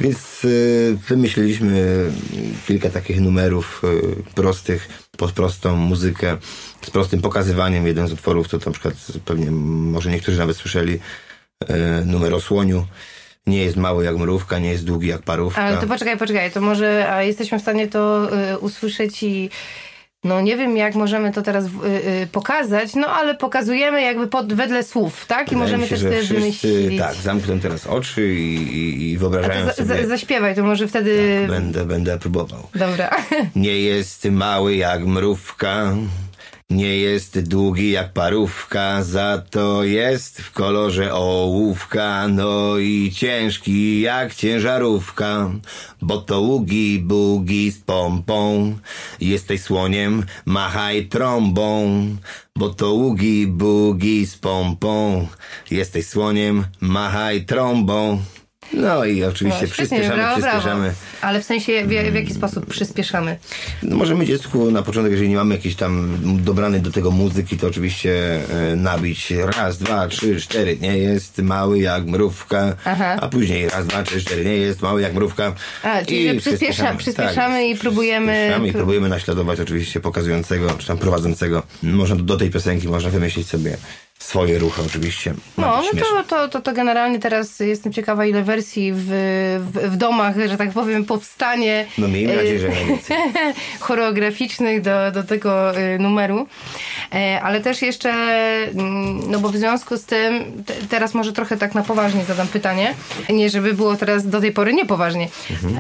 Więc 0.03 0.45
y, 0.45 0.99
wymyśliliśmy 1.09 2.11
kilka 2.67 2.91
takich 2.91 3.21
numerów 3.21 3.83
y, 3.85 4.33
prostych, 4.35 4.89
pod 5.17 5.33
prostą 5.33 5.77
muzykę, 5.77 6.37
z 6.83 6.91
prostym 6.91 7.21
pokazywaniem. 7.21 7.87
Jeden 7.87 8.09
z 8.09 8.13
utworów 8.13 8.49
to 8.49 8.59
na 8.67 8.73
przykład 8.73 8.95
pewnie 9.25 9.51
może 9.51 10.11
niektórzy 10.11 10.39
nawet 10.39 10.57
słyszeli 10.57 10.95
y, 10.95 12.05
numer 12.05 12.35
o 12.35 12.41
słoniu 12.41 12.87
nie 13.47 13.65
jest 13.65 13.77
mały 13.77 14.05
jak 14.05 14.17
mrówka, 14.17 14.59
nie 14.59 14.71
jest 14.71 14.85
długi 14.85 15.09
jak 15.09 15.23
parówka. 15.23 15.63
Ale 15.63 15.77
to 15.77 15.87
poczekaj, 15.87 16.19
poczekaj, 16.19 16.51
to 16.51 16.61
może 16.61 17.13
a 17.13 17.23
jesteśmy 17.23 17.59
w 17.59 17.63
stanie 17.63 17.89
to 17.89 18.29
y, 18.55 18.59
usłyszeć 18.59 19.23
i 19.23 19.51
no 20.25 20.41
nie 20.41 20.57
wiem, 20.57 20.77
jak 20.77 20.95
możemy 20.95 21.33
to 21.33 21.43
teraz 21.43 21.65
y, 21.65 21.69
y, 22.23 22.27
pokazać, 22.27 22.95
no 22.95 23.07
ale 23.07 23.35
pokazujemy 23.35 24.03
jakby 24.03 24.27
pod, 24.27 24.53
wedle 24.53 24.83
słów, 24.83 25.27
tak? 25.27 25.41
I 25.41 25.45
Wydaje 25.45 25.61
możemy 25.61 25.85
się, 25.85 25.91
też 25.91 26.01
sobie 26.01 26.23
wymyślić. 26.23 26.99
Tak, 26.99 27.15
zamknę 27.15 27.61
teraz 27.61 27.87
oczy 27.87 28.35
i, 28.35 28.55
i, 28.55 29.11
i 29.11 29.19
wyobrażają 29.19 29.67
za, 29.67 29.73
sobie... 29.73 30.07
zaśpiewaj, 30.07 30.55
to 30.55 30.63
może 30.63 30.89
wtedy... 30.89 31.39
Tak, 31.41 31.51
będę, 31.51 31.85
będę 31.85 32.19
próbował. 32.19 32.69
Dobra. 32.75 33.11
Nie 33.57 33.81
jest 33.81 34.25
mały 34.25 34.77
jak 34.77 35.07
mrówka, 35.07 35.95
Nie 36.73 36.97
jest 36.97 37.49
długi 37.49 37.91
jak 37.91 38.13
parówka, 38.13 39.03
za 39.03 39.43
to 39.51 39.85
jest 39.85 40.41
w 40.41 40.53
kolorze 40.53 41.15
ołówka, 41.15 42.29
no 42.29 42.79
i 42.79 43.13
ciężki 43.15 44.01
jak 44.01 44.35
ciężarówka, 44.35 45.51
bo 46.03 46.19
to 46.19 46.41
ługi 46.41 46.99
bugi 46.99 47.71
z 47.71 47.79
pompą. 47.79 48.73
Jesteś 49.21 49.61
słoniem, 49.63 50.25
machaj 50.45 51.07
trąbą, 51.07 52.07
bo 52.57 52.69
to 52.69 52.93
ługi 52.93 53.47
bugi 53.47 54.27
z 54.27 54.37
pompą. 54.37 55.27
Jesteś 55.71 56.07
słoniem, 56.07 56.65
machaj 56.81 57.45
trąbą. 57.45 58.23
No 58.73 59.05
i 59.05 59.25
oczywiście 59.25 59.63
No, 59.63 59.69
przyspieszamy, 59.73 60.15
brawo, 60.15 60.41
brawo. 60.41 60.41
przyspieszamy. 60.41 60.93
Ale 61.21 61.41
w 61.41 61.45
sensie, 61.45 61.85
w, 61.85 61.89
w 61.89 62.15
jaki 62.15 62.35
sposób 62.35 62.67
przyspieszamy? 62.67 63.39
No 63.83 63.97
możemy 63.97 64.27
dziecku 64.27 64.71
na 64.71 64.83
początek, 64.83 65.13
jeżeli 65.13 65.31
nie 65.31 65.37
mamy 65.37 65.55
jakiejś 65.55 65.75
tam 65.77 66.19
dobranej 66.45 66.81
do 66.81 66.91
tego 66.91 67.11
muzyki, 67.11 67.57
to 67.57 67.67
oczywiście 67.67 68.41
e, 68.73 68.77
nabić 68.77 69.31
raz, 69.31 69.79
dwa, 69.79 70.09
trzy, 70.09 70.41
cztery, 70.41 70.79
nie 70.81 70.99
jest 70.99 71.39
mały 71.39 71.79
jak 71.79 72.07
mrówka, 72.07 72.77
Aha. 72.85 73.17
a 73.21 73.29
później 73.29 73.69
raz, 73.69 73.87
dwa, 73.87 74.03
trzy, 74.03 74.21
cztery, 74.21 74.45
nie 74.45 74.57
jest 74.57 74.83
mały 74.83 75.03
jak 75.03 75.15
mrówka. 75.15 75.55
A, 75.83 76.05
czyli 76.05 76.29
że 76.29 76.35
przyspiesza- 76.35 76.97
przyspieszamy 76.97 77.69
i 77.69 77.77
próbujemy- 77.77 78.33
Przyspieszamy 78.33 78.69
i 78.69 78.73
próbujemy 78.73 79.09
naśladować 79.09 79.61
oczywiście 79.61 80.01
pokazującego, 80.01 80.71
czy 80.79 80.87
tam 80.87 80.99
prowadzącego. 80.99 81.63
Można 81.83 82.17
do 82.17 82.37
tej 82.37 82.51
piosenki 82.51 82.89
można 82.89 83.11
wymyślić 83.11 83.47
sobie 83.49 83.77
swoje 84.23 84.59
ruchy 84.59 84.83
oczywiście. 84.87 85.35
No, 85.59 85.83
no 85.95 86.01
to, 86.01 86.25
to, 86.25 86.49
to, 86.49 86.61
to 86.61 86.73
generalnie 86.73 87.19
teraz 87.19 87.61
jestem 87.61 87.93
ciekawa, 87.93 88.27
ile 88.27 88.43
wersji 88.43 88.93
w, 88.93 89.07
w, 89.73 89.91
w 89.91 89.97
domach, 89.97 90.35
że 90.49 90.57
tak 90.57 90.73
powiem, 90.73 91.05
powstanie 91.05 91.87
No 91.99 92.09
miejmy 92.09 92.37
nadzieję, 92.37 92.59
że 92.59 92.69
choreograficznych 93.81 94.81
do, 94.81 95.11
do 95.13 95.23
tego 95.23 95.77
e, 95.77 95.99
numeru. 95.99 96.47
E, 97.15 97.41
Ale 97.43 97.61
też 97.61 97.83
jeszcze, 97.83 98.11
mm, 98.11 99.31
no 99.31 99.39
bo 99.39 99.49
w 99.49 99.57
związku 99.57 99.97
z 99.97 100.05
tym, 100.05 100.63
te, 100.67 100.75
teraz 100.75 101.15
może 101.15 101.33
trochę 101.33 101.57
tak 101.57 101.75
na 101.75 101.83
poważnie 101.83 102.25
zadam 102.25 102.49
pytanie. 102.49 102.95
Nie, 103.31 103.51
żeby 103.51 103.75
było 103.75 103.97
teraz 103.97 104.29
do 104.29 104.41
tej 104.41 104.53
pory 104.53 104.73
niepoważnie. 104.75 105.29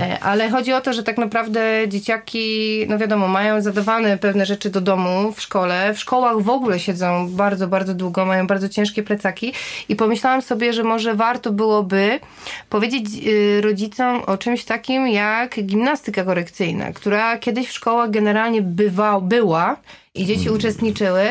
E, 0.00 0.18
Ale 0.20 0.50
chodzi 0.50 0.72
o 0.72 0.80
to, 0.80 0.92
że 0.92 1.02
tak 1.02 1.18
naprawdę 1.18 1.88
dzieciaki, 1.88 2.86
no 2.88 2.98
wiadomo, 2.98 3.28
mają 3.28 3.62
zadawane 3.62 4.18
pewne 4.18 4.46
rzeczy 4.46 4.70
do 4.70 4.80
domu 4.80 5.32
w 5.32 5.40
szkole. 5.42 5.94
W 5.94 5.98
szkołach 5.98 6.40
w 6.40 6.48
ogóle 6.48 6.80
siedzą 6.80 7.28
bardzo, 7.30 7.68
bardzo 7.68 7.94
długo, 7.94 8.26
mają 8.32 8.46
bardzo 8.46 8.68
ciężkie 8.68 9.02
plecaki 9.02 9.52
i 9.88 9.96
pomyślałam 9.96 10.42
sobie, 10.42 10.72
że 10.72 10.82
może 10.82 11.14
warto 11.14 11.52
byłoby 11.52 12.20
powiedzieć 12.68 13.06
y, 13.26 13.60
rodzicom 13.60 14.22
o 14.26 14.38
czymś 14.38 14.64
takim 14.64 15.08
jak 15.08 15.62
gimnastyka 15.64 16.24
korekcyjna, 16.24 16.92
która 16.92 17.38
kiedyś 17.38 17.68
w 17.68 17.72
szkołach 17.72 18.10
generalnie 18.10 18.62
bywa, 18.62 19.20
była 19.20 19.76
i 20.14 20.26
dzieci 20.26 20.50
uczestniczyły, 20.50 21.22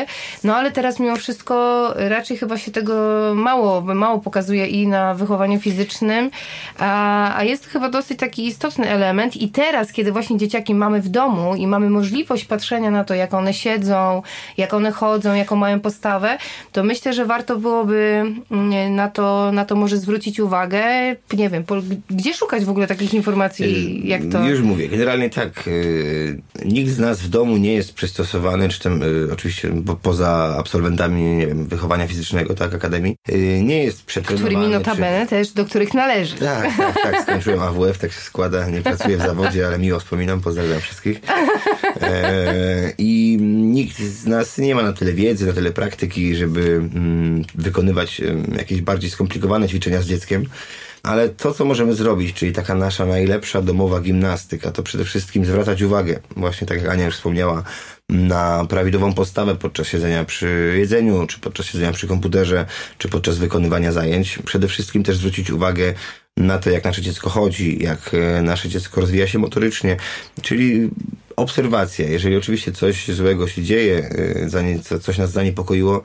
no 0.44 0.56
ale 0.56 0.70
teraz 0.70 1.00
mimo 1.00 1.16
wszystko 1.16 1.88
raczej 1.96 2.36
chyba 2.36 2.58
się 2.58 2.70
tego 2.70 2.94
mało, 3.34 3.80
mało 3.80 4.18
pokazuje 4.18 4.66
i 4.66 4.86
na 4.86 5.14
wychowaniu 5.14 5.60
fizycznym, 5.60 6.30
a, 6.78 7.36
a 7.36 7.44
jest 7.44 7.66
chyba 7.66 7.88
dosyć 7.88 8.18
taki 8.18 8.46
istotny 8.46 8.88
element 8.88 9.36
i 9.36 9.48
teraz, 9.48 9.92
kiedy 9.92 10.12
właśnie 10.12 10.38
dzieciaki 10.38 10.74
mamy 10.74 11.00
w 11.00 11.08
domu 11.08 11.56
i 11.56 11.66
mamy 11.66 11.90
możliwość 11.90 12.44
patrzenia 12.44 12.90
na 12.90 13.04
to, 13.04 13.14
jak 13.14 13.34
one 13.34 13.54
siedzą, 13.54 14.22
jak 14.56 14.74
one 14.74 14.92
chodzą, 14.92 15.34
jaką 15.34 15.56
mają 15.56 15.80
postawę, 15.80 16.38
to 16.72 16.84
myślę, 16.84 17.12
że 17.12 17.26
warto 17.26 17.56
byłoby 17.56 18.24
mm, 18.50 18.94
na 18.94 19.08
to, 19.08 19.52
na 19.52 19.64
to 19.64 19.76
może 19.76 19.96
zwrócić 19.96 20.40
uwagę. 20.40 20.82
Nie 21.32 21.48
wiem, 21.48 21.64
po, 21.64 21.74
gdzie 22.10 22.34
szukać 22.34 22.64
w 22.64 22.70
ogóle 22.70 22.86
takich 22.86 23.14
informacji, 23.14 24.00
jak 24.08 24.22
to... 24.32 24.48
Już 24.48 24.60
mówię, 24.60 24.88
generalnie 24.88 25.30
tak. 25.30 25.66
y, 25.66 26.40
nikt 26.64 26.90
z 26.90 26.98
nas 26.98 27.20
w 27.20 27.28
domu 27.28 27.56
nie 27.56 27.74
jest 27.74 27.94
przystosowany, 27.94 28.71
czy 28.72 28.80
tam 28.80 29.02
y, 29.02 29.32
oczywiście 29.32 29.72
po, 29.86 29.96
poza 29.96 30.56
absolwentami, 30.58 31.22
nie 31.22 31.46
wiem, 31.46 31.66
wychowania 31.66 32.08
fizycznego, 32.08 32.54
tak, 32.54 32.74
akademii, 32.74 33.16
y, 33.30 33.60
nie 33.62 33.84
jest 33.84 34.04
przetrenowany. 34.04 34.50
Którymi 34.50 34.72
notabene 34.72 35.26
też, 35.26 35.52
do 35.52 35.64
których 35.64 35.94
należy. 35.94 36.36
Tak, 36.36 36.76
tak, 36.76 37.02
tak, 37.02 37.22
skończyłem 37.22 37.60
AWF, 37.60 37.98
tak 37.98 38.12
się 38.12 38.20
składa, 38.20 38.68
nie 38.68 38.82
pracuję 38.82 39.16
w 39.16 39.20
zawodzie, 39.20 39.66
ale 39.66 39.78
miło 39.78 40.00
wspominam, 40.00 40.40
pozdrawiam 40.40 40.80
wszystkich. 40.80 41.20
E, 42.00 42.92
I 42.98 43.38
nikt 43.40 43.98
z 43.98 44.26
nas 44.26 44.58
nie 44.58 44.74
ma 44.74 44.82
na 44.82 44.92
tyle 44.92 45.12
wiedzy, 45.12 45.46
na 45.46 45.52
tyle 45.52 45.72
praktyki, 45.72 46.36
żeby 46.36 46.60
mm, 46.94 47.44
wykonywać 47.54 48.22
jakieś 48.56 48.82
bardziej 48.82 49.10
skomplikowane 49.10 49.68
ćwiczenia 49.68 50.02
z 50.02 50.06
dzieckiem. 50.06 50.46
Ale 51.02 51.28
to, 51.28 51.54
co 51.54 51.64
możemy 51.64 51.94
zrobić, 51.94 52.36
czyli 52.36 52.52
taka 52.52 52.74
nasza 52.74 53.06
najlepsza 53.06 53.62
domowa 53.62 54.00
gimnastyka, 54.00 54.72
to 54.72 54.82
przede 54.82 55.04
wszystkim 55.04 55.44
zwracać 55.44 55.82
uwagę, 55.82 56.20
właśnie 56.36 56.66
tak 56.66 56.82
jak 56.82 56.90
Ania 56.90 57.04
już 57.04 57.14
wspomniała, 57.14 57.64
na 58.08 58.66
prawidłową 58.68 59.12
postawę 59.12 59.54
podczas 59.54 59.88
siedzenia 59.88 60.24
przy 60.24 60.74
jedzeniu, 60.78 61.26
czy 61.26 61.40
podczas 61.40 61.66
siedzenia 61.66 61.92
przy 61.92 62.08
komputerze, 62.08 62.66
czy 62.98 63.08
podczas 63.08 63.38
wykonywania 63.38 63.92
zajęć. 63.92 64.38
Przede 64.44 64.68
wszystkim 64.68 65.02
też 65.02 65.16
zwrócić 65.16 65.50
uwagę 65.50 65.94
na 66.36 66.58
to, 66.58 66.70
jak 66.70 66.84
nasze 66.84 67.02
dziecko 67.02 67.30
chodzi, 67.30 67.82
jak 67.82 68.14
e, 68.14 68.42
nasze 68.42 68.68
dziecko 68.68 69.00
rozwija 69.00 69.26
się 69.26 69.38
motorycznie, 69.38 69.96
czyli 70.42 70.90
obserwacja. 71.36 72.08
Jeżeli 72.08 72.36
oczywiście 72.36 72.72
coś 72.72 73.08
złego 73.08 73.48
się 73.48 73.62
dzieje, 73.62 74.10
e, 74.92 74.98
coś 75.00 75.18
nas 75.18 75.32
zaniepokoiło, 75.32 76.02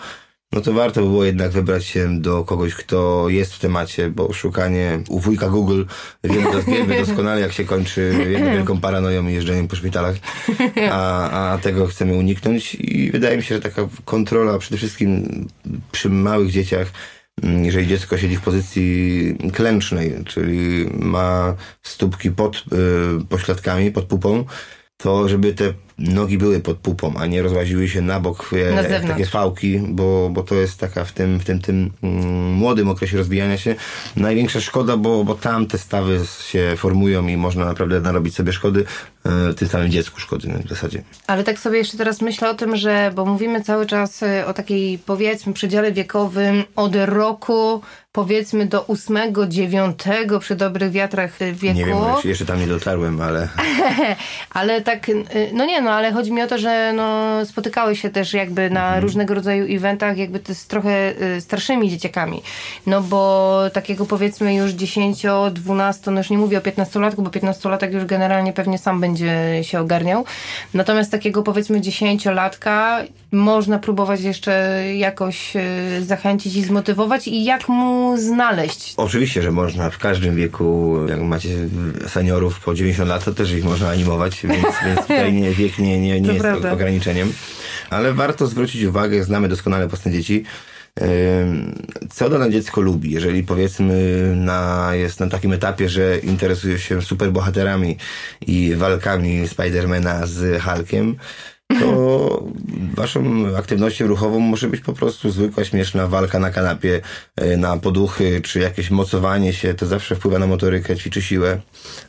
no 0.53 0.61
to 0.61 0.73
warto 0.73 1.01
by 1.01 1.07
było 1.07 1.25
jednak 1.25 1.51
wybrać 1.51 1.85
się 1.85 2.21
do 2.21 2.43
kogoś, 2.43 2.75
kto 2.75 3.29
jest 3.29 3.53
w 3.53 3.59
temacie, 3.59 4.09
bo 4.09 4.33
szukanie 4.33 4.99
u 5.09 5.19
wujka 5.19 5.49
Google 5.49 5.83
wiemy, 6.23 6.51
dos- 6.51 6.65
wiemy 6.65 7.05
doskonale, 7.05 7.41
jak 7.41 7.51
się 7.53 7.65
kończy 7.65 8.13
jedną 8.29 8.51
wielką 8.51 8.79
paranoją 8.79 9.27
i 9.27 9.33
jeżdżeniem 9.33 9.67
po 9.67 9.75
szpitalach, 9.75 10.15
a, 10.91 11.29
a 11.53 11.57
tego 11.57 11.87
chcemy 11.87 12.13
uniknąć. 12.13 12.75
I 12.75 13.11
wydaje 13.11 13.37
mi 13.37 13.43
się, 13.43 13.55
że 13.55 13.61
taka 13.61 13.87
kontrola 14.05 14.57
przede 14.57 14.77
wszystkim 14.77 15.45
przy 15.91 16.09
małych 16.09 16.51
dzieciach, 16.51 16.87
mm, 17.43 17.65
jeżeli 17.65 17.87
dziecko 17.87 18.17
siedzi 18.17 18.35
w 18.35 18.41
pozycji 18.41 19.35
klęcznej, 19.53 20.13
czyli 20.25 20.89
ma 20.99 21.55
stópki 21.83 22.31
pod 22.31 22.57
y, 22.57 23.25
pośladkami, 23.29 23.91
pod 23.91 24.05
pupą, 24.05 24.45
to 24.97 25.29
żeby 25.29 25.53
te 25.53 25.73
nogi 25.99 26.37
były 26.37 26.59
pod 26.59 26.77
pupą, 26.77 27.13
a 27.17 27.25
nie 27.25 27.41
rozłaziły 27.41 27.89
się 27.89 28.01
na 28.01 28.19
bok 28.19 28.49
e, 28.53 28.99
Na 28.99 29.07
takie 29.07 29.25
fałki, 29.25 29.79
bo, 29.79 30.29
bo 30.29 30.43
to 30.43 30.55
jest 30.55 30.79
taka 30.79 31.05
w 31.05 31.11
tym, 31.11 31.39
w 31.39 31.45
tym, 31.45 31.61
tym 31.61 31.91
mm, 32.03 32.53
młodym 32.53 32.89
okresie 32.89 33.17
rozwijania 33.17 33.57
się 33.57 33.75
największa 34.15 34.61
szkoda, 34.61 34.97
bo, 34.97 35.23
bo 35.23 35.35
tam 35.35 35.65
te 35.65 35.77
stawy 35.77 36.19
się 36.47 36.73
formują 36.77 37.27
i 37.27 37.37
można 37.37 37.65
naprawdę 37.65 38.01
narobić 38.01 38.35
sobie 38.35 38.53
szkody, 38.53 38.85
e, 39.25 39.53
tym 39.53 39.67
samym 39.67 39.89
dziecku 39.89 40.19
szkody 40.19 40.47
w 40.65 40.69
zasadzie. 40.69 41.03
Ale 41.27 41.43
tak 41.43 41.59
sobie 41.59 41.77
jeszcze 41.77 41.97
teraz 41.97 42.21
myślę 42.21 42.49
o 42.49 42.53
tym, 42.53 42.75
że, 42.75 43.11
bo 43.15 43.25
mówimy 43.25 43.63
cały 43.63 43.85
czas 43.85 44.23
e, 44.23 44.45
o 44.45 44.53
takiej 44.53 44.97
powiedzmy 44.97 45.53
przedziale 45.53 45.91
wiekowym 45.91 46.63
od 46.75 46.95
roku 46.95 47.81
powiedzmy 48.17 48.65
do 48.65 48.81
ósmego, 48.81 49.47
dziewiątego 49.47 50.39
przy 50.39 50.55
dobrych 50.55 50.91
wiatrach 50.91 51.41
e, 51.41 51.53
wieku. 51.53 51.77
Nie 51.77 51.85
wiem, 51.85 51.97
jeszcze, 52.23 52.45
tam 52.45 52.59
nie 52.59 52.67
dotarłem, 52.67 53.21
ale 53.21 53.47
Ale 54.53 54.81
tak, 54.81 55.09
y, 55.09 55.25
no 55.53 55.65
nie 55.65 55.81
no, 55.81 55.91
ale 55.91 56.11
chodzi 56.11 56.31
mi 56.31 56.41
o 56.41 56.47
to, 56.47 56.57
że 56.57 56.93
no, 56.95 57.45
spotykały 57.45 57.95
się 57.95 58.09
też 58.09 58.33
jakby 58.33 58.69
na 58.69 58.85
Mhm. 58.87 59.03
różnego 59.03 59.33
rodzaju 59.33 59.75
eventach 59.75 60.17
jakby 60.17 60.39
to 60.39 60.55
z 60.55 60.67
trochę 60.67 61.21
y, 61.21 61.41
starszymi 61.41 61.89
dzieciakami. 61.89 62.41
No 62.85 63.01
bo 63.01 63.59
takiego 63.73 64.05
powiedzmy 64.05 64.55
już 64.55 64.71
10, 64.71 65.23
12, 65.51 66.11
no 66.11 66.17
już 66.19 66.29
nie 66.29 66.37
mówię 66.37 66.57
o 66.57 66.61
15-latku, 66.61 67.21
bo 67.21 67.29
15-latek 67.29 67.93
już 67.93 68.05
generalnie 68.05 68.53
pewnie 68.53 68.77
sam 68.77 69.01
będzie 69.01 69.59
się 69.61 69.79
ogarniał. 69.79 70.25
Natomiast 70.73 71.11
takiego 71.11 71.43
powiedzmy 71.43 71.79
10-latka 71.79 73.03
można 73.31 73.79
próbować 73.79 74.21
jeszcze 74.21 74.83
jakoś 74.95 75.55
y, 75.55 76.05
zachęcić 76.05 76.55
i 76.55 76.63
zmotywować 76.63 77.27
i 77.27 77.43
jak 77.43 77.69
mu 77.69 78.06
znaleźć 78.17 78.93
Oczywiście, 78.97 79.41
że 79.41 79.51
można 79.51 79.89
w 79.89 79.97
każdym 79.97 80.35
wieku, 80.35 80.97
jak 81.09 81.21
macie 81.21 81.49
seniorów 82.07 82.59
po 82.59 82.73
90 82.73 83.09
lat, 83.09 83.25
to 83.25 83.33
też 83.33 83.51
ich 83.51 83.63
można 83.63 83.89
animować, 83.89 84.41
więc, 84.43 84.65
więc 84.85 84.99
tutaj 85.07 85.33
nie, 85.33 85.51
wiek 85.51 85.79
nie, 85.79 85.99
nie, 85.99 86.21
nie 86.21 86.27
jest 86.27 86.41
prawda. 86.41 86.71
ograniczeniem. 86.71 87.33
Ale 87.89 88.13
warto 88.13 88.47
zwrócić 88.47 88.83
uwagę, 88.83 89.23
znamy 89.23 89.49
doskonale 89.49 89.87
postęp 89.87 90.15
dzieci, 90.15 90.43
co 92.09 92.29
dane 92.29 92.51
dziecko 92.51 92.81
lubi. 92.81 93.11
Jeżeli 93.11 93.43
powiedzmy 93.43 93.95
na, 94.35 94.89
jest 94.93 95.19
na 95.19 95.27
takim 95.27 95.53
etapie, 95.53 95.89
że 95.89 96.17
interesuje 96.17 96.79
się 96.79 97.01
superbohaterami 97.01 97.97
i 98.41 98.75
walkami 98.75 99.47
Spidermana 99.47 100.25
z 100.25 100.61
Hulkiem, 100.61 101.15
to 101.79 102.36
waszą 102.97 103.45
aktywnością 103.57 104.07
ruchową 104.07 104.39
może 104.39 104.67
być 104.67 104.81
po 104.81 104.93
prostu 104.93 105.31
zwykła, 105.31 105.63
śmieszna 105.63 106.07
walka 106.07 106.39
na 106.39 106.51
kanapie, 106.51 107.01
e, 107.35 107.57
na 107.57 107.77
poduchy, 107.77 108.41
czy 108.41 108.59
jakieś 108.59 108.91
mocowanie 108.91 109.53
się. 109.53 109.73
To 109.73 109.85
zawsze 109.85 110.15
wpływa 110.15 110.39
na 110.39 110.47
motorykę, 110.47 110.95
ćwiczy 110.95 111.21
siłę, 111.21 111.61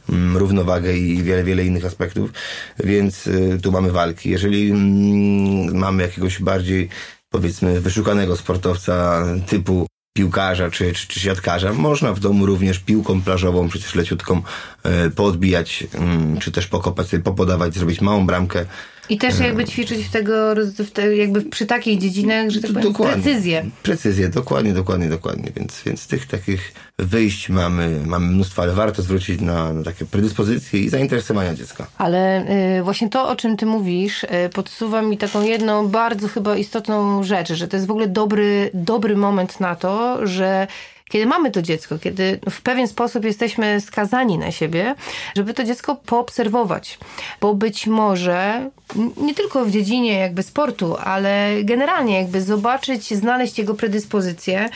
mm, 0.09 0.37
równowagę 0.37 0.97
i 0.97 1.23
wiele, 1.23 1.45
wiele 1.45 1.65
innych 1.65 1.85
aspektów. 1.85 2.31
Więc 2.85 3.27
y, 3.27 3.59
tu 3.63 3.73
mamy 3.73 3.91
walki. 3.91 4.31
Jeżeli 4.31 4.71
mm, 4.71 5.77
mamy 5.77 6.03
jakiegoś 6.03 6.43
bardziej, 6.43 6.89
powiedzmy, 7.31 7.81
wyszukanego 7.81 8.37
sportowca 8.37 9.25
typu 9.47 9.87
piłkarza 10.17 10.71
czy, 10.71 10.93
czy, 10.93 11.09
czy 11.09 11.21
siatkarza. 11.21 11.73
Można 11.73 12.13
w 12.13 12.21
domu 12.21 12.47
również 12.47 12.79
piłką 12.79 13.23
plażową, 13.23 13.69
przecież 13.69 13.95
leciutką, 13.95 14.43
e, 14.83 15.11
poodbijać, 15.11 15.87
mm, 15.95 16.39
czy 16.39 16.53
też 16.53 16.67
pokopać 16.67 17.09
sobie, 17.09 17.23
popodawać, 17.23 17.75
zrobić 17.75 18.01
małą 18.01 18.27
bramkę. 18.27 18.67
I 19.09 19.19
też 19.19 19.39
jakby 19.39 19.65
ćwiczyć 19.65 20.07
w 20.07 20.11
tego, 20.11 20.55
w 20.79 20.91
te, 20.91 21.17
jakby 21.17 21.43
przy 21.43 21.67
takich 21.67 22.01
dziedzinach, 22.01 22.51
że 22.51 22.61
tak 22.61 22.71
powiem, 22.71 22.93
Dokładnie. 22.93 23.23
precyzję. 23.23 23.65
Precyzję, 23.83 24.29
dokładnie, 24.29 24.73
dokładnie, 24.73 25.09
dokładnie. 25.09 25.53
Więc, 25.57 25.83
więc 25.87 26.07
tych 26.07 26.27
takich 26.27 26.73
wyjść 26.99 27.49
mamy, 27.49 28.01
mamy 28.07 28.27
mnóstwo, 28.27 28.63
ale 28.63 28.73
warto 28.73 29.03
zwrócić 29.03 29.41
na, 29.41 29.73
na 29.73 29.83
takie 29.85 30.05
predyspozycje 30.05 30.81
i 30.81 30.89
zainteresowania 30.89 31.55
dziecka. 31.55 31.87
Ale 31.99 32.45
y, 32.79 32.83
właśnie 32.83 33.09
to, 33.09 33.29
o 33.29 33.37
czym 33.37 33.57
ty 33.57 33.67
mówisz, 33.67 34.25
y, 34.25 34.29
podsuwa 34.55 35.03
mi 35.03 35.19
taką 35.19 35.43
jedną 35.43 35.89
bardzo 35.89 36.29
chyba 36.29 36.57
istotną 36.57 37.23
rzecz, 37.23 37.53
że 37.53 37.69
to 37.69 37.77
jest 37.77 37.87
w 37.87 37.91
ogóle 37.91 38.09
dobry, 38.09 38.71
dobry 38.75 39.17
moment 39.17 39.61
na 39.61 39.77
to, 39.77 40.27
że 40.27 40.67
kiedy 41.09 41.27
mamy 41.27 41.51
to 41.51 41.63
dziecko, 41.63 41.99
kiedy 41.99 42.41
w 42.51 42.63
pewien 42.63 42.89
sposób 42.89 43.25
jesteśmy 43.25 43.81
skazani 43.81 44.39
na 44.39 44.53
siebie, 44.53 44.95
żeby 45.37 45.55
to 45.55 45.65
dziecko 45.65 45.97
poobserwować. 46.07 46.99
Bo 47.41 47.55
być 47.55 47.87
może 47.87 48.71
nie 49.17 49.35
tylko 49.35 49.65
w 49.65 49.71
dziedzinie 49.71 50.13
jakby 50.13 50.43
sportu, 50.43 50.97
ale 50.97 51.51
generalnie 51.63 52.17
jakby 52.17 52.43
zobaczyć, 52.43 53.15
znaleźć 53.15 53.59
jego 53.59 53.75
predyspozycje, 53.75 54.69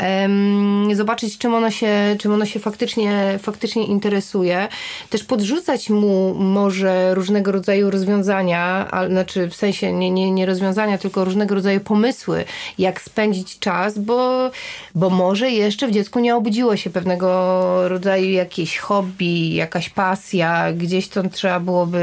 um, 0.00 0.88
zobaczyć 0.94 1.38
czym 1.38 1.54
ono 1.54 1.70
się, 1.70 2.16
czym 2.18 2.32
ono 2.32 2.46
się 2.46 2.60
faktycznie, 2.60 3.38
faktycznie 3.42 3.86
interesuje, 3.86 4.68
też 5.10 5.24
podrzucać 5.24 5.90
mu 5.90 6.34
może 6.34 7.14
różnego 7.14 7.52
rodzaju 7.52 7.90
rozwiązania, 7.90 8.88
a, 8.90 9.08
znaczy 9.08 9.48
w 9.48 9.54
sensie 9.54 9.92
nie, 9.92 10.10
nie, 10.10 10.30
nie 10.30 10.46
rozwiązania, 10.46 10.98
tylko 10.98 11.24
różnego 11.24 11.54
rodzaju 11.54 11.80
pomysły, 11.80 12.44
jak 12.78 13.00
spędzić 13.00 13.58
czas, 13.58 13.98
bo, 13.98 14.50
bo 14.94 15.10
może 15.10 15.50
jeszcze 15.50 15.69
w 15.76 15.90
dziecku 15.90 16.20
nie 16.20 16.36
obudziło 16.36 16.76
się 16.76 16.90
pewnego 16.90 17.88
rodzaju 17.88 18.30
jakieś 18.30 18.78
hobby, 18.78 19.54
jakaś 19.54 19.90
pasja, 19.90 20.72
gdzieś 20.72 21.08
to 21.08 21.28
trzeba 21.28 21.60
byłoby 21.60 21.98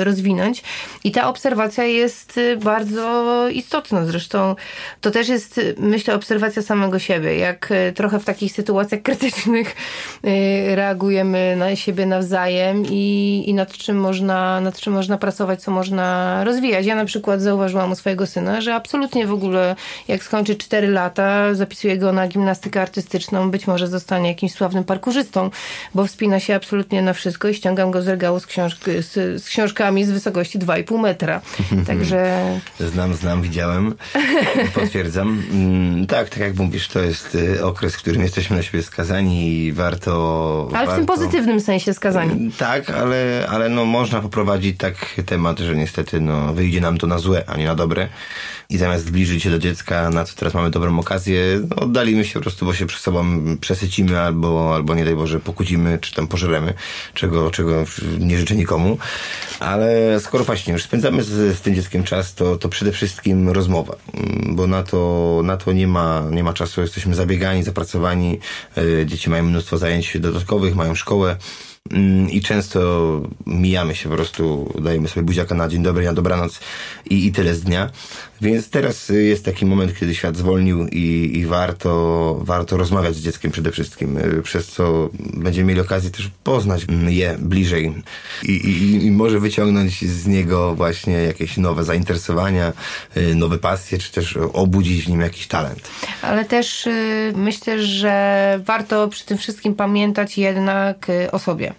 y, 0.00 0.04
rozwinąć. 0.04 0.62
I 1.04 1.12
ta 1.12 1.28
obserwacja 1.28 1.84
jest 1.84 2.38
y, 2.38 2.56
bardzo 2.56 3.48
istotna. 3.48 4.06
Zresztą 4.06 4.56
to 5.00 5.10
też 5.10 5.28
jest, 5.28 5.60
myślę, 5.78 6.14
obserwacja 6.14 6.62
samego 6.62 6.98
siebie. 6.98 7.36
Jak 7.36 7.70
y, 7.70 7.92
trochę 7.92 8.18
w 8.20 8.24
takich 8.24 8.52
sytuacjach 8.52 9.02
krytycznych 9.12 9.76
reagujemy 10.74 11.56
na 11.56 11.76
siebie 11.76 12.06
nawzajem 12.06 12.84
i, 12.90 13.44
i 13.46 13.54
nad, 13.54 13.72
czym 13.72 14.00
można, 14.00 14.60
nad 14.60 14.80
czym 14.80 14.92
można 14.92 15.18
pracować, 15.18 15.62
co 15.62 15.70
można 15.70 16.40
rozwijać. 16.44 16.86
Ja 16.86 16.94
na 16.94 17.04
przykład 17.04 17.40
zauważyłam 17.40 17.92
u 17.92 17.94
swojego 17.94 18.26
syna, 18.26 18.60
że 18.60 18.74
absolutnie 18.74 19.26
w 19.26 19.32
ogóle 19.32 19.76
jak 20.08 20.22
skończy 20.22 20.56
4 20.56 20.88
lata, 20.88 21.54
zapisuję 21.54 21.98
go 21.98 22.12
na 22.12 22.28
gimnastykę 22.28 22.80
artystyczną, 22.92 23.50
być 23.50 23.66
może 23.66 23.88
zostanie 23.88 24.28
jakimś 24.28 24.52
sławnym 24.52 24.84
parkurzystą, 24.84 25.50
bo 25.94 26.06
wspina 26.06 26.40
się 26.40 26.54
absolutnie 26.54 27.02
na 27.02 27.12
wszystko 27.12 27.48
i 27.48 27.54
ściągam 27.54 27.90
go 27.90 28.02
z 28.02 28.08
regału 28.08 28.40
z, 28.40 28.46
książ 28.46 28.76
z, 29.00 29.42
z 29.42 29.48
książkami 29.48 30.04
z 30.04 30.10
wysokości 30.10 30.58
2,5 30.58 31.00
metra. 31.00 31.40
Także... 31.86 32.60
Znam, 32.80 33.14
znam, 33.14 33.42
widziałem. 33.42 33.94
Potwierdzam. 34.74 35.42
Mm, 35.52 36.06
tak, 36.06 36.28
tak 36.28 36.38
jak 36.38 36.56
mówisz, 36.56 36.88
to 36.88 37.00
jest 37.00 37.34
y, 37.34 37.64
okres, 37.64 37.94
w 37.94 37.98
którym 37.98 38.22
jesteśmy 38.22 38.56
na 38.56 38.62
siebie 38.62 38.82
skazani 38.82 39.56
i 39.56 39.72
warto... 39.72 40.68
Ale 40.68 40.86
warto... 40.86 40.92
w 40.92 40.96
tym 40.96 41.06
pozytywnym 41.06 41.60
sensie 41.60 41.94
skazani. 41.94 42.52
Tak, 42.58 42.90
ale, 42.90 43.46
ale 43.50 43.68
no, 43.68 43.84
można 43.84 44.20
poprowadzić 44.20 44.78
tak 44.78 44.94
temat, 45.26 45.58
że 45.58 45.74
niestety 45.74 46.20
no, 46.20 46.52
wyjdzie 46.52 46.80
nam 46.80 46.98
to 46.98 47.06
na 47.06 47.18
złe, 47.18 47.44
a 47.46 47.56
nie 47.56 47.66
na 47.66 47.74
dobre 47.74 48.08
i 48.72 48.78
zamiast 48.78 49.04
zbliżyć 49.04 49.42
się 49.42 49.50
do 49.50 49.58
dziecka, 49.58 50.10
na 50.10 50.24
co 50.24 50.36
teraz 50.36 50.54
mamy 50.54 50.70
dobrą 50.70 50.98
okazję, 50.98 51.60
no, 51.70 51.76
oddalimy 51.76 52.24
się 52.24 52.34
po 52.34 52.40
prostu, 52.40 52.66
bo 52.66 52.74
się 52.74 52.81
przy 52.86 53.00
sobą 53.00 53.42
przesycimy 53.60 54.20
albo, 54.20 54.74
albo 54.74 54.94
nie 54.94 55.04
daj 55.04 55.16
Boże 55.16 55.40
pokłócimy, 55.40 55.98
czy 55.98 56.14
tam 56.14 56.26
pożeremy, 56.26 56.74
czego, 57.14 57.50
czego 57.50 57.84
nie 58.18 58.38
życzę 58.38 58.56
nikomu. 58.56 58.98
Ale 59.60 60.20
skoro 60.20 60.44
właśnie 60.44 60.72
już 60.72 60.82
spędzamy 60.82 61.22
z, 61.22 61.58
z 61.58 61.60
tym 61.60 61.74
dzieckiem 61.74 62.04
czas, 62.04 62.34
to, 62.34 62.56
to 62.56 62.68
przede 62.68 62.92
wszystkim 62.92 63.48
rozmowa, 63.48 63.96
mm, 64.14 64.56
bo 64.56 64.66
na 64.66 64.82
to, 64.82 65.40
na 65.44 65.56
to 65.56 65.72
nie 65.72 65.86
ma, 65.86 66.22
nie 66.30 66.44
ma 66.44 66.52
czasu, 66.52 66.80
jesteśmy 66.80 67.14
zabiegani, 67.14 67.62
zapracowani, 67.62 68.38
e, 68.76 69.06
dzieci 69.06 69.30
mają 69.30 69.44
mnóstwo 69.44 69.78
zajęć 69.78 70.18
dodatkowych, 70.20 70.76
mają 70.76 70.94
szkołę, 70.94 71.36
Mm, 71.90 72.30
i 72.30 72.40
często 72.40 72.80
mijamy 73.46 73.94
się 73.94 74.08
po 74.08 74.14
prostu, 74.14 74.72
dajemy 74.80 75.08
sobie 75.08 75.22
buziaka 75.22 75.54
na 75.54 75.68
dzień 75.68 75.82
dobry, 75.82 76.04
na 76.04 76.12
dobranoc 76.12 76.60
i, 77.10 77.26
i 77.26 77.32
tyle 77.32 77.54
z 77.54 77.62
dnia. 77.62 77.90
Więc 78.42 78.70
teraz 78.70 79.08
jest 79.08 79.44
taki 79.44 79.66
moment, 79.66 79.98
kiedy 79.98 80.14
świat 80.14 80.36
zwolnił 80.36 80.86
i, 80.86 81.30
i 81.34 81.46
warto, 81.46 82.38
warto 82.40 82.76
rozmawiać 82.76 83.14
z 83.14 83.20
dzieckiem 83.20 83.50
przede 83.50 83.70
wszystkim, 83.70 84.18
y, 84.18 84.42
przez 84.42 84.68
co 84.68 85.10
będziemy 85.34 85.68
mieli 85.68 85.80
okazję 85.80 86.10
też 86.10 86.30
poznać 86.44 86.86
je 87.08 87.36
bliżej 87.38 87.92
i, 88.42 88.52
i, 88.52 89.06
i 89.06 89.10
może 89.10 89.40
wyciągnąć 89.40 90.04
z 90.04 90.26
niego 90.26 90.74
właśnie 90.74 91.12
jakieś 91.12 91.56
nowe 91.56 91.84
zainteresowania, 91.84 92.72
y, 93.16 93.34
nowe 93.34 93.58
pasje, 93.58 93.98
czy 93.98 94.12
też 94.12 94.36
obudzić 94.52 95.04
w 95.04 95.08
nim 95.08 95.20
jakiś 95.20 95.46
talent. 95.46 95.90
Ale 96.22 96.44
też 96.44 96.86
y, 96.86 97.32
myślę, 97.36 97.82
że 97.82 98.60
warto 98.64 99.08
przy 99.08 99.26
tym 99.26 99.38
wszystkim 99.38 99.74
pamiętać 99.74 100.38
jednak 100.38 101.06
o 101.32 101.38
sobie 101.38 101.74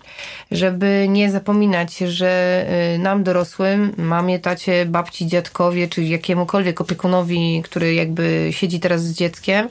żeby 0.54 1.06
nie 1.10 1.32
zapominać, 1.32 1.98
że 1.98 2.66
y, 2.96 3.00
nam 3.00 3.24
dorosłym, 3.24 3.94
mamie, 3.98 4.40
tacie, 4.40 4.86
babci, 4.86 5.28
dziadkowie, 5.28 5.88
czy 5.88 6.04
jakiemukolwiek 6.04 6.53
opiekunowi, 6.82 7.62
który 7.64 7.94
jakby 7.94 8.50
siedzi 8.52 8.80
teraz 8.80 9.04
z 9.04 9.14
dzieckiem, 9.14 9.70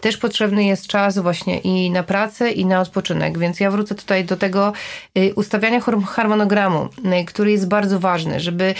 też 0.00 0.16
potrzebny 0.16 0.64
jest 0.64 0.86
czas 0.86 1.18
właśnie 1.18 1.58
i 1.58 1.90
na 1.90 2.02
pracę, 2.02 2.50
i 2.50 2.66
na 2.66 2.80
odpoczynek. 2.80 3.38
Więc 3.38 3.60
ja 3.60 3.70
wrócę 3.70 3.94
tutaj 3.94 4.24
do 4.24 4.36
tego 4.36 4.72
y, 5.18 5.32
ustawiania 5.34 5.80
harmonogramu, 6.06 6.88
y, 7.20 7.24
który 7.24 7.50
jest 7.52 7.68
bardzo 7.68 8.00
ważny, 8.00 8.40
żeby 8.40 8.74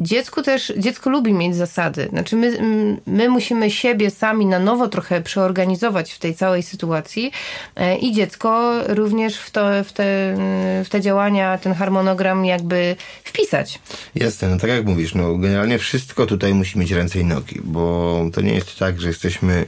Dziecku 0.00 0.42
też, 0.42 0.72
dziecko 0.76 1.10
lubi 1.10 1.32
mieć 1.32 1.56
zasady. 1.56 2.08
Znaczy 2.10 2.36
my, 2.36 2.58
my 3.06 3.28
musimy 3.28 3.70
siebie 3.70 4.10
sami 4.10 4.46
na 4.46 4.58
nowo 4.58 4.88
trochę 4.88 5.20
przeorganizować 5.20 6.12
w 6.12 6.18
tej 6.18 6.34
całej 6.34 6.62
sytuacji 6.62 7.32
e, 7.76 7.96
i 7.98 8.12
dziecko 8.12 8.72
również 8.88 9.36
w, 9.36 9.50
to, 9.50 9.84
w, 9.84 9.92
te, 9.92 10.34
w 10.84 10.88
te 10.88 11.00
działania, 11.00 11.58
ten 11.58 11.74
harmonogram 11.74 12.44
jakby 12.44 12.96
wpisać. 13.24 13.80
Jasne, 14.14 14.48
no 14.48 14.58
tak 14.58 14.70
jak 14.70 14.86
mówisz, 14.86 15.14
no 15.14 15.36
generalnie 15.36 15.78
wszystko 15.78 16.26
tutaj 16.26 16.54
musi 16.54 16.78
mieć 16.78 16.90
ręce 16.90 17.18
i 17.20 17.24
nogi, 17.24 17.60
bo 17.64 18.24
to 18.32 18.40
nie 18.40 18.54
jest 18.54 18.78
tak, 18.78 19.00
że 19.00 19.08
jesteśmy 19.08 19.66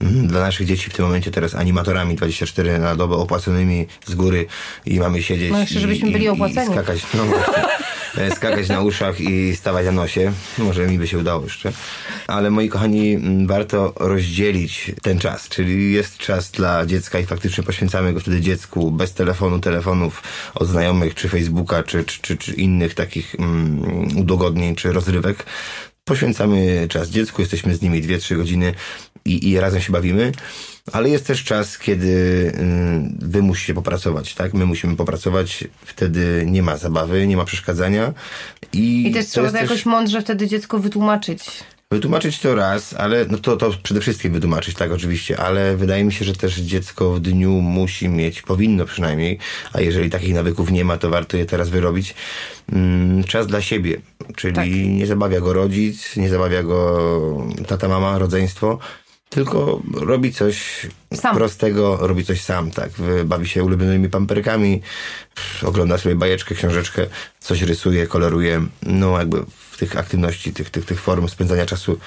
mm, 0.00 0.26
dla 0.26 0.40
naszych 0.40 0.66
dzieci 0.66 0.90
w 0.90 0.94
tym 0.94 1.04
momencie 1.04 1.30
teraz 1.30 1.54
animatorami 1.54 2.14
24 2.14 2.78
na 2.78 2.96
dobę 2.96 3.16
opłaconymi 3.16 3.86
z 4.06 4.14
góry 4.14 4.46
i 4.86 5.00
mamy 5.00 5.22
siedzieć 5.22 5.52
no 5.52 5.60
jeszcze, 5.60 5.80
żebyśmy 5.80 6.08
i, 6.08 6.12
byli 6.12 6.28
opłaceni. 6.28 6.70
i 6.70 6.72
skakać. 6.72 7.02
No 7.14 7.24
właśnie. 7.24 7.62
E, 8.16 8.34
skakać 8.34 8.68
na 8.68 8.80
uszach 8.80 9.20
i 9.20 9.56
stawać 9.56 9.86
na 9.86 9.92
nosie. 9.92 10.32
Może 10.58 10.86
mi 10.86 10.98
by 10.98 11.08
się 11.08 11.18
udało 11.18 11.44
jeszcze. 11.44 11.72
Ale 12.26 12.50
moi 12.50 12.68
kochani, 12.68 13.18
warto 13.46 13.92
rozdzielić 13.96 14.92
ten 15.02 15.18
czas. 15.18 15.48
Czyli 15.48 15.92
jest 15.92 16.18
czas 16.18 16.50
dla 16.50 16.86
dziecka 16.86 17.18
i 17.18 17.26
faktycznie 17.26 17.64
poświęcamy 17.64 18.12
go 18.12 18.20
wtedy 18.20 18.40
dziecku 18.40 18.90
bez 18.90 19.12
telefonu, 19.14 19.58
telefonów 19.58 20.22
od 20.54 20.68
znajomych, 20.68 21.14
czy 21.14 21.28
Facebooka, 21.28 21.82
czy, 21.82 22.04
czy, 22.04 22.22
czy, 22.22 22.36
czy 22.36 22.52
innych 22.52 22.94
takich 22.94 23.36
um, 23.38 24.18
udogodnień, 24.18 24.74
czy 24.74 24.92
rozrywek. 24.92 25.46
Poświęcamy 26.08 26.86
czas 26.88 27.08
dziecku, 27.08 27.42
jesteśmy 27.42 27.74
z 27.74 27.82
nimi 27.82 28.02
2-3 28.02 28.36
godziny 28.36 28.74
i, 29.24 29.50
i 29.50 29.60
razem 29.60 29.80
się 29.80 29.92
bawimy 29.92 30.32
ale 30.92 31.08
jest 31.08 31.26
też 31.26 31.44
czas, 31.44 31.78
kiedy 31.78 32.08
y, 32.08 32.52
wy 33.18 33.42
musicie 33.42 33.74
popracować, 33.74 34.34
tak? 34.34 34.54
My 34.54 34.66
musimy 34.66 34.96
popracować, 34.96 35.64
wtedy 35.86 36.44
nie 36.46 36.62
ma 36.62 36.76
zabawy, 36.76 37.26
nie 37.26 37.36
ma 37.36 37.44
przeszkadzania. 37.44 38.12
I, 38.72 39.06
I 39.08 39.12
też 39.12 39.26
trzeba 39.26 39.50
to 39.50 39.56
jakoś 39.56 39.70
też... 39.70 39.86
mądrze 39.86 40.20
wtedy 40.20 40.46
dziecko 40.46 40.78
wytłumaczyć. 40.78 41.44
Wytłumaczyć 41.90 42.40
to 42.40 42.54
raz, 42.54 42.94
ale 42.94 43.26
no 43.30 43.38
to, 43.38 43.56
to 43.56 43.70
przede 43.82 44.00
wszystkim 44.00 44.32
wytłumaczyć, 44.32 44.76
tak 44.76 44.92
oczywiście, 44.92 45.38
ale 45.38 45.76
wydaje 45.76 46.04
mi 46.04 46.12
się, 46.12 46.24
że 46.24 46.32
też 46.32 46.56
dziecko 46.56 47.12
w 47.12 47.20
dniu 47.20 47.50
musi 47.50 48.08
mieć, 48.08 48.42
powinno 48.42 48.84
przynajmniej, 48.84 49.38
a 49.72 49.80
jeżeli 49.80 50.10
takich 50.10 50.34
nawyków 50.34 50.70
nie 50.70 50.84
ma, 50.84 50.96
to 50.96 51.10
warto 51.10 51.36
je 51.36 51.46
teraz 51.46 51.68
wyrobić, 51.68 52.14
mm, 52.72 53.24
czas 53.24 53.46
dla 53.46 53.62
siebie. 53.62 54.00
Czyli 54.36 54.54
tak. 54.54 54.68
nie 54.70 55.06
zabawia 55.06 55.40
go 55.40 55.52
rodzic, 55.52 56.16
nie 56.16 56.28
zabawia 56.28 56.62
go 56.62 57.46
tata, 57.66 57.88
mama, 57.88 58.18
rodzeństwo, 58.18 58.78
tylko 59.28 59.82
robi 59.94 60.32
coś 60.32 60.86
sam. 61.14 61.36
prostego, 61.36 61.96
robi 62.00 62.24
coś 62.24 62.40
sam, 62.40 62.70
tak. 62.70 62.90
Bawi 63.24 63.48
się 63.48 63.64
ulubionymi 63.64 64.08
pamperkami, 64.08 64.82
ogląda 65.62 65.98
sobie 65.98 66.14
bajeczkę, 66.14 66.54
książeczkę, 66.54 67.06
coś 67.40 67.62
rysuje, 67.62 68.06
koloruje. 68.06 68.66
No 68.82 69.18
jakby 69.18 69.44
w 69.70 69.76
tych 69.78 69.98
aktywności, 69.98 70.52
tych, 70.52 70.70
tych, 70.70 70.84
tych 70.84 71.00
form 71.00 71.28
spędzania 71.28 71.66
czasu 71.66 71.98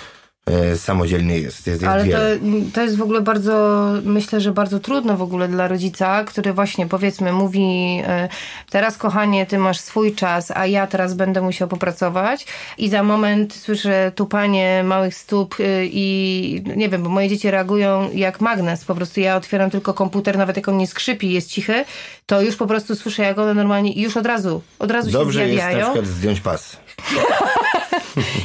e, 0.45 0.77
samodzielnie 0.77 1.39
jest. 1.39 1.67
jest, 1.67 1.82
jest 1.82 1.84
Ale 1.93 2.04
to, 2.04 2.10
wiele. 2.10 2.38
to 2.73 2.82
jest 2.82 2.97
w 2.97 3.01
ogóle 3.01 3.21
bardzo, 3.21 3.86
myślę, 4.04 4.41
że 4.41 4.51
bardzo 4.51 4.80
trudno 4.80 5.17
w 5.17 5.21
ogóle 5.21 5.47
dla 5.47 5.67
rodzica, 5.67 6.23
który 6.23 6.54
właśnie 6.54 6.88
powiedzmy 6.88 7.32
mówi 7.34 8.01
e, 8.08 8.30
teraz 8.69 8.97
kochanie, 8.97 9.45
ty 9.45 9.58
masz 9.58 9.80
swój 9.80 10.15
czas, 10.15 10.51
a 10.51 10.65
ja 10.65 10.88
teraz 10.88 11.13
będę 11.13 11.41
musiał 11.41 11.67
popracować 11.67 12.45
i 12.77 12.89
za 12.89 13.04
moment 13.04 13.54
słyszę 13.54 14.12
tupanie 14.15 14.84
małych 14.84 15.15
stóp 15.15 15.56
e, 15.60 15.86
i 15.86 16.63
nie 16.75 16.89
wiem, 16.89 17.04
bo 17.04 17.10
moje 17.10 17.30
dzieci 17.30 17.51
reagują 17.51 18.10
jak 18.13 18.41
magnes, 18.41 18.86
po 18.86 18.95
prostu 18.95 19.19
ja 19.19 19.36
otwieram 19.36 19.69
tylko 19.69 19.93
komputer, 19.93 20.38
nawet 20.38 20.56
jak 20.56 20.67
on 20.67 20.77
nie 20.77 20.88
skrzypi, 20.88 21.32
jest 21.32 21.49
cichy, 21.49 21.86
to 22.25 22.41
już 22.41 22.56
po 22.56 22.67
prostu 22.67 22.95
słyszę 22.95 23.23
jak 23.23 23.39
one 23.39 23.54
normalnie 23.54 23.93
i 23.93 24.01
już 24.01 24.17
od 24.17 24.25
razu, 24.25 24.62
od 24.80 24.91
razu 24.91 25.12
Dobrze 25.12 25.39
się 25.39 25.45
jest 25.47 25.58
na 25.63 25.69
zjawiają. 25.69 25.86
przykład 25.86 26.06
zdjąć 26.08 26.41
pas. 26.41 26.77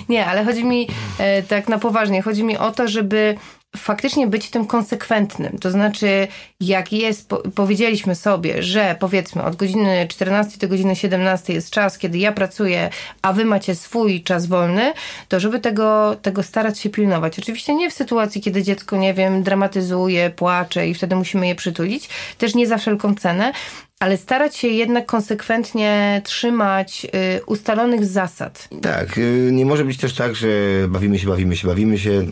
Nie, 0.09 0.27
ale 0.27 0.45
chodzi 0.45 0.65
mi 0.65 0.89
e, 1.19 1.43
tak 1.43 1.69
na 1.69 1.79
poważnie, 1.79 2.23
chodzi 2.23 2.45
mi 2.45 2.57
o 2.59 2.71
to, 2.71 2.89
żeby 2.89 3.37
faktycznie 3.77 4.27
być 4.27 4.51
tym 4.51 4.67
konsekwentnym. 4.67 5.59
To 5.59 5.71
znaczy, 5.71 6.29
jak 6.61 6.93
jest, 6.93 7.29
po, 7.29 7.37
powiedzieliśmy 7.37 8.15
sobie, 8.15 8.63
że 8.63 8.97
powiedzmy 9.01 9.43
od 9.43 9.57
godziny 9.57 10.07
14 10.09 10.59
do 10.59 10.69
godziny 10.69 10.97
17 10.97 11.53
jest 11.53 11.71
czas, 11.71 11.99
kiedy 11.99 12.19
ja 12.19 12.33
pracuję, 12.33 12.91
a 13.23 13.33
wy 13.33 13.45
macie 13.45 13.75
swój 13.75 14.23
czas 14.23 14.47
wolny, 14.47 14.93
to 15.29 15.41
żeby 15.41 15.61
tego, 15.61 16.17
tego 16.23 16.43
starać 16.43 16.79
się 16.79 16.91
pilnować. 16.91 17.39
Oczywiście 17.39 17.75
nie 17.75 17.91
w 17.91 17.95
sytuacji, 17.95 18.41
kiedy 18.41 18.63
dziecko, 18.63 18.97
nie 18.97 19.15
wiem, 19.15 19.43
dramatyzuje, 19.43 20.31
płacze 20.31 20.89
i 20.89 20.95
wtedy 20.95 21.17
musimy 21.17 21.47
je 21.47 21.55
przytulić. 21.55 22.09
Też 22.39 22.55
nie 22.55 22.67
za 22.67 22.79
wszelką 22.79 23.15
cenę, 23.15 23.53
ale 24.01 24.17
starać 24.17 24.57
się 24.57 24.69
jednak 24.69 25.07
konsekwentnie 25.07 26.23
trzymać 26.25 27.07
y, 27.39 27.45
ustalonych 27.45 28.05
zasad. 28.05 28.69
Tak, 28.83 29.19
y, 29.19 29.49
nie 29.53 29.67
może 29.67 29.85
być 29.85 29.99
też 29.99 30.15
tak, 30.15 30.35
że 30.35 30.49
bawimy 30.89 31.19
się, 31.19 31.27
bawimy 31.27 31.57
się, 31.57 31.69
bawimy 31.69 31.99
się. 31.99 32.27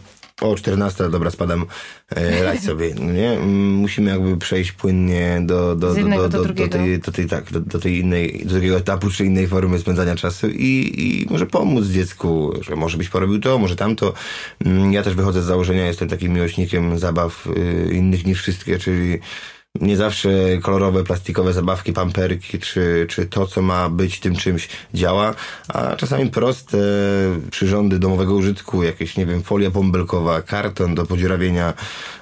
O 0.45 0.55
14, 0.55 1.11
dobra, 1.11 1.31
spadam, 1.31 1.67
e, 2.17 2.45
radź 2.45 2.61
sobie, 2.63 2.95
no 3.01 3.13
nie? 3.13 3.31
Mm, 3.31 3.73
Musimy 3.75 4.11
jakby 4.11 4.37
przejść 4.37 4.73
płynnie 4.73 5.41
do, 5.43 5.77
do, 5.77 5.95
do, 6.19 6.29
do, 6.29 6.69
tej, 6.69 6.99
do 6.99 7.13
tej, 7.13 7.27
tak, 7.27 7.53
do, 7.53 7.79
tej 7.79 7.99
innej, 7.99 8.43
do 8.45 8.51
drugiego 8.51 8.77
etapu, 8.77 9.11
czy 9.11 9.25
innej 9.25 9.49
formy 9.49 9.79
spędzania 9.79 10.17
czasu 10.17 10.49
i, 10.49 10.93
i 10.97 11.27
może 11.31 11.47
pomóc 11.47 11.87
dziecku, 11.87 12.53
że 12.61 12.77
może 12.77 12.99
byś 12.99 13.09
porobił 13.09 13.41
to, 13.41 13.59
może 13.59 13.77
tamto. 13.77 14.13
Mm, 14.65 14.93
Ja 14.93 15.03
też 15.03 15.15
wychodzę 15.15 15.43
z 15.43 15.45
założenia, 15.45 15.87
jestem 15.87 16.09
takim 16.09 16.33
miłośnikiem 16.33 16.99
zabaw 16.99 17.47
y, 17.47 17.95
innych 17.95 18.27
niż 18.27 18.43
wszystkie, 18.43 18.79
czyli 18.79 19.19
nie 19.81 19.97
zawsze 19.97 20.31
kolorowe, 20.63 21.05
plastikowe 21.05 21.53
zabawki, 21.53 21.93
pamperki, 21.93 22.59
czy, 22.59 23.07
czy 23.09 23.27
to, 23.27 23.47
co 23.47 23.63
ma 23.63 23.89
być 23.89 24.21
tym 24.21 24.37
czymś 24.37 24.69
działa, 24.95 25.35
a 25.69 25.97
czasami 25.97 26.31
proste 26.31 26.79
przyrządy 27.51 27.99
domowego 27.99 28.35
użytku, 28.35 28.83
jakieś, 28.83 29.17
nie 29.17 29.27
wiem, 29.27 29.43
folia 29.43 29.71
bąbelkowa, 29.71 30.43
karton 30.43 30.95
do 30.95 31.07
podziurawienia, 31.07 31.75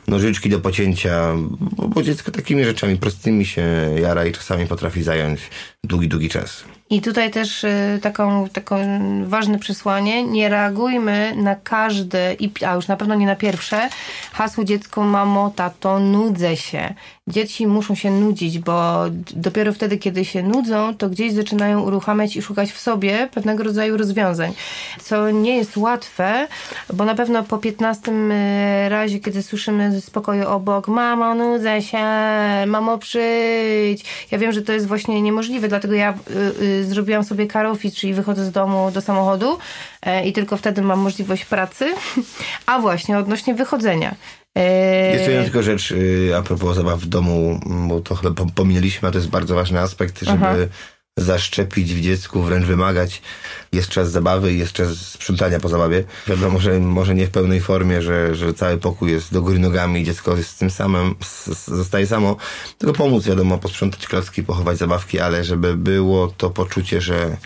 nożyczki 0.08 0.50
do 0.50 0.60
pocięcia, 0.60 1.34
bo, 1.60 1.88
bo 1.88 2.02
dziecko 2.02 2.30
takimi 2.30 2.64
rzeczami 2.64 2.96
prostymi 2.96 3.46
się 3.46 3.62
jara 4.00 4.26
i 4.26 4.32
czasami 4.32 4.66
potrafi 4.66 5.02
zająć 5.02 5.40
długi, 5.84 6.08
długi 6.08 6.28
czas. 6.28 6.64
I 6.92 7.00
tutaj 7.00 7.30
też 7.30 7.64
y, 7.64 7.98
taką, 8.02 8.48
taką 8.48 8.78
ważne 9.28 9.58
przesłanie, 9.58 10.24
nie 10.24 10.48
reagujmy 10.48 11.36
na 11.36 11.54
każde, 11.54 12.36
a 12.66 12.74
już 12.74 12.88
na 12.88 12.96
pewno 12.96 13.14
nie 13.14 13.26
na 13.26 13.36
pierwsze, 13.36 13.88
hasło 14.32 14.64
dziecko, 14.64 15.04
mamo, 15.04 15.52
tato, 15.56 15.98
nudzę 16.00 16.56
się. 16.56 16.94
Dzieci 17.28 17.66
muszą 17.66 17.94
się 17.94 18.10
nudzić, 18.10 18.58
bo 18.58 19.04
dopiero 19.36 19.72
wtedy, 19.72 19.98
kiedy 19.98 20.24
się 20.24 20.42
nudzą, 20.42 20.96
to 20.96 21.08
gdzieś 21.08 21.32
zaczynają 21.32 21.80
uruchamiać 21.80 22.36
i 22.36 22.42
szukać 22.42 22.72
w 22.72 22.80
sobie 22.80 23.28
pewnego 23.34 23.62
rodzaju 23.62 23.96
rozwiązań. 23.96 24.52
Co 25.00 25.30
nie 25.30 25.56
jest 25.56 25.76
łatwe, 25.76 26.48
bo 26.94 27.04
na 27.04 27.14
pewno 27.14 27.42
po 27.42 27.58
15 27.58 28.12
y, 28.12 28.88
razie, 28.88 29.20
kiedy 29.20 29.42
słyszymy 29.42 30.00
z 30.00 30.10
pokoju 30.10 30.48
obok, 30.48 30.88
mamo, 30.88 31.34
nudzę 31.34 31.82
się, 31.82 32.04
mamo, 32.66 32.98
przyjdź. 32.98 34.04
Ja 34.30 34.38
wiem, 34.38 34.52
że 34.52 34.62
to 34.62 34.72
jest 34.72 34.86
właśnie 34.86 35.22
niemożliwe, 35.22 35.68
dlatego 35.68 35.94
ja 35.94 36.14
y, 36.60 36.64
y, 36.64 36.84
zrobiłam 36.84 37.24
sobie 37.24 37.46
car 37.46 37.66
office, 37.66 37.96
czyli 37.96 38.14
wychodzę 38.14 38.44
z 38.44 38.50
domu 38.50 38.90
do 38.90 39.00
samochodu 39.00 39.58
e, 40.02 40.26
i 40.26 40.32
tylko 40.32 40.56
wtedy 40.56 40.82
mam 40.82 40.98
możliwość 40.98 41.44
pracy. 41.44 41.94
A 42.66 42.78
właśnie, 42.78 43.18
odnośnie 43.18 43.54
wychodzenia. 43.54 44.14
E, 44.58 45.12
Jeszcze 45.16 45.30
jedna 45.30 45.44
tylko 45.44 45.62
rzecz 45.62 45.90
y, 45.90 46.32
a 46.38 46.42
propos 46.42 46.76
zabaw 46.76 47.00
w 47.00 47.06
domu, 47.06 47.60
m, 47.66 47.88
bo 47.88 48.00
to 48.00 48.14
chyba 48.14 48.30
pom- 48.30 48.50
pominęliśmy, 48.54 49.08
a 49.08 49.12
to 49.12 49.18
jest 49.18 49.30
bardzo 49.30 49.54
ważny 49.54 49.80
aspekt, 49.80 50.20
żeby 50.22 50.32
Aha. 50.46 50.54
zaszczepić 51.18 51.94
w 51.94 52.00
dziecku, 52.00 52.42
wręcz 52.42 52.66
wymagać. 52.66 53.22
Jest 53.72 53.88
czas 53.88 54.10
zabawy 54.10 54.52
i 54.52 54.58
jest 54.58 54.72
czas 54.72 54.88
sprzątania 54.96 55.60
po 55.60 55.68
zabawie. 55.68 56.04
Wiadomo, 56.26 56.58
że 56.60 56.78
może 56.80 57.14
nie 57.14 57.26
w 57.26 57.30
pełnej 57.30 57.60
formie, 57.60 58.02
że, 58.02 58.34
że 58.34 58.54
cały 58.54 58.78
pokój 58.78 59.10
jest 59.12 59.32
do 59.32 59.42
góry 59.42 59.58
nogami 59.58 60.00
i 60.00 60.04
dziecko 60.04 60.36
jest 60.36 60.50
z 60.50 60.56
tym 60.58 60.70
samym, 60.70 61.14
zostaje 61.66 62.06
samo. 62.06 62.36
Tylko 62.78 62.92
pomóc, 62.92 63.24
wiadomo, 63.24 63.58
posprzątać 63.58 64.06
klocki, 64.06 64.42
pochować 64.42 64.78
zabawki, 64.78 65.20
ale 65.20 65.44
żeby 65.44 65.76
było 65.76 66.28
to 66.36 66.50
poczucie, 66.50 67.00
że, 67.00 67.36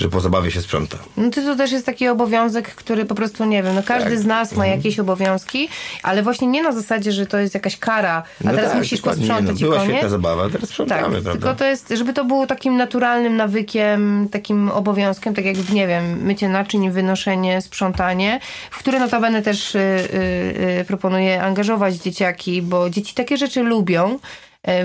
że 0.00 0.08
po 0.08 0.20
zabawie 0.20 0.50
się 0.50 0.62
sprząta. 0.62 0.98
No 1.16 1.30
to, 1.30 1.42
to 1.42 1.56
też 1.56 1.72
jest 1.72 1.86
taki 1.86 2.08
obowiązek, 2.08 2.74
który 2.74 3.04
po 3.04 3.14
prostu, 3.14 3.44
nie 3.44 3.62
wiem, 3.62 3.74
no 3.74 3.82
każdy 3.82 4.10
Tak. 4.10 4.18
z 4.18 4.26
nas 4.26 4.52
ma 4.56 4.66
jakieś 4.66 4.98
obowiązki, 4.98 5.68
ale 6.02 6.22
właśnie 6.22 6.48
nie 6.48 6.62
na 6.62 6.72
zasadzie, 6.72 7.12
że 7.12 7.26
to 7.26 7.38
jest 7.38 7.54
jakaś 7.54 7.76
kara, 7.78 8.22
a 8.46 8.50
teraz 8.50 8.70
tak, 8.70 8.78
musisz 8.78 9.00
posprzątać 9.00 9.46
no, 9.46 9.66
i 9.66 9.70
Była 9.70 9.76
koniec. 9.76 9.90
świetna 9.90 10.08
zabawa, 10.08 10.48
teraz 10.50 10.68
sprzątamy, 10.70 11.02
Tak, 11.02 11.10
prawda? 11.10 11.32
tylko 11.32 11.54
to 11.54 11.64
jest, 11.64 11.88
żeby 11.96 12.12
to 12.12 12.24
było 12.24 12.46
takim 12.46 12.76
naturalnym 12.76 13.36
nawykiem, 13.36 14.28
takim 14.32 14.70
obowiązkiem, 14.70 15.34
tak 15.34 15.44
jak, 15.44 15.68
nie 15.72 15.86
wiem, 15.86 16.22
mycie 16.22 16.48
naczyń, 16.48 16.90
wynoszenie, 16.90 17.62
sprzątanie, 17.62 18.40
w 18.70 18.78
które 18.78 18.98
notabene 18.98 19.42
też 19.42 19.74
y, 19.74 19.78
y, 19.78 20.80
y, 20.80 20.84
proponuję 20.84 21.42
angażować 21.42 21.94
dzieciaki, 21.94 22.62
bo 22.62 22.90
dzieci 22.90 23.14
takie 23.14 23.36
rzeczy 23.36 23.62
lubią, 23.62 24.18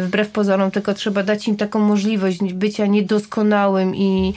wbrew 0.01 0.29
pozorom, 0.29 0.71
tylko 0.71 0.93
trzeba 0.93 1.23
dać 1.23 1.47
im 1.47 1.57
taką 1.57 1.79
możliwość 1.79 2.53
bycia 2.53 2.85
niedoskonałym 2.85 3.95
i, 3.95 4.33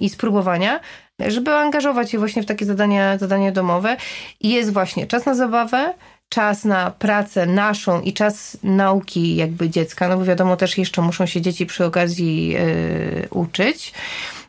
i 0.00 0.08
spróbowania, 0.08 0.80
żeby 1.26 1.54
angażować 1.54 2.12
je 2.12 2.18
właśnie 2.18 2.42
w 2.42 2.46
takie 2.46 2.64
zadania, 2.64 3.18
zadania 3.18 3.52
domowe. 3.52 3.96
I 4.40 4.48
jest 4.48 4.72
właśnie 4.72 5.06
czas 5.06 5.26
na 5.26 5.34
zabawę, 5.34 5.94
czas 6.28 6.64
na 6.64 6.90
pracę 6.90 7.46
naszą 7.46 8.00
i 8.00 8.12
czas 8.12 8.58
nauki 8.62 9.36
jakby 9.36 9.70
dziecka, 9.70 10.08
no 10.08 10.16
bo 10.16 10.24
wiadomo 10.24 10.56
też 10.56 10.78
jeszcze 10.78 11.02
muszą 11.02 11.26
się 11.26 11.40
dzieci 11.40 11.66
przy 11.66 11.84
okazji 11.84 12.48
yy, 12.48 13.28
uczyć. 13.30 13.92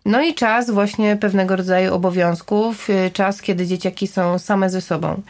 No 0.05 0.21
i 0.21 0.33
czas 0.33 0.69
właśnie 0.69 1.17
pewnego 1.17 1.55
rodzaju 1.55 1.93
obowiązków, 1.93 2.89
yy, 2.89 3.11
czas, 3.11 3.41
kiedy 3.41 3.67
dzieciaki 3.67 4.07
są 4.07 4.39
same 4.39 4.69
ze 4.69 4.81
sobą. 4.81 5.21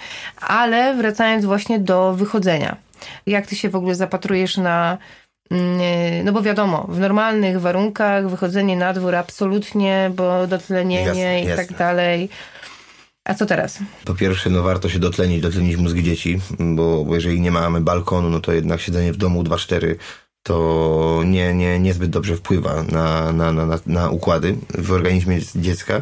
Ale 0.41 0.95
wracając 0.95 1.45
właśnie 1.45 1.79
do 1.79 2.13
wychodzenia. 2.13 2.75
Jak 3.25 3.47
ty 3.47 3.55
się 3.55 3.69
w 3.69 3.75
ogóle 3.75 3.95
zapatrujesz 3.95 4.57
na 4.57 4.97
mm, 5.51 5.79
yy, 5.79 6.23
no 6.23 6.31
bo 6.31 6.41
wiadomo, 6.41 6.87
w 6.89 6.99
normalnych 6.99 7.61
warunkach 7.61 8.29
wychodzenie 8.29 8.75
na 8.75 8.93
dwór 8.93 9.15
absolutnie, 9.15 10.11
bo 10.15 10.47
dotlenienie 10.47 11.05
Jasne, 11.05 11.41
i 11.41 11.47
jasne. 11.47 11.65
tak 11.65 11.77
dalej. 11.77 12.29
A 13.25 13.33
co 13.33 13.45
teraz? 13.45 13.79
Po 14.05 14.13
pierwsze, 14.13 14.49
no 14.49 14.63
warto 14.63 14.89
się 14.89 14.99
dotlenić, 14.99 15.41
dotlenić 15.41 15.77
mózgi 15.77 16.03
dzieci, 16.03 16.39
bo, 16.59 17.05
bo 17.05 17.15
jeżeli 17.15 17.41
nie 17.41 17.51
mamy 17.51 17.81
balkonu, 17.81 18.29
no 18.29 18.39
to 18.39 18.53
jednak 18.53 18.81
siedzenie 18.81 19.13
w 19.13 19.17
domu 19.17 19.43
2-4 19.43 19.95
to 20.43 21.21
nie, 21.25 21.53
nie, 21.53 21.79
niezbyt 21.79 22.09
dobrze 22.09 22.35
wpływa 22.35 22.83
na, 22.83 23.31
na, 23.31 23.53
na, 23.53 23.65
na, 23.65 23.79
na 23.85 24.09
układy 24.09 24.55
w 24.77 24.91
organizmie 24.91 25.39
dziecka. 25.55 26.01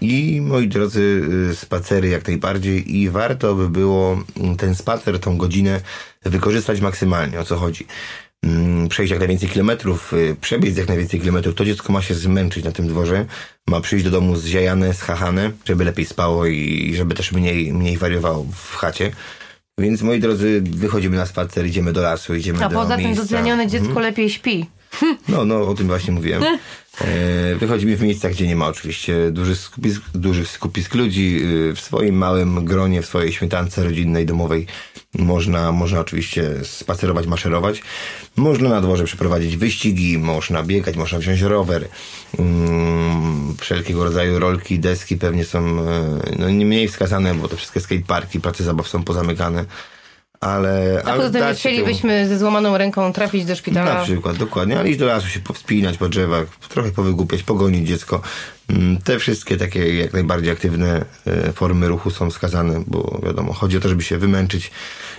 I 0.00 0.40
moi 0.40 0.68
drodzy, 0.68 1.22
y, 1.50 1.56
spacery 1.56 2.08
jak 2.08 2.28
najbardziej 2.28 2.96
i 2.96 3.10
warto 3.10 3.54
by 3.54 3.68
było 3.68 4.18
ten 4.58 4.74
spacer, 4.74 5.20
tą 5.20 5.36
godzinę 5.36 5.80
wykorzystać 6.24 6.80
maksymalnie. 6.80 7.40
O 7.40 7.44
co 7.44 7.56
chodzi? 7.56 7.86
Mm, 8.44 8.88
Przejść 8.88 9.10
jak 9.10 9.18
najwięcej 9.18 9.48
kilometrów, 9.48 10.12
y, 10.12 10.36
przebiec 10.40 10.76
jak 10.76 10.88
najwięcej 10.88 11.20
kilometrów. 11.20 11.54
To 11.54 11.64
dziecko 11.64 11.92
ma 11.92 12.02
się 12.02 12.14
zmęczyć 12.14 12.64
na 12.64 12.72
tym 12.72 12.88
dworze, 12.88 13.26
ma 13.68 13.80
przyjść 13.80 14.04
do 14.04 14.10
domu 14.10 14.36
zziajane, 14.36 14.94
schachane, 14.94 15.50
żeby 15.64 15.84
lepiej 15.84 16.04
spało 16.06 16.46
i 16.46 16.92
żeby 16.96 17.14
też 17.14 17.32
mniej, 17.32 17.72
mniej 17.72 17.98
wariowało 17.98 18.46
w 18.54 18.76
chacie. 18.76 19.10
Więc 19.78 20.02
moi 20.02 20.20
drodzy, 20.20 20.62
wychodzimy 20.70 21.16
na 21.16 21.26
spacer, 21.26 21.66
idziemy 21.66 21.92
do 21.92 22.02
lasu, 22.02 22.34
idziemy 22.34 22.64
A 22.64 22.68
do 22.68 22.74
poza 22.74 22.96
tym 22.96 23.14
dotlenione 23.14 23.66
dziecko 23.66 24.00
lepiej 24.00 24.30
śpi. 24.30 24.66
No, 25.28 25.44
no, 25.44 25.60
o 25.68 25.74
tym 25.74 25.86
właśnie 25.86 26.12
mówiłem. 26.12 26.42
E, 27.00 27.54
wychodzimy 27.54 27.96
w 27.96 28.02
miejscach, 28.02 28.32
gdzie 28.32 28.46
nie 28.46 28.56
ma 28.56 28.66
oczywiście 28.66 29.30
dużych 29.30 29.58
skupisk, 29.58 30.02
dużych 30.14 30.48
skupisk 30.48 30.94
ludzi. 30.94 31.40
Y, 31.42 31.74
W 31.74 31.80
swoim 31.80 32.14
małym 32.14 32.64
gronie, 32.64 33.02
w 33.02 33.06
swojej 33.06 33.32
śmietance 33.32 33.84
rodzinnej, 33.84 34.26
domowej 34.26 34.66
można, 35.18 35.72
można 35.72 36.00
oczywiście 36.00 36.50
spacerować, 36.62 37.26
maszerować. 37.26 37.82
Można 38.36 38.68
na 38.68 38.80
dworze 38.80 39.04
przeprowadzić 39.04 39.56
wyścigi, 39.56 40.18
można 40.18 40.62
biegać, 40.62 40.96
można 40.96 41.18
wziąć 41.18 41.40
rower. 41.40 41.88
Mm, 42.38 43.54
wszelkiego 43.60 44.04
rodzaju 44.04 44.38
rolki, 44.38 44.78
deski 44.78 45.16
pewnie 45.16 45.44
są 45.44 45.58
e, 45.58 46.18
no, 46.38 46.50
nie 46.50 46.66
mniej 46.66 46.88
wskazane, 46.88 47.34
bo 47.34 47.48
te 47.48 47.56
wszystkie 47.56 47.80
skateparki, 47.80 48.40
prace 48.40 48.64
zabaw 48.64 48.88
są 48.88 49.02
pozamykane. 49.02 49.64
Ale, 50.44 51.02
A 51.04 51.10
ale 51.10 51.30
temu- 51.30 51.54
chcielibyśmy 51.54 52.28
ze 52.28 52.38
złamaną 52.38 52.78
ręką 52.78 53.12
trafić 53.12 53.44
do 53.44 53.56
szpitala. 53.56 53.94
na 53.94 54.02
przykład, 54.02 54.36
dokładnie. 54.36 54.78
Ale 54.78 54.88
iść 54.88 54.98
do 54.98 55.06
lasu, 55.06 55.28
się 55.28 55.40
powspinać 55.40 55.98
po 55.98 56.08
drzewach, 56.08 56.44
trochę 56.68 56.90
powygłupiać, 56.90 57.42
pogonić 57.42 57.88
dziecko. 57.88 58.20
Mm, 58.70 58.96
Te 58.98 59.18
wszystkie 59.18 59.56
takie 59.56 59.94
jak 59.94 60.12
najbardziej 60.12 60.52
aktywne 60.52 61.04
e, 61.26 61.52
formy 61.52 61.88
ruchu 61.88 62.10
są 62.10 62.30
wskazane, 62.30 62.82
bo 62.86 63.20
wiadomo, 63.26 63.52
chodzi 63.52 63.76
o 63.76 63.80
to, 63.80 63.88
żeby 63.88 64.02
się 64.02 64.18
wymęczyć 64.18 64.70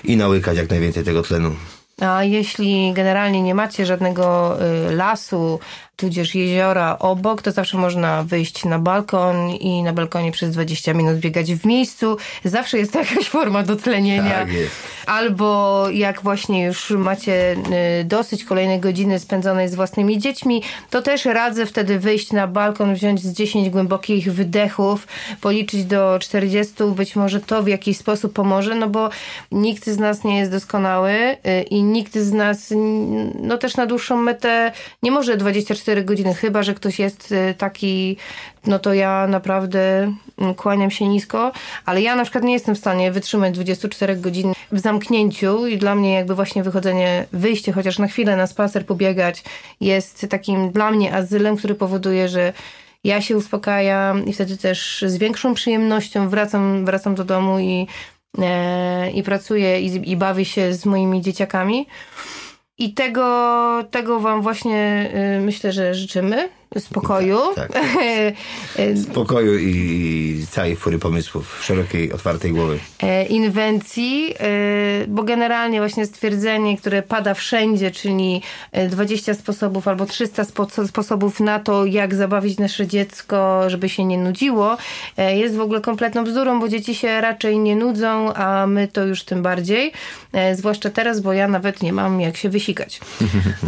i 0.03 0.17
nałykać 0.17 0.57
jak 0.57 0.69
najwięcej 0.69 1.03
tego 1.03 1.21
tlenu. 1.21 1.55
A 2.01 2.23
jeśli 2.23 2.93
generalnie 2.93 3.41
nie 3.41 3.55
macie 3.55 3.85
żadnego 3.85 4.57
y, 4.89 4.95
lasu, 4.95 5.59
tudzież 5.95 6.35
jeziora 6.35 6.97
obok, 6.99 7.41
to 7.41 7.51
zawsze 7.51 7.77
można 7.77 8.23
wyjść 8.23 8.65
na 8.65 8.79
balkon 8.79 9.49
i 9.49 9.83
na 9.83 9.93
balkonie 9.93 10.31
przez 10.31 10.51
20 10.51 10.93
minut 10.93 11.17
biegać 11.17 11.53
w 11.53 11.65
miejscu. 11.65 12.17
Zawsze 12.43 12.77
jest 12.77 12.93
to 12.93 12.99
jakaś 13.05 13.29
forma 13.29 13.63
dotlenienia. 13.63 14.39
Tak 14.39 14.53
jest. 14.53 14.75
Albo 15.05 15.85
jak 15.89 16.21
właśnie 16.21 16.65
już 16.65 16.89
macie 16.89 17.55
y, 18.01 18.03
dosyć 18.03 18.43
kolejnej 18.43 18.79
godziny 18.79 19.19
spędzonej 19.19 19.69
z 19.69 19.75
własnymi 19.75 20.19
dziećmi, 20.19 20.63
to 20.89 21.01
też 21.01 21.25
radzę 21.25 21.65
wtedy 21.65 21.99
wyjść 21.99 22.31
na 22.31 22.47
balkon, 22.47 22.95
wziąć 22.95 23.21
z 23.21 23.33
10 23.33 23.69
głębokich 23.69 24.33
wydechów, 24.33 25.07
policzyć 25.41 25.85
do 25.85 26.19
40. 26.19 26.73
Być 26.95 27.15
może 27.15 27.39
to 27.39 27.63
w 27.63 27.67
jakiś 27.67 27.97
sposób 27.97 28.33
pomoże, 28.33 28.75
no 28.75 28.89
bo 28.89 29.09
nikt 29.51 29.85
z 29.85 29.97
nas 29.97 30.23
nie 30.23 30.37
jest 30.39 30.51
doskonały 30.51 31.11
y, 31.11 31.61
i 31.63 31.83
nikt 31.83 32.17
z 32.17 32.33
nas 32.33 32.73
no 33.41 33.57
też 33.57 33.77
na 33.77 33.85
dłuższą 33.85 34.17
metę 34.17 34.71
nie 35.03 35.11
może 35.11 35.37
24 35.37 35.84
godziny, 36.03 36.33
chyba 36.33 36.63
że 36.63 36.73
ktoś 36.73 36.99
jest 36.99 37.31
y, 37.31 37.55
taki, 37.57 38.17
no 38.67 38.79
to 38.79 38.93
ja 38.93 39.27
naprawdę 39.27 40.13
mm, 40.37 40.55
kłaniam 40.55 40.91
się 40.91 41.07
nisko, 41.07 41.51
ale 41.85 42.01
ja 42.01 42.15
na 42.15 42.23
przykład 42.23 42.43
nie 42.43 42.53
jestem 42.53 42.75
w 42.75 42.77
stanie 42.77 43.11
wytrzymać 43.11 43.53
24 43.53 44.15
godzin 44.15 44.53
w 44.71 44.79
zamknięciu 44.79 45.67
i 45.67 45.77
dla 45.77 45.95
mnie 45.95 46.13
jakby 46.13 46.35
właśnie 46.35 46.63
wychodzenie, 46.63 47.25
wyjście 47.31 47.71
chociaż 47.71 47.99
na 47.99 48.07
chwilę 48.07 48.35
na 48.35 48.47
spacer, 48.47 48.85
pobiegać 48.85 49.43
jest 49.81 50.27
takim 50.29 50.71
dla 50.71 50.91
mnie 50.91 51.13
azylem, 51.13 51.57
który 51.57 51.75
powoduje, 51.75 52.29
że 52.29 52.53
ja 53.03 53.21
się 53.21 53.37
uspokajam 53.37 54.25
i 54.25 54.33
wtedy 54.33 54.57
też 54.57 55.05
z 55.07 55.17
większą 55.17 55.53
przyjemnością 55.53 56.29
wracam, 56.29 56.85
wracam 56.85 57.15
do 57.15 57.23
domu 57.23 57.59
i, 57.59 57.87
e, 58.39 59.11
i 59.11 59.23
pracuję 59.23 59.81
i, 59.81 60.11
i 60.11 60.17
bawię 60.17 60.45
się 60.45 60.73
z 60.73 60.85
moimi 60.85 61.21
dzieciakami. 61.21 61.87
I 62.77 62.93
tego, 62.93 63.83
tego 63.91 64.19
Wam 64.19 64.41
właśnie 64.41 65.11
y, 65.37 65.41
myślę, 65.41 65.71
że 65.71 65.95
życzymy. 65.95 66.49
Spokoju. 66.79 67.39
Tak, 67.55 67.71
Y, 68.79 68.97
Spokoju 69.11 69.57
i 69.59 70.45
całej 70.51 70.75
fury 70.75 70.99
pomysłów, 70.99 71.59
szerokiej, 71.63 72.13
otwartej 72.13 72.51
głowy. 72.51 72.79
e, 73.03 73.25
inwencji, 73.25 74.33
e, 74.39 75.07
bo 75.07 75.23
generalnie 75.23 75.79
właśnie 75.79 76.05
stwierdzenie, 76.05 76.77
które 76.77 77.01
pada 77.01 77.33
wszędzie, 77.33 77.91
czyli 77.91 78.41
e, 78.71 78.87
20 78.87 79.33
sposobów 79.33 79.87
albo 79.87 80.05
300 80.05 80.43
spo- 80.43 80.87
sposobów 80.87 81.39
na 81.39 81.59
to, 81.59 81.85
jak 81.85 82.15
zabawić 82.15 82.57
nasze 82.57 82.87
dziecko, 82.87 83.69
żeby 83.69 83.89
się 83.89 84.05
nie 84.05 84.17
nudziło, 84.17 84.77
e, 85.17 85.37
jest 85.37 85.55
w 85.55 85.61
ogóle 85.61 85.81
kompletną 85.81 86.23
bzdurą, 86.23 86.59
bo 86.59 86.67
dzieci 86.69 86.95
się 86.95 87.21
raczej 87.21 87.59
nie 87.59 87.75
nudzą, 87.75 88.33
a 88.33 88.67
my 88.67 88.87
to 88.87 89.05
już 89.05 89.23
tym 89.23 89.41
bardziej. 89.43 89.91
E, 90.33 90.55
Zwłaszcza 90.55 90.89
teraz, 90.89 91.19
bo 91.19 91.33
ja 91.33 91.47
nawet 91.47 91.81
nie 91.83 91.93
mam 91.93 92.21
jak 92.21 92.37
się 92.37 92.49
wysikać 92.49 92.99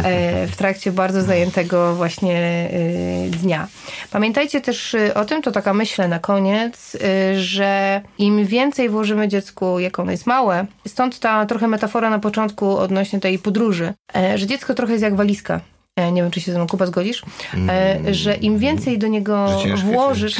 e, 0.04 0.46
w 0.46 0.56
trakcie 0.56 0.92
bardzo 0.92 1.22
zajętego 1.22 1.94
właśnie 1.94 2.36
e, 2.72 2.97
dnia. 3.30 3.68
Pamiętajcie 4.10 4.60
też 4.60 4.94
e, 4.94 5.14
o 5.14 5.24
tym, 5.24 5.42
to 5.42 5.52
taka 5.52 5.74
myślę 5.74 6.08
na 6.08 6.18
koniec, 6.18 6.96
e, 6.96 7.40
że 7.40 8.00
im 8.18 8.46
więcej 8.46 8.88
włożymy 8.88 9.28
dziecku, 9.28 9.78
jak 9.78 9.98
ono 9.98 10.10
jest 10.10 10.26
małe, 10.26 10.66
stąd 10.86 11.18
ta 11.18 11.46
trochę 11.46 11.68
metafora 11.68 12.10
na 12.10 12.18
początku 12.18 12.76
odnośnie 12.78 13.20
tej 13.20 13.38
podróży, 13.38 13.92
e, 14.16 14.38
że 14.38 14.46
dziecko 14.46 14.74
trochę 14.74 14.92
jest 14.92 15.02
jak 15.02 15.16
walizka. 15.16 15.60
E, 15.96 16.12
Nie 16.12 16.22
wiem, 16.22 16.30
czy 16.30 16.40
się 16.40 16.52
ze 16.52 16.58
mną 16.58 16.66
Kuba 16.66 16.86
zgodzisz, 16.86 17.22
e, 17.68 18.14
że 18.14 18.34
im 18.34 18.58
więcej 18.58 18.98
do 18.98 19.06
niego 19.06 19.48
włożysz, 19.84 20.36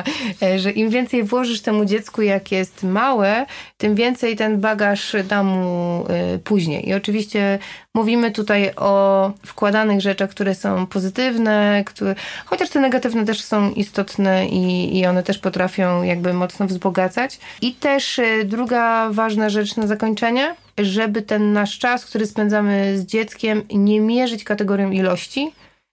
że 0.62 0.70
im 0.70 0.90
więcej 0.90 1.22
włożysz 1.22 1.60
temu 1.60 1.84
dziecku, 1.84 2.22
jak 2.22 2.52
jest 2.52 2.82
małe, 2.82 3.46
tym 3.76 3.94
więcej 3.94 4.36
ten 4.36 4.60
bagaż 4.60 5.16
da 5.28 5.42
mu 5.42 6.04
później. 6.44 6.88
I 6.88 6.94
oczywiście 6.94 7.58
mówimy 7.94 8.30
tutaj 8.30 8.70
o 8.76 9.32
wkładanych 9.46 10.00
rzeczach, 10.00 10.30
które 10.30 10.54
są 10.54 10.86
pozytywne, 10.86 11.82
które, 11.86 12.14
chociaż 12.44 12.70
te 12.70 12.80
negatywne 12.80 13.24
też 13.24 13.42
są 13.42 13.70
istotne 13.70 14.46
i, 14.46 14.98
i 14.98 15.06
one 15.06 15.22
też 15.22 15.38
potrafią 15.38 16.02
jakby 16.02 16.32
mocno 16.32 16.66
wzbogacać. 16.66 17.40
I 17.60 17.74
też 17.74 18.18
e, 18.18 18.44
druga 18.44 19.10
ważna 19.10 19.48
rzecz 19.48 19.76
na 19.76 19.86
zakończenie, 19.86 20.54
żeby 20.78 21.22
ten 21.22 21.52
nasz 21.52 21.78
czas, 21.78 22.04
który 22.04 22.26
spędzamy 22.26 22.98
z 22.98 23.06
dzieckiem, 23.06 23.62
nie 23.74 24.00
mierzyć 24.00 24.44
kategorią 24.44 24.90
ilości, 24.90 25.52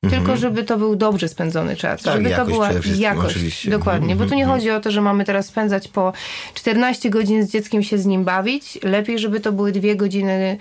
tylko 0.09 0.37
żeby 0.37 0.63
to 0.63 0.77
był 0.77 0.95
dobrze 0.95 1.27
spędzony 1.27 1.75
czas. 1.75 2.07
Mhm. 2.07 2.23
Tak, 2.23 2.33
żeby 2.33 2.35
to 2.35 2.51
była 2.51 2.69
jakość. 2.95 3.35
oczywiście. 3.35 3.69
Dokładnie, 3.69 4.15
bo 4.15 4.25
tu 4.25 4.35
nie 4.35 4.43
Mhm, 4.43 4.59
chodzi 4.59 4.71
o 4.71 4.79
to, 4.79 4.91
że 4.91 5.01
mamy 5.01 5.25
teraz 5.25 5.45
spędzać 5.45 5.87
po 5.87 6.13
14 6.53 7.09
godzin 7.09 7.43
z 7.43 7.51
dzieckiem 7.51 7.83
się 7.83 7.97
z 7.97 8.05
nim 8.05 8.23
bawić. 8.23 8.79
Lepiej, 8.83 9.19
żeby 9.19 9.39
to 9.39 9.51
były 9.51 9.71
dwie 9.71 9.95
godziny 9.95 10.57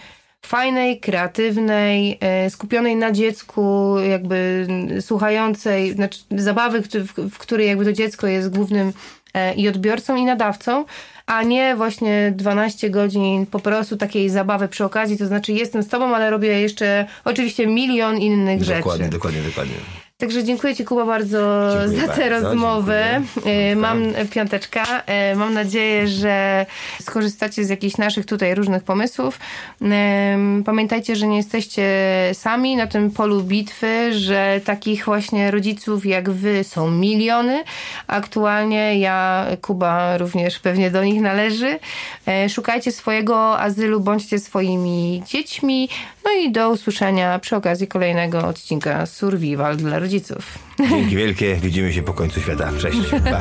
fajnej, 0.47 1.01
kreatywnej, 1.01 2.19
e, 2.21 2.51
skupionej 2.51 2.97
na 2.97 3.13
dziecku, 3.13 3.95
jakby 4.11 4.67
słuchającej, 5.01 5.93
znaczy 5.93 6.21
zabawy, 6.31 6.83
w, 7.31 7.39
której 7.39 7.69
jakby 7.69 7.85
to 7.85 7.93
dziecko 7.93 8.27
jest 8.27 8.51
głównym 8.51 8.93
e, 9.35 9.55
i 9.55 9.69
odbiorcą 9.69 10.17
i 10.17 10.25
nadawcą, 10.25 10.85
a 11.27 11.43
nie 11.43 11.77
właśnie 11.77 12.33
12 12.37 12.91
godzin 12.91 13.47
po 13.47 13.61
prostu 13.61 13.97
takiej 13.97 14.31
zabawy 14.31 14.69
przy 14.69 14.85
okazji, 14.85 15.19
to 15.19 15.27
znaczy 15.27 15.53
jestem 15.53 15.83
z 15.83 15.89
tobą, 15.89 16.15
ale 16.17 16.31
robię 16.31 16.61
jeszcze 16.61 17.07
oczywiście 17.25 17.67
milion 17.67 18.19
innych 18.19 18.61
Dokładnie, 18.61 19.05
rzeczy. 19.05 19.11
dokładnie, 19.11 19.43
dokładnie. 19.43 19.75
Także 20.21 20.45
dziękuję 20.45 20.77
Ci 20.77 20.85
Kuba 20.85 21.05
bardzo 21.07 21.69
Dziękuję 21.81 22.01
za 22.01 22.07
bardzo, 22.07 22.49
rozmowę. 22.49 23.23
dziękuję. 23.35 23.55
E, 23.73 23.77
Mam 23.77 24.03
piąteczka. 24.31 25.03
E, 25.07 25.35
Mam 25.37 25.55
nadzieję, 25.55 26.09
że 26.09 26.67
skorzystacie 27.03 27.65
z 27.65 27.69
jakichś 27.69 27.97
naszych 27.97 28.27
tutaj 28.27 28.55
różnych 28.55 28.83
pomysłów. 28.83 29.39
Em, 29.83 30.63
Pamiętajcie, 30.67 31.17
że 31.17 31.27
nie 31.27 31.37
jesteście 31.37 31.85
sami 32.33 32.77
na 32.77 32.87
tym 32.87 33.11
polu 33.11 33.43
bitwy, 33.43 34.15
że 34.15 34.61
takich 34.65 35.05
właśnie 35.05 35.51
rodziców 35.51 36.07
jak 36.07 36.31
Wy 36.31 36.65
są 36.65 36.91
miliony. 36.91 37.65
Aktualnie 38.07 38.99
ja, 38.99 39.47
Kuba 39.63 40.19
również 40.19 40.59
pewnie 40.59 40.91
do 40.91 41.05
nich 41.05 41.21
należy. 41.21 41.79
E, 42.27 42.49
Szukajcie 42.49 42.93
swojego 42.93 43.59
azylu, 43.61 44.01
bądźcie 44.01 44.39
swoimi 44.39 45.23
dziećmi. 45.27 45.89
No 46.25 46.31
i 46.33 46.53
do 46.53 46.71
usłyszenia 46.71 47.39
przy 47.39 47.57
okazji 47.57 47.89
kolejnego 47.89 48.47
odcinka 48.47 49.07
Survival 49.07 49.77
dla 49.77 49.99
rodziców. 50.09 50.59
Dzięki 50.91 51.17
wielkie, 51.17 51.57
widzimy 51.57 51.93
się 51.93 52.03
po 52.03 52.15
końcu 52.15 52.41
świata. 52.41 52.71
Cześć. 52.81 52.99
Pa. 53.31 53.41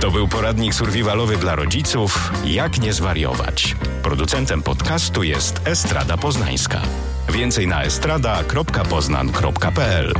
To 0.00 0.10
był 0.10 0.28
poradnik 0.28 0.74
survivalowy 0.74 1.36
dla 1.36 1.56
rodziców 1.56 2.32
Jak 2.44 2.80
nie 2.80 2.92
zwariować. 2.92 3.76
Producentem 4.02 4.62
podcastu 4.62 5.22
jest 5.22 5.60
Estrada 5.64 6.16
Poznańska. 6.16 6.82
Więcej 7.28 7.66
na 7.66 7.82
estrada.poznan.pl 7.82 10.14